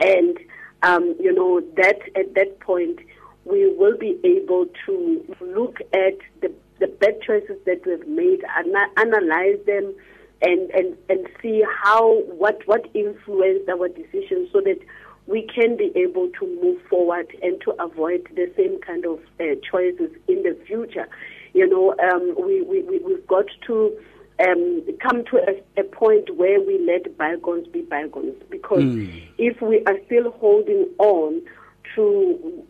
and 0.00 0.38
um, 0.82 1.14
you 1.18 1.32
know 1.32 1.60
that 1.76 2.00
at 2.16 2.34
that 2.34 2.60
point 2.60 3.00
we 3.44 3.72
will 3.74 3.96
be 3.96 4.18
able 4.24 4.66
to 4.86 5.36
look 5.40 5.78
at 5.92 6.18
the 6.40 6.52
the 6.80 6.88
bad 6.88 7.20
choices 7.22 7.56
that 7.66 7.86
we've 7.86 8.06
made, 8.06 8.44
ana- 8.56 8.90
analyze 8.96 9.58
them, 9.66 9.94
and 10.42 10.70
and 10.70 10.96
and 11.08 11.26
see 11.40 11.62
how 11.82 12.20
what 12.22 12.60
what 12.66 12.86
influenced 12.94 13.68
our 13.68 13.88
decisions, 13.88 14.50
so 14.52 14.60
that 14.60 14.78
we 15.26 15.48
can 15.54 15.76
be 15.76 15.90
able 15.96 16.28
to 16.38 16.46
move 16.62 16.80
forward 16.88 17.26
and 17.42 17.60
to 17.62 17.70
avoid 17.82 18.26
the 18.34 18.52
same 18.56 18.78
kind 18.80 19.06
of 19.06 19.18
uh, 19.40 19.44
choices 19.70 20.10
in 20.28 20.42
the 20.42 20.56
future. 20.66 21.08
You 21.54 21.66
know, 21.68 21.94
um, 22.02 22.34
we, 22.44 22.62
we, 22.62 22.82
we, 22.82 22.98
we've 22.98 23.26
got 23.26 23.46
to 23.66 23.96
um, 24.46 24.82
come 25.00 25.24
to 25.26 25.38
a, 25.38 25.80
a 25.80 25.84
point 25.84 26.36
where 26.36 26.60
we 26.60 26.78
let 26.84 27.16
bygones 27.16 27.68
be 27.68 27.82
bygones. 27.82 28.34
Because 28.50 28.84
if 29.38 29.62
we 29.62 29.82
are 29.86 29.96
still 30.06 30.32
holding 30.32 30.88
on 30.98 31.40
to 31.94 32.64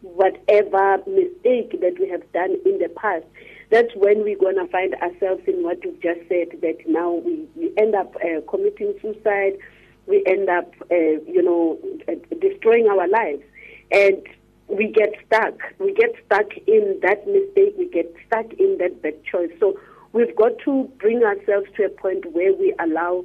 whatever 0.00 0.98
mistake 1.06 1.80
that 1.80 1.96
we 2.00 2.08
have 2.08 2.32
done 2.32 2.56
in 2.64 2.78
the 2.78 2.88
past, 2.96 3.26
that's 3.72 3.88
when 3.96 4.22
we're 4.22 4.38
going 4.38 4.56
to 4.56 4.66
find 4.68 4.94
ourselves 4.96 5.42
in 5.46 5.62
what 5.62 5.82
you've 5.82 6.00
just 6.02 6.20
said, 6.28 6.60
that 6.60 6.76
now 6.86 7.10
we, 7.10 7.48
we 7.56 7.72
end 7.78 7.94
up 7.94 8.14
uh, 8.16 8.42
committing 8.48 8.94
suicide, 9.00 9.56
we 10.06 10.22
end 10.26 10.50
up, 10.50 10.74
uh, 10.90 10.94
you 11.26 11.42
know, 11.42 11.78
uh, 12.06 12.12
destroying 12.38 12.86
our 12.88 13.08
lives. 13.08 13.42
And 13.90 14.22
we 14.68 14.88
get 14.88 15.14
stuck. 15.26 15.54
We 15.78 15.94
get 15.94 16.10
stuck 16.26 16.54
in 16.66 16.98
that 17.02 17.26
mistake. 17.26 17.74
We 17.78 17.88
get 17.88 18.14
stuck 18.26 18.52
in 18.54 18.76
that 18.78 19.00
bad 19.00 19.24
choice. 19.24 19.50
So 19.58 19.78
we've 20.12 20.36
got 20.36 20.58
to 20.64 20.90
bring 20.98 21.22
ourselves 21.22 21.66
to 21.76 21.84
a 21.84 21.88
point 21.88 22.30
where 22.32 22.52
we 22.54 22.74
allow 22.78 23.24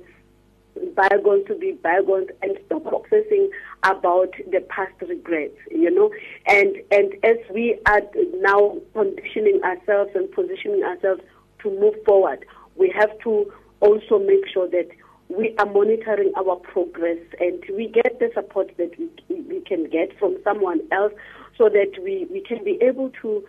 bygones 0.96 1.48
to 1.48 1.56
be 1.56 1.74
bygones 1.74 2.30
and 2.42 2.58
stop 2.66 2.86
obsessing 2.86 3.50
about 3.84 4.34
the 4.52 4.62
past 4.70 4.94
regrets, 5.02 5.58
you 5.72 5.92
know. 5.92 6.12
And 6.48 6.78
and 6.92 7.14
as 7.24 7.38
we 7.54 7.80
are 7.86 8.02
now 8.40 8.78
conditioning 8.94 9.62
ourselves 9.64 10.12
and 10.16 10.32
positioning 10.32 10.84
ourselves 10.84 11.22
to 11.64 11.70
move 11.80 11.96
forward, 12.06 12.46
we 12.76 12.90
have 12.98 13.18
to 13.24 13.52
also 13.80 14.20
make 14.20 14.48
sure 14.52 14.68
that 14.70 14.90
we 15.30 15.56
are 15.58 15.66
monitoring 15.66 16.32
our 16.38 16.56
progress 16.56 17.18
and 17.40 17.64
we 17.76 17.88
get 17.88 18.20
the 18.20 18.30
support 18.34 18.72
that 18.78 18.92
we, 18.98 19.42
we 19.42 19.60
can 19.62 19.90
get 19.90 20.18
from 20.18 20.38
someone 20.44 20.80
else 20.92 21.14
so 21.58 21.70
that 21.70 21.92
we, 22.02 22.26
we 22.32 22.42
can 22.42 22.64
be 22.64 22.78
able 22.82 23.12
to 23.22 23.44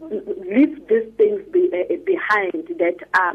leave 0.00 0.86
these 0.88 1.10
things 1.16 1.40
be, 1.52 1.70
uh, 1.72 1.94
behind 2.04 2.68
that 2.78 2.96
are 3.14 3.34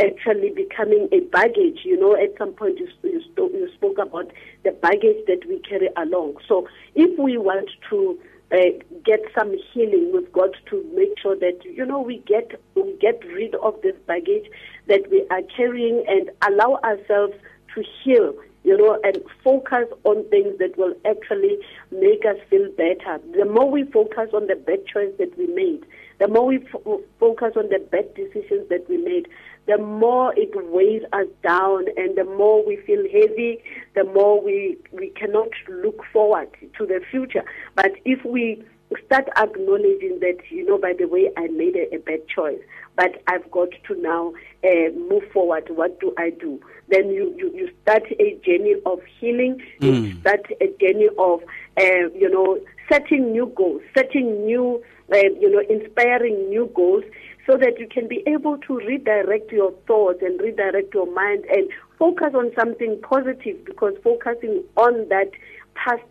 actually 0.00 0.50
becoming 0.50 1.08
a 1.12 1.20
baggage. 1.20 1.80
You 1.84 1.98
know, 1.98 2.14
at 2.14 2.36
some 2.38 2.52
point 2.52 2.78
you, 2.78 2.88
you, 3.02 3.22
you 3.36 3.68
spoke 3.74 3.98
about 3.98 4.30
the 4.64 4.72
baggage 4.72 5.24
that 5.26 5.40
we 5.48 5.58
carry 5.60 5.88
along. 5.96 6.36
So 6.46 6.68
if 6.94 7.18
we 7.18 7.36
want 7.36 7.70
to 7.90 8.18
uh, 8.52 8.56
get 9.04 9.20
some 9.38 9.54
healing, 9.72 10.10
we've 10.12 10.32
got 10.32 10.50
to 10.70 10.92
make 10.94 11.18
sure 11.20 11.36
that 11.36 11.60
you 11.64 11.84
know 11.84 12.00
we 12.00 12.18
get 12.26 12.60
we 12.74 12.96
get 13.00 13.22
rid 13.26 13.54
of 13.56 13.80
this 13.82 13.94
baggage 14.06 14.50
that 14.86 15.10
we 15.10 15.26
are 15.30 15.42
carrying 15.54 16.04
and 16.08 16.30
allow 16.42 16.80
ourselves 16.84 17.34
to 17.74 17.84
heal. 18.02 18.34
You 18.64 18.76
know, 18.76 18.98
and 19.02 19.18
focus 19.42 19.86
on 20.04 20.28
things 20.28 20.58
that 20.58 20.76
will 20.76 20.92
actually 21.08 21.56
make 21.90 22.26
us 22.26 22.36
feel 22.50 22.68
better. 22.72 23.18
The 23.32 23.46
more 23.46 23.70
we 23.70 23.84
focus 23.84 24.30
on 24.34 24.46
the 24.46 24.56
bad 24.56 24.84
choice 24.86 25.12
that 25.18 25.38
we 25.38 25.46
made, 25.46 25.86
the 26.18 26.28
more 26.28 26.44
we 26.44 26.56
f- 26.56 27.00
focus 27.18 27.52
on 27.56 27.68
the 27.70 27.78
bad 27.90 28.12
decisions 28.14 28.68
that 28.68 28.84
we 28.88 28.98
made, 28.98 29.28
the 29.68 29.78
more 29.78 30.32
it 30.34 30.50
weighs 30.72 31.02
us 31.12 31.26
down 31.42 31.84
and 31.96 32.16
the 32.16 32.24
more 32.24 32.66
we 32.66 32.76
feel 32.78 33.02
heavy, 33.12 33.62
the 33.94 34.04
more 34.04 34.42
we, 34.42 34.78
we 34.92 35.10
cannot 35.10 35.50
look 35.68 36.02
forward 36.10 36.48
to 36.78 36.86
the 36.86 37.00
future. 37.10 37.44
But 37.74 37.92
if 38.06 38.24
we 38.24 38.64
start 39.04 39.28
acknowledging 39.36 40.18
that, 40.20 40.38
you 40.48 40.64
know, 40.64 40.78
by 40.78 40.94
the 40.98 41.04
way, 41.04 41.30
I 41.36 41.48
made 41.48 41.76
a, 41.76 41.94
a 41.94 41.98
bad 41.98 42.26
choice, 42.34 42.58
but 42.96 43.22
I've 43.26 43.48
got 43.50 43.68
to 43.88 43.94
now 44.00 44.32
uh, 44.64 44.90
move 44.96 45.30
forward. 45.32 45.68
What 45.68 46.00
do 46.00 46.14
I 46.16 46.30
do? 46.30 46.60
Then 46.88 47.10
you, 47.10 47.34
you, 47.36 47.52
you 47.54 47.70
start 47.82 48.04
a 48.18 48.38
journey 48.42 48.76
of 48.86 49.00
healing. 49.20 49.60
You 49.80 50.18
start 50.20 50.46
a 50.62 50.66
journey 50.80 51.08
of, 51.18 51.42
uh, 51.76 52.08
you 52.14 52.30
know, 52.30 52.58
setting 52.90 53.32
new 53.32 53.52
goals, 53.54 53.82
setting 53.94 54.46
new, 54.46 54.82
uh, 55.12 55.16
you 55.38 55.50
know, 55.50 55.62
inspiring 55.68 56.48
new 56.48 56.70
goals 56.74 57.04
so 57.48 57.56
that 57.56 57.78
you 57.78 57.88
can 57.88 58.06
be 58.06 58.22
able 58.26 58.58
to 58.58 58.76
redirect 58.76 59.50
your 59.50 59.72
thoughts 59.86 60.18
and 60.20 60.38
redirect 60.38 60.92
your 60.92 61.10
mind 61.14 61.46
and 61.46 61.70
focus 61.98 62.34
on 62.34 62.52
something 62.54 63.00
positive 63.00 63.64
because 63.64 63.94
focusing 64.04 64.62
on 64.76 65.08
that 65.08 65.30
past 65.74 66.02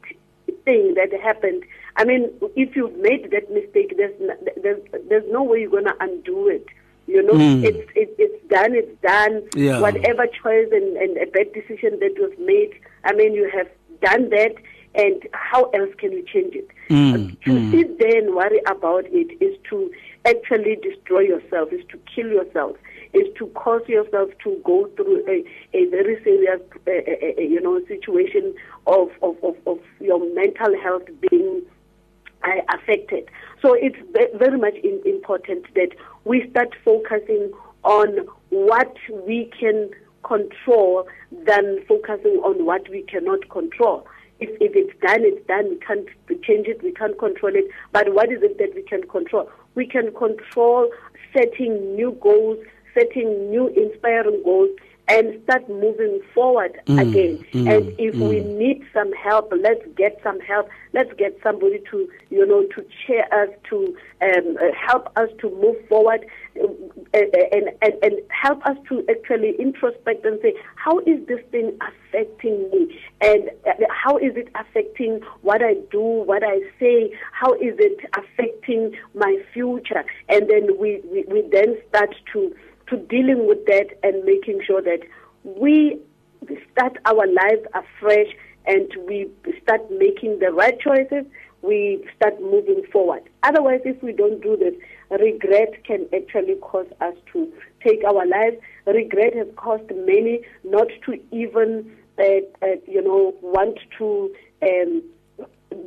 thing 0.66 0.96
that 0.96 1.14
happened. 1.22 1.64
I 1.96 2.06
mean, 2.06 2.32
if 2.56 2.76
you've 2.76 2.98
made 2.98 3.30
that 3.32 3.52
mistake, 3.54 3.96
there's 3.98 4.16
there's, 4.62 4.82
there's 5.08 5.32
no 5.32 5.44
way 5.44 5.62
you're 5.62 5.70
gonna 5.70 5.96
undo 6.00 6.48
it. 6.48 6.66
You 7.06 7.22
know, 7.22 7.34
hmm. 7.34 7.64
it's 7.64 7.92
it, 7.96 8.16
it's 8.18 8.48
done. 8.50 8.74
It's 8.74 9.02
done. 9.02 9.44
Yeah. 9.56 9.80
Whatever 9.80 10.26
choice 10.26 10.70
and, 10.72 10.98
and 10.98 11.18
a 11.18 11.28
bad 11.28 11.54
decision 11.54 12.00
that 12.00 12.14
you've 12.18 12.40
made, 12.40 12.74
I 13.04 13.14
mean, 13.14 13.34
you 13.34 13.50
have 13.56 13.68
done 14.02 14.30
that. 14.32 14.56
And 14.96 15.22
how 15.34 15.66
else 15.66 15.94
can 16.00 16.12
you 16.12 16.26
change 16.26 16.56
it? 16.56 16.68
Hmm. 16.88 17.28
to 17.46 17.60
hmm. 17.60 17.72
sit 17.72 18.00
there 18.00 18.18
and 18.18 18.34
worry 18.34 18.62
about 18.66 19.06
it 19.06 19.38
is 19.44 19.56
to 19.70 19.92
actually 20.28 20.76
destroy 20.76 21.22
yourself. 21.22 21.72
Is 21.72 21.86
to 21.90 22.00
kill 22.14 22.28
yourself. 22.28 22.76
Is 23.14 23.28
to 23.38 23.48
cause 23.48 23.88
yourself 23.88 24.30
to 24.44 24.62
go 24.64 24.90
through 24.96 25.24
a, 25.28 25.44
a 25.76 25.86
very 25.90 26.22
serious, 26.24 26.60
you 27.38 27.62
know, 27.62 27.80
situation 27.88 28.54
of, 28.86 29.10
of, 29.22 29.38
of, 29.44 29.56
of 29.66 29.80
your 30.00 30.20
mental 30.36 30.78
health 30.82 31.04
being 31.30 31.62
uh, 32.44 32.50
affected. 32.76 33.30
So 33.62 33.74
it's 33.74 33.98
very 34.38 34.58
much 34.58 34.76
in, 34.84 35.02
important 35.06 35.66
that 35.76 35.90
we 36.26 36.50
start 36.52 36.76
focusing 36.84 37.52
on 37.84 38.28
what 38.50 38.96
we 39.26 39.50
can 39.58 39.90
control 40.24 41.08
than 41.46 41.84
focusing 41.88 42.42
on 42.44 42.66
what 42.66 42.90
we 42.90 43.04
cannot 43.04 43.50
control. 43.50 44.06
If, 44.40 44.50
if 44.62 44.76
it's 44.76 45.00
done, 45.02 45.22
it's 45.22 45.46
done. 45.48 45.70
We 45.70 45.78
can't 45.78 46.08
change 46.44 46.68
it. 46.68 46.84
We 46.84 46.92
can't 46.92 47.18
control 47.18 47.56
it. 47.56 47.66
But 47.92 48.14
what 48.14 48.32
is 48.32 48.44
it 48.44 48.58
that 48.60 48.76
we 48.76 48.84
can 48.84 49.08
control? 49.08 49.50
We 49.78 49.86
can 49.86 50.12
control 50.12 50.90
setting 51.38 51.96
new 51.96 52.18
goals, 52.20 52.58
setting 52.96 53.52
new 53.52 53.68
inspiring 53.68 54.42
goals, 54.44 54.72
and 55.10 55.42
start 55.44 55.68
moving 55.70 56.20
forward 56.34 56.80
again. 56.88 57.46
and 57.54 57.96
if 57.98 58.16
we 58.16 58.42
need 58.42 58.86
some 58.94 59.12
help, 59.14 59.52
let's 59.62 59.86
get 59.96 60.20
some 60.22 60.40
help. 60.42 60.68
Let's 60.94 61.12
get 61.18 61.38
somebody 61.42 61.82
to, 61.92 62.10
you 62.30 62.46
know, 62.46 62.64
to 62.64 62.86
cheer 63.06 63.26
us, 63.32 63.50
to 63.70 63.96
um, 64.22 64.58
uh, 64.60 64.74
help 64.74 65.10
us 65.16 65.30
to 65.40 65.50
move 65.62 65.78
forward, 65.88 66.26
uh, 66.62 66.68
and, 67.14 67.70
and 67.82 67.94
and 68.04 68.14
help 68.30 68.66
us 68.66 68.78
to 68.90 69.06
actually 69.10 69.56
introspect 69.60 70.26
and 70.26 70.40
say, 70.42 70.54
how 70.76 71.00
is 71.00 71.26
this 71.28 71.44
thing 71.52 71.78
affecting 71.82 72.70
me, 72.72 73.00
and 73.22 73.50
uh, 73.66 73.74
how 73.90 74.18
is 74.18 74.36
it 74.36 74.50
affecting 74.56 75.22
what 75.42 75.62
I 75.62 75.76
do, 75.92 76.00
what 76.00 76.44
I 76.44 76.60
say, 76.80 77.14
how 77.32 77.54
is 77.54 77.76
it 77.80 78.00
affecting 78.18 78.96
my 79.14 79.38
future, 79.54 80.04
and 80.28 80.50
then 80.50 80.78
we 80.80 81.02
we, 81.12 81.24
we 81.28 81.48
then 81.52 81.78
start 81.90 82.14
to 82.34 82.54
to 82.90 82.98
dealing 82.98 83.48
with 83.48 83.66
that 83.66 83.88
and 84.04 84.24
making 84.24 84.62
sure 84.66 84.82
that 84.82 85.00
we 85.44 86.00
start 86.72 86.98
our 87.06 87.26
lives 87.28 87.66
afresh 87.74 88.28
and 88.66 88.92
we 89.08 89.30
start 89.62 89.82
making 89.92 90.40
the 90.40 90.52
right 90.52 90.80
choices, 90.80 91.26
we 91.62 92.06
start 92.16 92.40
moving 92.42 92.84
forward. 92.92 93.24
Otherwise, 93.44 93.82
if 93.86 94.02
we 94.04 94.12
don't 94.12 94.42
do 94.42 94.56
this, 94.58 94.74
regret 95.10 95.84
can 95.86 96.06
actually 96.14 96.56
cause 96.56 96.88
us 97.02 97.16
to 97.34 97.52
take 97.86 98.04
our 98.04 98.26
lives. 98.26 98.58
Regret 98.86 99.36
has 99.36 99.48
caused 99.56 99.90
many 99.90 100.42
not 100.64 100.88
to 101.06 101.20
even, 101.32 101.92
uh, 102.20 102.24
uh, 102.62 102.76
you 102.88 103.02
know, 103.02 103.34
want 103.42 103.80
to 103.98 104.34
um, 104.62 105.02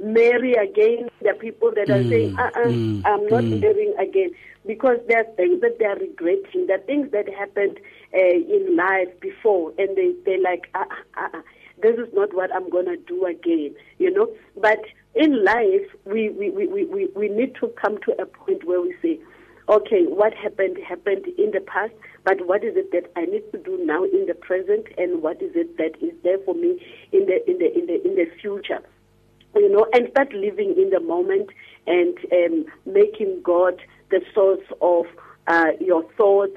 marry 0.03 0.55
again. 0.55 1.09
the 1.23 1.35
people 1.35 1.71
that 1.75 1.91
are 1.91 2.03
saying, 2.05 2.39
uh 2.39 2.43
uh-uh, 2.43 2.67
mm, 2.67 3.03
I'm 3.05 3.27
not 3.27 3.45
mm. 3.45 3.61
marrying 3.61 3.95
again. 3.99 4.31
Because 4.67 4.99
there 5.09 5.21
are 5.21 5.35
things 5.37 5.61
that 5.63 5.79
they 5.79 5.87
are 5.87 5.97
regretting. 5.97 6.67
There 6.67 6.77
are 6.77 6.83
things 6.83 7.11
that 7.13 7.29
happened 7.33 7.81
uh, 8.15 8.19
in 8.19 8.77
life 8.77 9.09
before, 9.21 9.73
and 9.79 9.97
they, 9.97 10.13
they're 10.25 10.41
like, 10.41 10.69
uh 10.75 10.85
uh 11.17 11.29
uh 11.35 11.41
this 11.83 11.97
is 11.97 12.13
not 12.13 12.35
what 12.35 12.55
I'm 12.55 12.69
going 12.69 12.87
to 12.87 12.97
do 12.97 13.25
again, 13.25 13.75
you 13.99 14.11
know. 14.11 14.31
But 14.61 14.81
in 15.15 15.45
life, 15.45 15.89
we, 16.05 16.29
we, 16.31 16.51
we, 16.51 16.67
we, 16.67 17.09
we 17.17 17.29
need 17.29 17.55
to 17.57 17.69
come 17.81 17.99
to 18.03 18.13
a 18.21 18.27
point 18.27 18.65
where 18.65 18.81
we 18.81 18.95
say, 19.01 19.19
okay, 19.69 20.05
what 20.05 20.35
happened 20.35 20.79
happened 20.87 21.27
in 21.39 21.53
the 21.53 21.61
past, 21.61 21.93
but 22.25 22.47
what 22.47 22.65
is 22.65 22.77
it 22.77 22.91
that 22.93 23.11
I 23.17 23.25
need 23.25 23.51
to 23.53 23.59
do 23.59 23.79
now 23.85 24.05
in 24.05 24.27
the 24.27 24.35
present, 24.35 24.87
and 24.99 25.23
what 25.23 25.41
is 25.41 25.53
it 25.55 25.77
that 25.79 25.93
is 26.05 26.13
there 26.23 26.39
for 26.45 26.55
me 26.55 26.85
in 27.13 27.27
the 27.27 27.49
in 27.49 27.59
the 27.59 27.79
in 27.79 27.87
the 27.87 28.07
in 28.07 28.17
the 28.17 28.27
future? 28.41 28.81
You 29.55 29.69
know, 29.69 29.87
and 29.93 30.09
start 30.11 30.33
living 30.33 30.75
in 30.77 30.91
the 30.91 31.01
moment 31.01 31.51
and 31.87 32.17
um, 32.33 32.65
making 32.87 33.41
God 33.43 33.81
the 34.11 34.21
source 34.35 34.65
of 34.81 35.07
uh, 35.47 35.73
your 35.81 36.05
thoughts, 36.17 36.57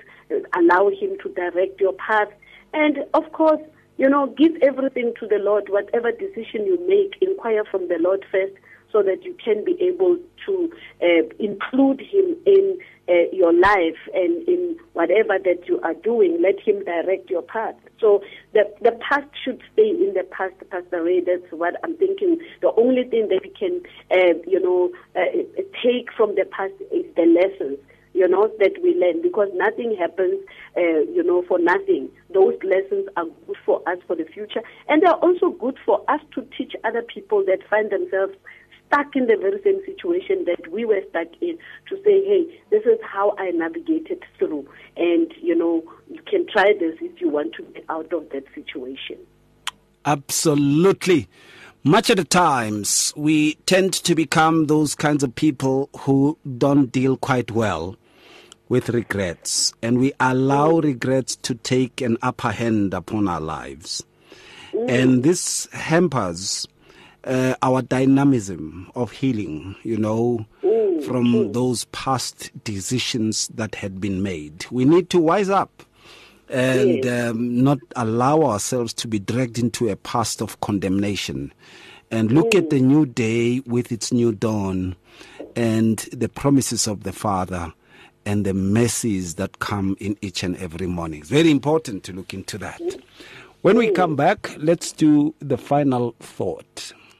allow 0.55 0.89
Him 0.89 1.17
to 1.23 1.29
direct 1.29 1.79
your 1.79 1.93
path, 1.93 2.29
and 2.73 2.99
of 3.13 3.31
course, 3.31 3.61
you 3.97 4.09
know, 4.09 4.27
give 4.37 4.55
everything 4.61 5.13
to 5.19 5.27
the 5.27 5.37
Lord. 5.37 5.69
Whatever 5.69 6.11
decision 6.11 6.65
you 6.65 6.79
make, 6.87 7.21
inquire 7.21 7.63
from 7.65 7.87
the 7.87 7.97
Lord 7.99 8.25
first, 8.31 8.53
so 8.93 9.01
that 9.01 9.23
you 9.23 9.35
can 9.43 9.65
be 9.65 9.75
able 9.81 10.17
to 10.45 10.71
uh, 11.01 11.27
include 11.39 11.99
Him 11.99 12.37
in 12.45 12.77
uh, 13.09 13.13
your 13.33 13.51
life 13.51 13.99
and 14.13 14.47
in 14.47 14.77
whatever 14.93 15.37
that 15.43 15.67
you 15.67 15.81
are 15.81 15.95
doing. 15.95 16.39
Let 16.41 16.59
Him 16.61 16.85
direct 16.85 17.29
your 17.29 17.41
path. 17.41 17.75
So 17.99 18.21
the 18.53 18.71
the 18.81 18.91
past 19.09 19.27
should 19.43 19.61
stay 19.73 19.89
in 19.89 20.13
the 20.13 20.23
past, 20.31 20.55
Pastor 20.69 21.03
Ray. 21.03 21.21
That's 21.21 21.51
what 21.51 21.75
I'm 21.83 21.97
thinking. 21.97 22.39
The 22.61 22.71
only 22.77 23.03
thing 23.03 23.27
that 23.29 23.41
we 23.43 23.49
can, 23.49 23.81
uh, 24.11 24.39
you 24.47 24.61
know, 24.61 24.91
uh, 25.15 25.25
take 25.83 26.13
from 26.15 26.35
the 26.35 26.45
past 26.45 26.73
is 26.91 27.05
the 27.15 27.25
lessons 27.25 27.79
you 28.13 28.27
know, 28.27 28.49
that 28.59 28.73
we 28.81 28.93
learn 28.95 29.21
because 29.21 29.49
nothing 29.55 29.95
happens, 29.99 30.39
uh, 30.77 31.01
you 31.11 31.23
know, 31.23 31.43
for 31.47 31.59
nothing. 31.59 32.09
Those 32.33 32.53
lessons 32.63 33.07
are 33.17 33.25
good 33.47 33.57
for 33.65 33.81
us 33.89 33.97
for 34.07 34.15
the 34.15 34.25
future. 34.25 34.61
And 34.87 35.01
they're 35.01 35.13
also 35.13 35.49
good 35.49 35.77
for 35.85 35.99
us 36.07 36.21
to 36.35 36.47
teach 36.55 36.73
other 36.83 37.01
people 37.01 37.43
that 37.47 37.67
find 37.69 37.91
themselves 37.91 38.33
stuck 38.93 39.15
in 39.15 39.25
the 39.27 39.35
very 39.37 39.61
same 39.63 39.81
situation 39.85 40.45
that 40.45 40.71
we 40.71 40.85
were 40.85 41.01
stuck 41.09 41.27
in 41.41 41.57
to 41.89 41.95
say, 42.03 42.23
hey, 42.25 42.61
this 42.69 42.83
is 42.85 42.99
how 43.03 43.35
I 43.37 43.49
navigated 43.51 44.23
through. 44.37 44.67
And, 44.97 45.33
you 45.41 45.55
know, 45.55 45.83
you 46.09 46.21
can 46.27 46.45
try 46.47 46.73
this 46.79 46.95
if 47.01 47.19
you 47.19 47.29
want 47.29 47.53
to 47.55 47.63
get 47.63 47.85
out 47.89 48.13
of 48.13 48.29
that 48.29 48.43
situation. 48.53 49.17
Absolutely. 50.05 51.27
Much 51.83 52.09
of 52.09 52.17
the 52.17 52.23
times, 52.23 53.13
we 53.17 53.55
tend 53.65 53.93
to 53.93 54.15
become 54.15 54.67
those 54.67 54.95
kinds 54.95 55.23
of 55.23 55.33
people 55.35 55.89
who 55.99 56.37
don't 56.57 56.91
deal 56.91 57.17
quite 57.17 57.51
well 57.51 57.97
with 58.69 58.89
regrets, 58.89 59.73
and 59.81 59.99
we 59.99 60.13
allow 60.19 60.71
mm. 60.71 60.83
regrets 60.83 61.35
to 61.35 61.55
take 61.55 61.99
an 61.99 62.17
upper 62.21 62.51
hand 62.51 62.93
upon 62.93 63.27
our 63.27 63.41
lives. 63.41 64.03
Mm. 64.71 64.89
And 64.89 65.23
this 65.23 65.67
hampers 65.73 66.67
uh, 67.24 67.55
our 67.61 67.82
dynamism 67.82 68.91
of 68.95 69.11
healing, 69.11 69.76
you 69.84 69.97
know, 69.97 70.45
mm, 70.63 71.03
from 71.05 71.26
mm. 71.26 71.53
those 71.53 71.86
past 71.86 72.51
decisions 72.63 73.47
that 73.49 73.76
had 73.76 74.01
been 74.01 74.21
made. 74.21 74.65
We 74.71 74.86
need 74.86 75.09
to 75.11 75.19
wise 75.19 75.49
up 75.49 75.84
and 76.49 77.03
yes. 77.03 77.32
um, 77.32 77.63
not 77.63 77.80
allow 77.95 78.43
ourselves 78.43 78.93
to 78.93 79.07
be 79.07 79.19
dragged 79.19 79.57
into 79.57 79.89
a 79.89 79.95
past 79.95 80.41
of 80.41 80.59
condemnation 80.61 81.53
and 82.11 82.32
look 82.32 82.51
mm. 82.51 82.59
at 82.59 82.69
the 82.69 82.80
new 82.80 83.05
day 83.05 83.61
with 83.61 83.91
its 83.91 84.11
new 84.11 84.32
dawn 84.32 84.95
and 85.55 85.99
the 86.11 86.30
promises 86.30 86.88
of 86.88 87.03
the 87.03 87.13
Father 87.13 87.74
and 88.26 88.45
the 88.45 88.53
mercies 88.53 89.36
that 89.36 89.59
come 89.59 89.97
in 89.99 90.17
each 90.21 90.43
and 90.43 90.55
every 90.57 90.88
morning. 90.88 91.21
It's 91.21 91.30
very 91.30 91.51
important 91.51 92.03
to 92.05 92.13
look 92.13 92.34
into 92.34 92.57
that. 92.59 92.82
When 93.61 93.78
we 93.78 93.91
come 93.91 94.15
back, 94.15 94.53
let's 94.57 94.91
do 94.91 95.34
the 95.39 95.57
final 95.57 96.15
thought. 96.19 96.93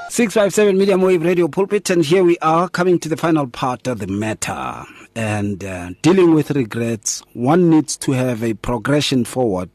657 0.08 0.78
Medium 0.78 1.02
Wave 1.02 1.22
Radio 1.22 1.48
Pulpit, 1.48 1.90
and 1.90 2.04
here 2.04 2.24
we 2.24 2.38
are 2.38 2.68
coming 2.68 2.98
to 3.00 3.08
the 3.08 3.16
final 3.16 3.46
part 3.46 3.86
of 3.86 3.98
the 3.98 4.06
matter. 4.06 4.84
And 5.14 5.64
uh, 5.64 5.90
dealing 6.02 6.34
with 6.34 6.52
regrets, 6.52 7.22
one 7.32 7.68
needs 7.68 7.96
to 7.98 8.12
have 8.12 8.42
a 8.42 8.54
progression 8.54 9.24
forward. 9.24 9.70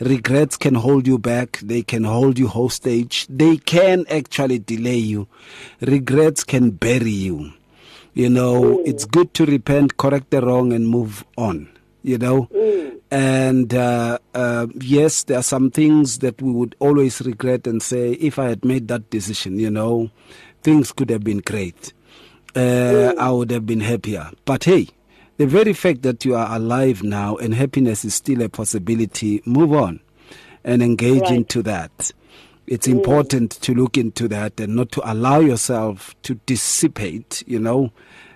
Regrets 0.00 0.56
can 0.56 0.74
hold 0.74 1.06
you 1.06 1.18
back, 1.18 1.58
they 1.58 1.82
can 1.82 2.04
hold 2.04 2.38
you 2.38 2.46
hostage, 2.46 3.26
they 3.28 3.56
can 3.56 4.04
actually 4.10 4.58
delay 4.58 4.96
you. 4.96 5.28
Regrets 5.80 6.44
can 6.44 6.70
bury 6.70 7.10
you. 7.10 7.52
You 8.14 8.30
know, 8.30 8.82
it's 8.84 9.04
good 9.04 9.34
to 9.34 9.46
repent, 9.46 9.96
correct 9.96 10.30
the 10.30 10.40
wrong, 10.40 10.72
and 10.72 10.88
move 10.88 11.24
on 11.36 11.68
you 12.06 12.16
know. 12.16 12.46
Mm. 12.54 13.00
And 13.10 13.74
uh, 13.74 14.18
uh, 14.32 14.68
yes, 14.76 15.24
there 15.24 15.38
are 15.38 15.42
some 15.42 15.70
things 15.70 16.20
that 16.20 16.40
we 16.40 16.52
would 16.52 16.76
always 16.78 17.20
regret 17.20 17.66
and 17.66 17.82
say, 17.82 18.12
if 18.12 18.38
I 18.38 18.48
had 18.48 18.64
made 18.64 18.88
that 18.88 19.10
decision, 19.10 19.58
you 19.58 19.70
know, 19.70 20.10
things 20.62 20.92
could 20.92 21.10
have 21.10 21.24
been 21.24 21.38
great. 21.38 21.92
Uh. 22.56 23.14
I 23.18 23.30
would 23.30 23.50
have 23.50 23.66
been 23.66 23.80
happier. 23.80 24.30
But 24.44 24.64
hey, 24.64 24.88
the 25.36 25.46
very 25.46 25.72
fact 25.74 26.02
that 26.02 26.24
you 26.24 26.34
are 26.34 26.54
alive 26.56 27.02
now 27.02 27.36
and 27.36 27.54
happiness 27.54 28.04
is 28.04 28.14
still 28.14 28.42
a 28.42 28.48
possibility, 28.48 29.42
move 29.44 29.72
on 29.72 30.00
and 30.64 30.82
engage 30.82 31.22
right. 31.22 31.32
into 31.32 31.62
that. 31.62 32.12
It's 32.66 32.88
mm. 32.88 32.92
important 32.92 33.52
to 33.52 33.74
look 33.74 33.96
into 33.96 34.28
that 34.28 34.58
and 34.58 34.74
not 34.74 34.90
to 34.92 35.10
allow 35.10 35.40
yourself 35.40 36.14
to 36.22 36.34
dissipate, 36.46 37.44
you 37.46 37.58
know, 37.58 37.92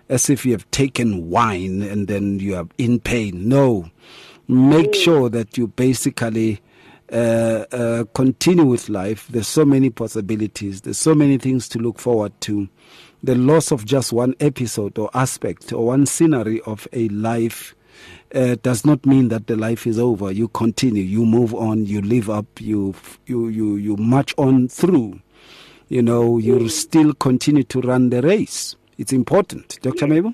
as 0.09 0.31
if 0.31 0.45
you 0.45 0.53
have 0.53 0.71
taken 0.71 1.31
wine 1.31 1.83
and 1.83 2.07
then 2.07 2.39
you 2.39 2.57
are 2.57 2.67
in 2.79 3.01
pain. 3.01 3.49
No. 3.49 3.91
Make 4.47 4.93
mm. 4.93 5.03
sure 5.03 5.29
that 5.31 5.57
you 5.57 5.69
basically 5.69 6.61
uh, 7.13 7.65
uh, 7.73 8.05
continue 8.15 8.65
with 8.65 8.89
life. 8.89 9.27
There's 9.29 9.49
so 9.49 9.65
many 9.65 9.91
possibilities, 9.91 10.83
there's 10.83 10.99
so 10.99 11.15
many 11.15 11.39
things 11.39 11.69
to 11.71 11.79
look 11.79 11.99
forward 11.99 12.39
to. 12.43 12.69
The 13.23 13.35
loss 13.35 13.71
of 13.71 13.85
just 13.85 14.13
one 14.13 14.35
episode 14.41 14.99
or 14.99 15.11
aspect 15.15 15.73
or 15.73 15.87
one 15.87 16.07
scenery 16.07 16.61
of 16.63 16.89
a 16.93 17.09
life. 17.09 17.75
Uh, 18.33 18.55
does 18.63 18.87
not 18.87 19.05
mean 19.05 19.29
that 19.29 19.49
the 19.49 19.57
life 19.57 19.89
is 19.89 19.99
over. 19.99 20.31
You 20.31 20.47
continue, 20.49 21.03
you 21.03 21.27
move 21.27 21.53
on, 21.53 21.85
you 21.85 22.01
live 22.01 22.31
up, 22.31 22.47
you 22.61 22.95
you 23.27 23.49
you 23.49 23.75
you 23.75 23.97
march 23.97 24.33
on 24.39 24.69
through. 24.69 25.21
You 25.89 26.01
know, 26.01 26.39
you 26.39 26.61
mm. 26.61 26.71
still 26.71 27.13
continue 27.13 27.65
to 27.65 27.81
run 27.81 28.11
the 28.11 28.23
race. 28.23 28.77
It's 28.99 29.13
important. 29.13 29.81
Dr. 29.83 30.07
Mabel? 30.07 30.33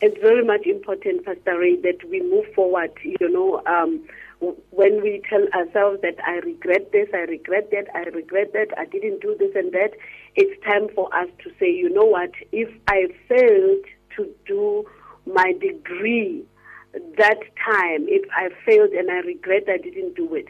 it's 0.00 0.18
very 0.20 0.44
much 0.44 0.66
important, 0.66 1.24
Pastor 1.24 1.58
Ray, 1.58 1.76
that 1.76 2.02
we 2.08 2.22
move 2.22 2.46
forward. 2.54 2.90
You 3.04 3.28
know, 3.28 3.62
um, 3.66 4.00
when 4.40 5.02
we 5.02 5.22
tell 5.28 5.46
ourselves 5.54 6.00
that 6.02 6.16
I 6.26 6.36
regret 6.36 6.92
this, 6.92 7.08
I 7.12 7.20
regret 7.20 7.70
that, 7.72 7.86
I 7.94 8.04
regret 8.04 8.52
that, 8.54 8.68
I 8.78 8.86
didn't 8.86 9.20
do 9.20 9.36
this 9.38 9.50
and 9.54 9.72
that, 9.72 9.90
it's 10.34 10.62
time 10.64 10.88
for 10.94 11.14
us 11.14 11.28
to 11.44 11.50
say, 11.58 11.70
you 11.70 11.90
know 11.90 12.04
what, 12.04 12.30
if 12.52 12.68
I 12.88 13.08
failed 13.28 13.84
to 14.16 14.28
do 14.46 14.88
my 15.26 15.52
degree 15.60 16.44
that 16.92 17.38
time, 17.64 18.06
if 18.08 18.28
I 18.34 18.48
failed 18.66 18.90
and 18.90 19.10
I 19.10 19.20
regret 19.20 19.64
I 19.68 19.76
didn't 19.76 20.16
do 20.16 20.34
it, 20.34 20.46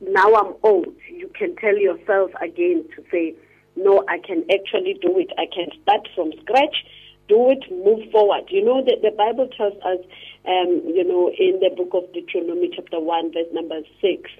now 0.00 0.34
I'm 0.34 0.54
old. 0.62 0.94
You 1.10 1.28
can 1.34 1.54
tell 1.56 1.76
yourself 1.76 2.30
again 2.40 2.84
to 2.96 3.04
say, 3.10 3.34
no, 3.76 4.04
I 4.08 4.18
can 4.18 4.44
actually 4.50 4.98
do 5.00 5.18
it. 5.18 5.30
I 5.38 5.46
can 5.52 5.68
start 5.82 6.08
from 6.14 6.32
scratch, 6.42 6.84
do 7.28 7.50
it, 7.50 7.64
move 7.70 8.10
forward. 8.10 8.44
You 8.48 8.64
know 8.64 8.84
that 8.84 9.02
the 9.02 9.10
Bible 9.10 9.48
tells 9.56 9.74
us, 9.82 10.04
um, 10.46 10.82
you 10.86 11.04
know, 11.04 11.30
in 11.38 11.60
the 11.60 11.70
book 11.76 11.90
of 11.94 12.12
Deuteronomy, 12.12 12.70
chapter 12.74 12.98
1, 13.00 13.32
verse 13.32 13.46
number 13.52 13.80
6, 14.00 14.30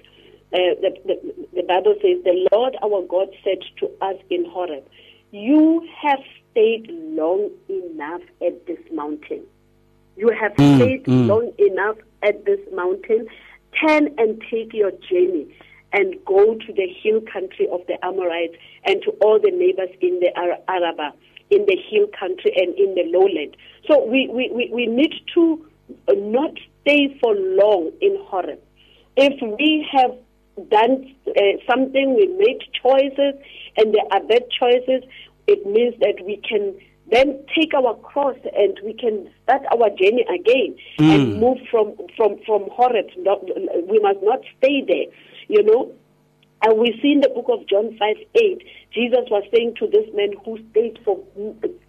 uh, 0.53 0.57
the, 0.81 0.91
the, 1.05 1.47
the 1.55 1.63
Bible 1.63 1.95
says, 2.01 2.23
The 2.23 2.47
Lord 2.51 2.75
our 2.83 3.01
God 3.07 3.29
said 3.43 3.59
to 3.79 3.89
us 4.05 4.15
in 4.29 4.45
Horeb, 4.45 4.83
You 5.31 5.87
have 6.01 6.19
stayed 6.51 6.87
long 6.91 7.49
enough 7.69 8.21
at 8.45 8.65
this 8.67 8.79
mountain. 8.91 9.43
You 10.15 10.29
have 10.39 10.53
Mm, 10.53 10.75
stayed 10.75 11.05
mm. 11.05 11.27
long 11.27 11.51
enough 11.57 11.97
at 12.21 12.45
this 12.45 12.59
mountain. 12.71 13.27
Turn 13.81 14.13
and 14.19 14.41
take 14.51 14.73
your 14.73 14.91
journey 14.91 15.47
and 15.93 16.15
go 16.25 16.55
to 16.55 16.73
the 16.73 16.87
hill 17.01 17.21
country 17.21 17.67
of 17.71 17.81
the 17.87 18.03
Amorites 18.05 18.55
and 18.83 19.01
to 19.03 19.11
all 19.21 19.39
the 19.39 19.51
neighbors 19.51 19.89
in 20.01 20.19
the 20.19 20.29
Ar- 20.35 20.59
Arabah, 20.67 21.13
in 21.49 21.65
the 21.65 21.77
hill 21.89 22.07
country 22.19 22.51
and 22.55 22.75
in 22.77 22.93
the 22.95 23.03
lowland. 23.17 23.55
So 23.87 24.05
we, 24.05 24.27
we, 24.27 24.51
we, 24.53 24.69
we 24.73 24.85
need 24.85 25.13
to 25.33 25.65
not 26.15 26.51
stay 26.81 27.17
for 27.21 27.33
long 27.35 27.91
in 28.01 28.17
Horeb. 28.25 28.59
If 29.15 29.39
we 29.41 29.87
have 29.91 30.11
done 30.69 31.13
uh, 31.27 31.31
something, 31.69 32.15
we 32.15 32.27
made 32.37 32.59
choices, 32.81 33.39
and 33.77 33.93
there 33.93 34.05
are 34.11 34.21
bad 34.27 34.43
choices, 34.59 35.03
it 35.47 35.65
means 35.65 35.95
that 35.99 36.23
we 36.25 36.37
can 36.47 36.75
then 37.11 37.43
take 37.53 37.73
our 37.73 37.95
cross 37.95 38.37
and 38.55 38.79
we 38.83 38.93
can 38.93 39.29
start 39.43 39.61
our 39.71 39.89
journey 39.89 40.25
again 40.33 40.75
and 40.99 41.39
move 41.39 41.57
from 41.69 41.93
from 42.15 42.37
from 42.45 42.63
Horeb. 42.71 43.07
Not- 43.17 43.43
We 43.89 43.99
must 43.99 44.19
not 44.23 44.39
stay 44.57 44.83
there, 44.87 45.07
you 45.47 45.63
know. 45.63 45.91
And 46.65 46.79
we 46.79 46.97
see 47.01 47.11
in 47.11 47.19
the 47.19 47.27
book 47.27 47.47
of 47.49 47.67
John 47.67 47.97
5 47.99 48.15
8, 48.35 48.63
Jesus 48.93 49.25
was 49.29 49.43
saying 49.53 49.75
to 49.79 49.87
this 49.87 50.07
man 50.13 50.31
who 50.45 50.57
stayed 50.71 50.97
for 51.03 51.19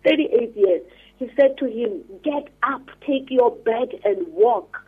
38 0.05 0.57
years, 0.57 0.83
He 1.25 1.31
said 1.37 1.57
to 1.59 1.67
him, 1.67 2.03
Get 2.23 2.49
up, 2.63 2.83
take 3.07 3.31
your 3.31 3.51
bed, 3.51 3.89
and 4.05 4.27
walk. 4.29 4.79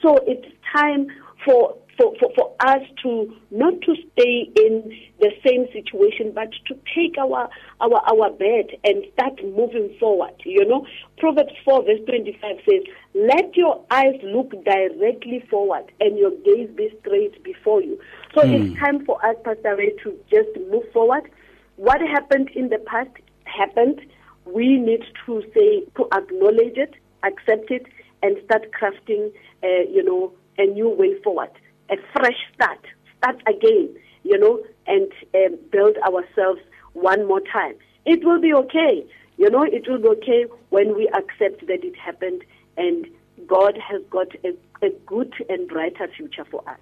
So 0.00 0.18
it's 0.26 0.46
time 0.74 1.08
for, 1.44 1.76
for, 1.98 2.14
for, 2.18 2.30
for 2.34 2.54
us 2.60 2.80
to 3.02 3.34
not 3.50 3.74
to 3.82 3.94
stay 4.12 4.50
in 4.56 4.90
the 5.20 5.30
same 5.46 5.66
situation, 5.72 6.32
but 6.34 6.48
to 6.68 6.74
take 6.94 7.18
our, 7.18 7.48
our, 7.80 8.00
our 8.10 8.30
bed 8.30 8.70
and 8.84 9.04
start 9.12 9.44
moving 9.44 9.94
forward. 10.00 10.32
You 10.46 10.64
know, 10.66 10.86
Proverbs 11.18 11.52
4 11.64 11.84
verse 11.84 12.00
25 12.06 12.56
says, 12.68 12.82
Let 13.14 13.54
your 13.54 13.84
eyes 13.90 14.18
look 14.22 14.52
directly 14.64 15.44
forward 15.50 15.92
and 16.00 16.18
your 16.18 16.30
gaze 16.30 16.70
be 16.74 16.88
straight 17.00 17.42
before 17.44 17.82
you. 17.82 18.00
So 18.34 18.46
hmm. 18.46 18.54
it's 18.54 18.80
time 18.80 19.04
for 19.04 19.24
us, 19.24 19.36
Pastor 19.44 19.76
Ray, 19.76 19.94
to 20.04 20.18
just 20.30 20.48
move 20.70 20.84
forward. 20.92 21.30
What 21.76 22.00
happened 22.00 22.48
in 22.54 22.70
the 22.70 22.78
past 22.78 23.10
happened. 23.44 24.00
We 24.44 24.78
need 24.78 25.04
to 25.26 25.42
say, 25.54 25.84
to 25.96 26.06
acknowledge 26.12 26.76
it, 26.76 26.94
accept 27.22 27.70
it, 27.70 27.86
and 28.22 28.36
start 28.44 28.66
crafting, 28.72 29.32
uh, 29.62 29.90
you 29.90 30.02
know, 30.02 30.32
a 30.58 30.66
new 30.66 30.88
way 30.88 31.20
forward, 31.22 31.50
a 31.90 31.96
fresh 32.12 32.36
start, 32.54 32.78
start 33.18 33.42
again, 33.46 33.94
you 34.24 34.38
know, 34.38 34.62
and 34.86 35.10
um, 35.34 35.58
build 35.70 35.96
ourselves 35.98 36.60
one 36.92 37.26
more 37.26 37.40
time. 37.40 37.74
It 38.04 38.24
will 38.24 38.40
be 38.40 38.52
okay, 38.54 39.04
you 39.36 39.50
know, 39.50 39.62
it 39.62 39.88
will 39.88 39.98
be 39.98 40.08
okay 40.08 40.46
when 40.70 40.96
we 40.96 41.08
accept 41.08 41.66
that 41.66 41.84
it 41.84 41.96
happened 41.96 42.44
and 42.76 43.06
God 43.46 43.78
has 43.78 44.02
got 44.10 44.28
a, 44.44 44.54
a 44.84 44.90
good 45.06 45.32
and 45.48 45.68
brighter 45.68 46.08
future 46.16 46.44
for 46.44 46.68
us. 46.68 46.78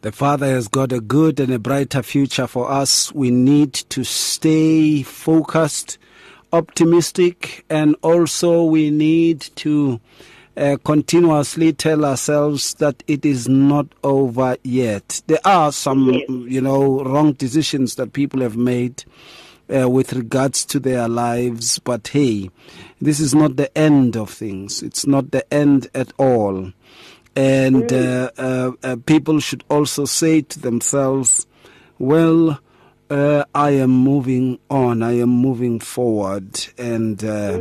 The 0.00 0.12
Father 0.12 0.46
has 0.46 0.68
got 0.68 0.92
a 0.92 1.00
good 1.00 1.40
and 1.40 1.52
a 1.52 1.58
brighter 1.58 2.02
future 2.02 2.46
for 2.46 2.70
us. 2.70 3.12
We 3.12 3.30
need 3.30 3.74
to 3.74 4.04
stay 4.04 5.02
focused, 5.02 5.98
optimistic, 6.52 7.64
and 7.70 7.96
also 8.02 8.64
we 8.64 8.90
need 8.90 9.40
to 9.56 10.00
uh, 10.56 10.76
continuously 10.84 11.72
tell 11.72 12.04
ourselves 12.04 12.74
that 12.74 13.02
it 13.06 13.24
is 13.24 13.48
not 13.48 13.86
over 14.02 14.56
yet. 14.64 15.22
There 15.26 15.38
are 15.44 15.70
some, 15.72 16.10
Yes. 16.12 16.28
you 16.28 16.60
know, 16.60 17.02
wrong 17.04 17.32
decisions 17.32 17.94
that 17.96 18.12
people 18.12 18.40
have 18.40 18.56
made. 18.56 19.04
Uh, 19.70 19.86
with 19.86 20.14
regards 20.14 20.64
to 20.64 20.80
their 20.80 21.06
lives, 21.06 21.78
but 21.78 22.08
hey, 22.08 22.48
this 23.02 23.20
is 23.20 23.34
not 23.34 23.56
the 23.56 23.68
end 23.76 24.16
of 24.16 24.30
things. 24.30 24.82
It's 24.82 25.06
not 25.06 25.30
the 25.30 25.44
end 25.52 25.88
at 25.94 26.10
all 26.16 26.72
and 27.36 27.92
uh, 27.92 28.30
uh, 28.38 28.72
uh, 28.82 28.96
people 29.04 29.40
should 29.40 29.62
also 29.68 30.06
say 30.06 30.40
to 30.40 30.58
themselves, 30.58 31.46
"Well, 31.98 32.58
uh, 33.10 33.44
I 33.54 33.70
am 33.70 33.90
moving 33.90 34.58
on. 34.70 35.02
I 35.02 35.12
am 35.18 35.30
moving 35.30 35.80
forward, 35.80 36.66
and 36.76 37.22
uh, 37.24 37.60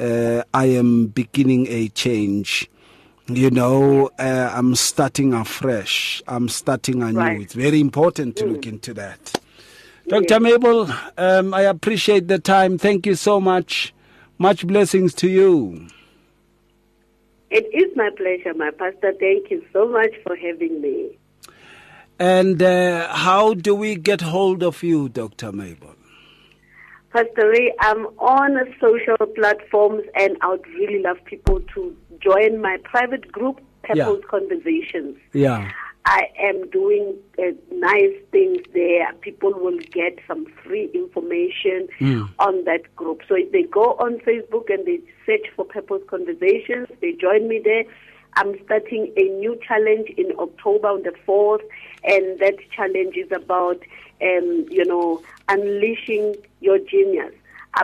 uh, 0.00 0.42
I 0.54 0.66
am 0.66 1.06
beginning 1.06 1.66
a 1.68 1.88
change." 1.88 2.70
You 3.26 3.50
know, 3.50 4.10
uh, 4.18 4.50
I'm 4.54 4.74
starting 4.74 5.34
afresh. 5.34 6.22
I'm 6.26 6.48
starting 6.48 7.02
anew. 7.02 7.18
Right. 7.18 7.40
It's 7.42 7.52
very 7.54 7.78
important 7.80 8.36
to 8.36 8.46
look 8.46 8.66
into 8.66 8.94
that. 8.94 9.38
Dr. 10.08 10.40
Mabel, 10.40 10.90
um, 11.18 11.52
I 11.52 11.62
appreciate 11.62 12.28
the 12.28 12.38
time. 12.38 12.78
Thank 12.78 13.04
you 13.04 13.14
so 13.14 13.38
much. 13.38 13.92
Much 14.38 14.66
blessings 14.66 15.12
to 15.14 15.28
you. 15.28 15.88
It 17.50 17.66
is 17.74 17.94
my 17.96 18.08
pleasure, 18.16 18.54
my 18.54 18.70
pastor. 18.70 19.12
Thank 19.20 19.50
you 19.50 19.62
so 19.72 19.86
much 19.86 20.14
for 20.22 20.34
having 20.36 20.80
me. 20.80 21.18
And 22.18 22.60
uh, 22.60 23.08
how 23.14 23.54
do 23.54 23.74
we 23.74 23.94
get 23.94 24.20
hold 24.20 24.62
of 24.62 24.82
you, 24.82 25.08
Dr. 25.08 25.52
Mabel? 25.52 25.94
Pastor 27.10 27.48
Ray, 27.48 27.72
I'm 27.80 28.06
on 28.18 28.58
social 28.80 29.26
platforms 29.34 30.02
and 30.14 30.36
I 30.40 30.48
would 30.48 30.66
really 30.66 31.00
love 31.02 31.16
people 31.24 31.60
to 31.74 31.96
join 32.20 32.60
my 32.60 32.76
private 32.84 33.30
group, 33.32 33.60
Purpose 33.82 34.24
Conversations. 34.28 35.16
Yeah. 35.32 35.70
I 36.04 36.22
am 36.40 36.68
doing 36.70 37.16
uh, 37.38 37.52
nice 37.72 38.14
things 38.32 38.58
there. 38.72 39.12
People 39.20 39.52
will 39.52 39.78
get 39.92 40.18
some 40.26 40.46
free 40.64 40.90
information 40.94 41.88
on 42.38 42.64
that 42.64 42.94
group. 42.96 43.20
So 43.28 43.34
if 43.36 43.52
they 43.52 43.62
go 43.62 43.92
on 44.00 44.18
Facebook 44.20 44.72
and 44.72 44.86
they 44.86 45.00
search 45.26 45.46
for 45.54 45.64
Purpose 45.64 46.02
Conversations, 46.08 46.88
they 47.00 47.12
join 47.12 47.46
me 47.46 47.60
there. 47.62 47.84
I'm 48.38 48.54
starting 48.64 49.12
a 49.16 49.22
new 49.40 49.58
challenge 49.66 50.10
in 50.16 50.30
October 50.38 50.88
on 50.88 51.02
the 51.02 51.12
4th, 51.26 51.62
and 52.04 52.38
that 52.38 52.54
challenge 52.70 53.16
is 53.16 53.32
about, 53.32 53.80
um, 54.22 54.66
you 54.70 54.84
know, 54.84 55.20
unleashing 55.48 56.36
your 56.60 56.78
genius. 56.78 57.34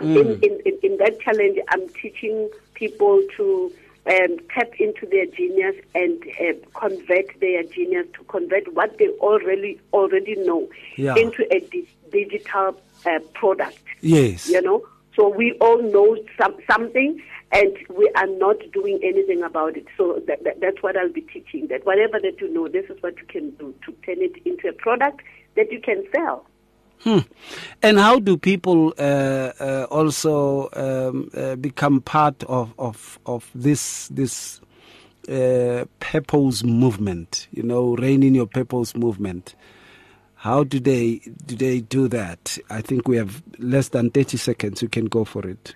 In, 0.01 0.17
in, 0.43 0.59
in, 0.65 0.77
in 0.83 0.97
that 0.97 1.19
challenge, 1.19 1.57
I'm 1.69 1.87
teaching 1.89 2.49
people 2.73 3.21
to 3.37 3.71
um, 4.07 4.37
tap 4.53 4.69
into 4.79 5.05
their 5.05 5.25
genius 5.25 5.75
and 5.93 6.21
uh, 6.39 6.53
convert 6.79 7.39
their 7.41 7.63
genius 7.63 8.07
to 8.17 8.23
convert 8.25 8.73
what 8.73 8.97
they 8.97 9.07
already 9.19 9.79
already 9.93 10.35
know 10.37 10.67
Yeah. 10.97 11.15
into 11.15 11.43
a 11.53 11.59
di- 11.59 11.87
digital 12.11 12.79
uh, 13.05 13.19
product. 13.33 13.79
Yes. 14.01 14.49
You 14.49 14.61
know, 14.61 14.85
so 15.15 15.29
we 15.29 15.53
all 15.61 15.81
know 15.81 16.17
some, 16.41 16.55
something, 16.69 17.21
and 17.51 17.77
we 17.89 18.11
are 18.15 18.27
not 18.27 18.57
doing 18.73 18.99
anything 19.03 19.43
about 19.43 19.77
it. 19.77 19.85
So 19.97 20.21
that, 20.27 20.43
that, 20.43 20.59
that's 20.61 20.81
what 20.81 20.97
I'll 20.97 21.11
be 21.11 21.21
teaching. 21.21 21.67
That 21.67 21.85
whatever 21.85 22.19
that 22.19 22.39
you 22.41 22.53
know, 22.53 22.67
this 22.67 22.89
is 22.89 23.01
what 23.01 23.17
you 23.17 23.25
can 23.27 23.51
do 23.51 23.73
to 23.85 23.91
turn 24.05 24.21
it 24.21 24.35
into 24.45 24.67
a 24.67 24.73
product 24.73 25.21
that 25.55 25.71
you 25.71 25.79
can 25.79 26.03
sell. 26.13 26.45
And 27.83 27.99
how 27.99 28.19
do 28.19 28.35
people 28.35 28.93
uh, 28.97 29.51
uh, 29.59 29.87
also 29.91 30.69
um, 30.73 31.29
uh, 31.35 31.55
become 31.55 32.01
part 32.01 32.43
of, 32.45 32.73
of, 32.79 33.19
of 33.25 33.49
this 33.53 34.07
this 34.07 34.59
uh, 35.29 35.85
purpose 35.99 36.63
movement? 36.63 37.47
You 37.51 37.63
know, 37.63 37.95
reign 37.95 38.23
in 38.23 38.33
your 38.33 38.47
purpose 38.47 38.95
movement. 38.95 39.55
How 40.35 40.63
do 40.63 40.79
they 40.79 41.21
do 41.45 41.55
they 41.55 41.81
do 41.81 42.07
that? 42.07 42.57
I 42.69 42.81
think 42.81 43.07
we 43.07 43.17
have 43.17 43.43
less 43.59 43.89
than 43.89 44.09
thirty 44.09 44.37
seconds. 44.37 44.81
You 44.81 44.89
can 44.89 45.05
go 45.05 45.25
for 45.25 45.47
it. 45.47 45.75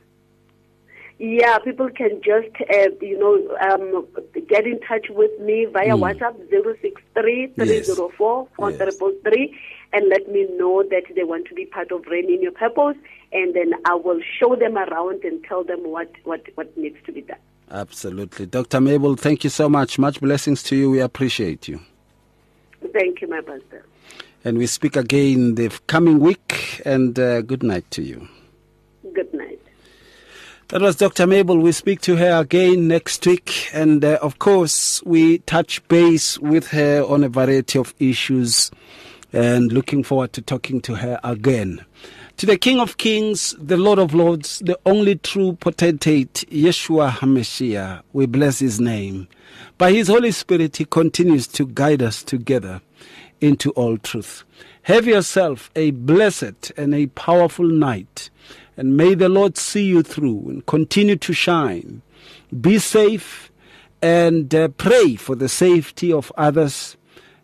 Yeah, 1.19 1.59
people 1.59 1.89
can 1.89 2.21
just, 2.23 2.55
uh, 2.61 2.89
you 3.01 3.19
know, 3.19 3.57
um, 3.69 4.07
get 4.47 4.65
in 4.65 4.79
touch 4.79 5.07
with 5.09 5.37
me 5.41 5.65
via 5.65 5.97
WhatsApp 5.97 6.37
063 6.49 7.53
304 7.55 8.47
4333 8.55 9.59
and 9.91 10.07
let 10.07 10.31
me 10.31 10.47
know 10.57 10.83
that 10.83 11.03
they 11.15 11.23
want 11.23 11.47
to 11.47 11.53
be 11.53 11.65
part 11.65 11.91
of 11.91 12.05
Rain 12.07 12.31
in 12.31 12.41
Your 12.41 12.51
Purpose, 12.51 12.95
and 13.33 13.53
then 13.55 13.73
I 13.85 13.95
will 13.95 14.21
show 14.39 14.55
them 14.55 14.77
around 14.77 15.23
and 15.23 15.43
tell 15.43 15.63
them 15.63 15.79
what, 15.79 16.11
what, 16.23 16.45
what 16.55 16.75
needs 16.77 16.97
to 17.05 17.11
be 17.11 17.21
done. 17.21 17.39
Absolutely. 17.71 18.45
Dr. 18.45 18.79
Mabel, 18.81 19.15
thank 19.15 19.43
you 19.43 19.49
so 19.49 19.67
much. 19.67 19.99
Much 19.99 20.21
blessings 20.21 20.63
to 20.63 20.75
you. 20.75 20.91
We 20.91 21.01
appreciate 21.01 21.67
you. 21.67 21.79
Thank 22.93 23.21
you, 23.21 23.27
my 23.27 23.41
pastor. 23.41 23.85
And 24.45 24.57
we 24.57 24.67
speak 24.67 24.95
again 24.95 25.55
the 25.55 25.69
coming 25.87 26.19
week, 26.19 26.81
and 26.85 27.17
uh, 27.19 27.41
good 27.41 27.61
night 27.61 27.89
to 27.91 28.01
you. 28.01 28.27
That 30.69 30.81
was 30.83 30.97
Dr. 30.97 31.25
Mabel. 31.25 31.57
We 31.57 31.71
speak 31.71 31.99
to 32.01 32.15
her 32.17 32.41
again 32.41 32.87
next 32.87 33.25
week. 33.25 33.69
And 33.73 34.05
uh, 34.05 34.19
of 34.21 34.37
course, 34.37 35.01
we 35.03 35.39
touch 35.39 35.85
base 35.87 36.37
with 36.37 36.67
her 36.67 37.03
on 37.03 37.23
a 37.23 37.27
variety 37.27 37.79
of 37.79 37.95
issues 37.97 38.69
and 39.33 39.73
looking 39.73 40.03
forward 40.03 40.31
to 40.33 40.43
talking 40.43 40.79
to 40.81 40.93
her 40.93 41.19
again. 41.23 41.83
To 42.37 42.45
the 42.45 42.55
King 42.55 42.79
of 42.79 42.97
Kings, 42.97 43.55
the 43.59 43.77
Lord 43.77 43.97
of 43.97 44.13
Lords, 44.13 44.59
the 44.59 44.79
only 44.85 45.15
true 45.15 45.53
potentate, 45.53 46.45
Yeshua 46.51 47.13
HaMashiach, 47.13 48.03
we 48.13 48.27
bless 48.27 48.59
his 48.59 48.79
name. 48.79 49.27
By 49.79 49.91
his 49.91 50.07
Holy 50.07 50.29
Spirit, 50.29 50.77
he 50.77 50.85
continues 50.85 51.47
to 51.47 51.65
guide 51.65 52.03
us 52.03 52.21
together 52.21 52.81
into 53.41 53.71
all 53.71 53.97
truth. 53.97 54.43
Have 54.83 55.07
yourself 55.07 55.71
a 55.75 55.89
blessed 55.89 56.71
and 56.77 56.93
a 56.93 57.07
powerful 57.07 57.67
night. 57.67 58.29
And 58.79 58.95
may 58.95 59.13
the 59.13 59.27
Lord 59.27 59.57
see 59.57 59.83
you 59.83 60.01
through 60.03 60.45
and 60.47 60.65
continue 60.65 61.17
to 61.17 61.33
shine. 61.33 62.01
Be 62.61 62.79
safe 62.79 63.51
and 64.01 64.55
uh, 64.55 64.69
pray 64.69 65.17
for 65.17 65.35
the 65.35 65.49
safety 65.49 66.13
of 66.13 66.31
others. 66.37 66.95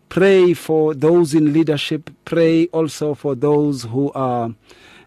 Pray 0.08 0.54
for 0.54 0.94
those 0.94 1.34
in 1.34 1.52
leadership. 1.52 2.10
Pray 2.24 2.68
also 2.68 3.16
for 3.16 3.36
those 3.36 3.84
who 3.84 4.14
are 4.14 4.56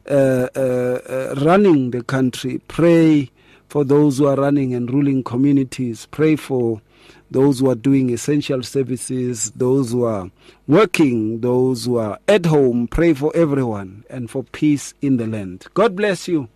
uh, 0.06 0.48
uh, 0.54 0.58
uh 0.58 1.34
running 1.38 1.92
the 1.92 2.02
country. 2.02 2.60
Pray 2.68 3.30
for 3.70 3.82
those 3.82 4.18
who 4.18 4.26
are 4.26 4.36
running 4.36 4.74
and 4.74 4.92
ruling 4.92 5.24
communities. 5.24 6.08
Pray 6.10 6.36
for 6.36 6.82
those 7.30 7.60
who 7.60 7.70
are 7.70 7.74
doing 7.74 8.10
essential 8.10 8.62
services, 8.62 9.50
those 9.52 9.92
who 9.92 10.04
are 10.04 10.30
working, 10.66 11.40
those 11.40 11.84
who 11.84 11.96
are 11.98 12.18
at 12.28 12.46
home. 12.46 12.88
Pray 12.88 13.14
for 13.14 13.34
everyone 13.36 14.04
and 14.08 14.30
for 14.30 14.42
peace 14.42 14.94
in 15.02 15.16
the 15.16 15.26
land. 15.26 15.66
God 15.74 15.96
bless 15.96 16.28
you 16.28 16.48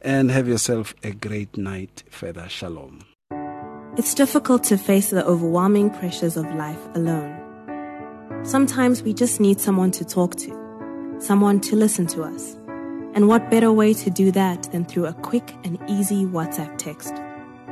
and 0.00 0.30
have 0.30 0.48
yourself 0.48 0.94
a 1.02 1.12
great 1.12 1.56
night 1.56 2.02
further. 2.10 2.48
Shalom. 2.48 3.04
It's 3.96 4.14
difficult 4.14 4.64
to 4.64 4.78
face 4.78 5.10
the 5.10 5.24
overwhelming 5.26 5.90
pressures 5.90 6.36
of 6.36 6.46
life 6.54 6.80
alone. 6.94 7.38
Sometimes 8.42 9.02
we 9.02 9.12
just 9.12 9.38
need 9.40 9.60
someone 9.60 9.90
to 9.92 10.04
talk 10.04 10.34
to, 10.36 11.16
someone 11.20 11.60
to 11.60 11.76
listen 11.76 12.06
to 12.08 12.22
us. 12.22 12.56
And 13.14 13.28
what 13.28 13.50
better 13.50 13.70
way 13.70 13.92
to 13.94 14.10
do 14.10 14.30
that 14.32 14.64
than 14.72 14.86
through 14.86 15.06
a 15.06 15.12
quick 15.12 15.54
and 15.64 15.78
easy 15.88 16.24
WhatsApp 16.24 16.78
text? 16.78 17.12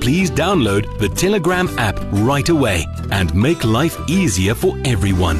please 0.00 0.30
download 0.30 0.98
the 0.98 1.08
Telegram 1.08 1.68
app 1.78 1.98
right 2.12 2.48
away 2.48 2.84
and 3.10 3.34
make 3.34 3.64
life 3.64 3.98
easier 4.08 4.54
for 4.54 4.76
everyone. 4.84 5.38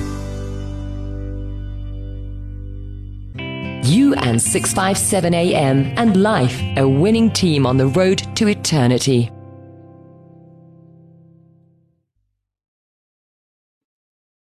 You 3.85 4.15
and 4.15 4.41
657 4.41 5.35
AM 5.35 5.93
and 5.97 6.23
life, 6.23 6.61
a 6.77 6.87
winning 6.87 7.31
team 7.31 7.67
on 7.67 7.77
the 7.77 7.87
road 7.87 8.19
to 8.37 8.49
eternity. 8.49 9.31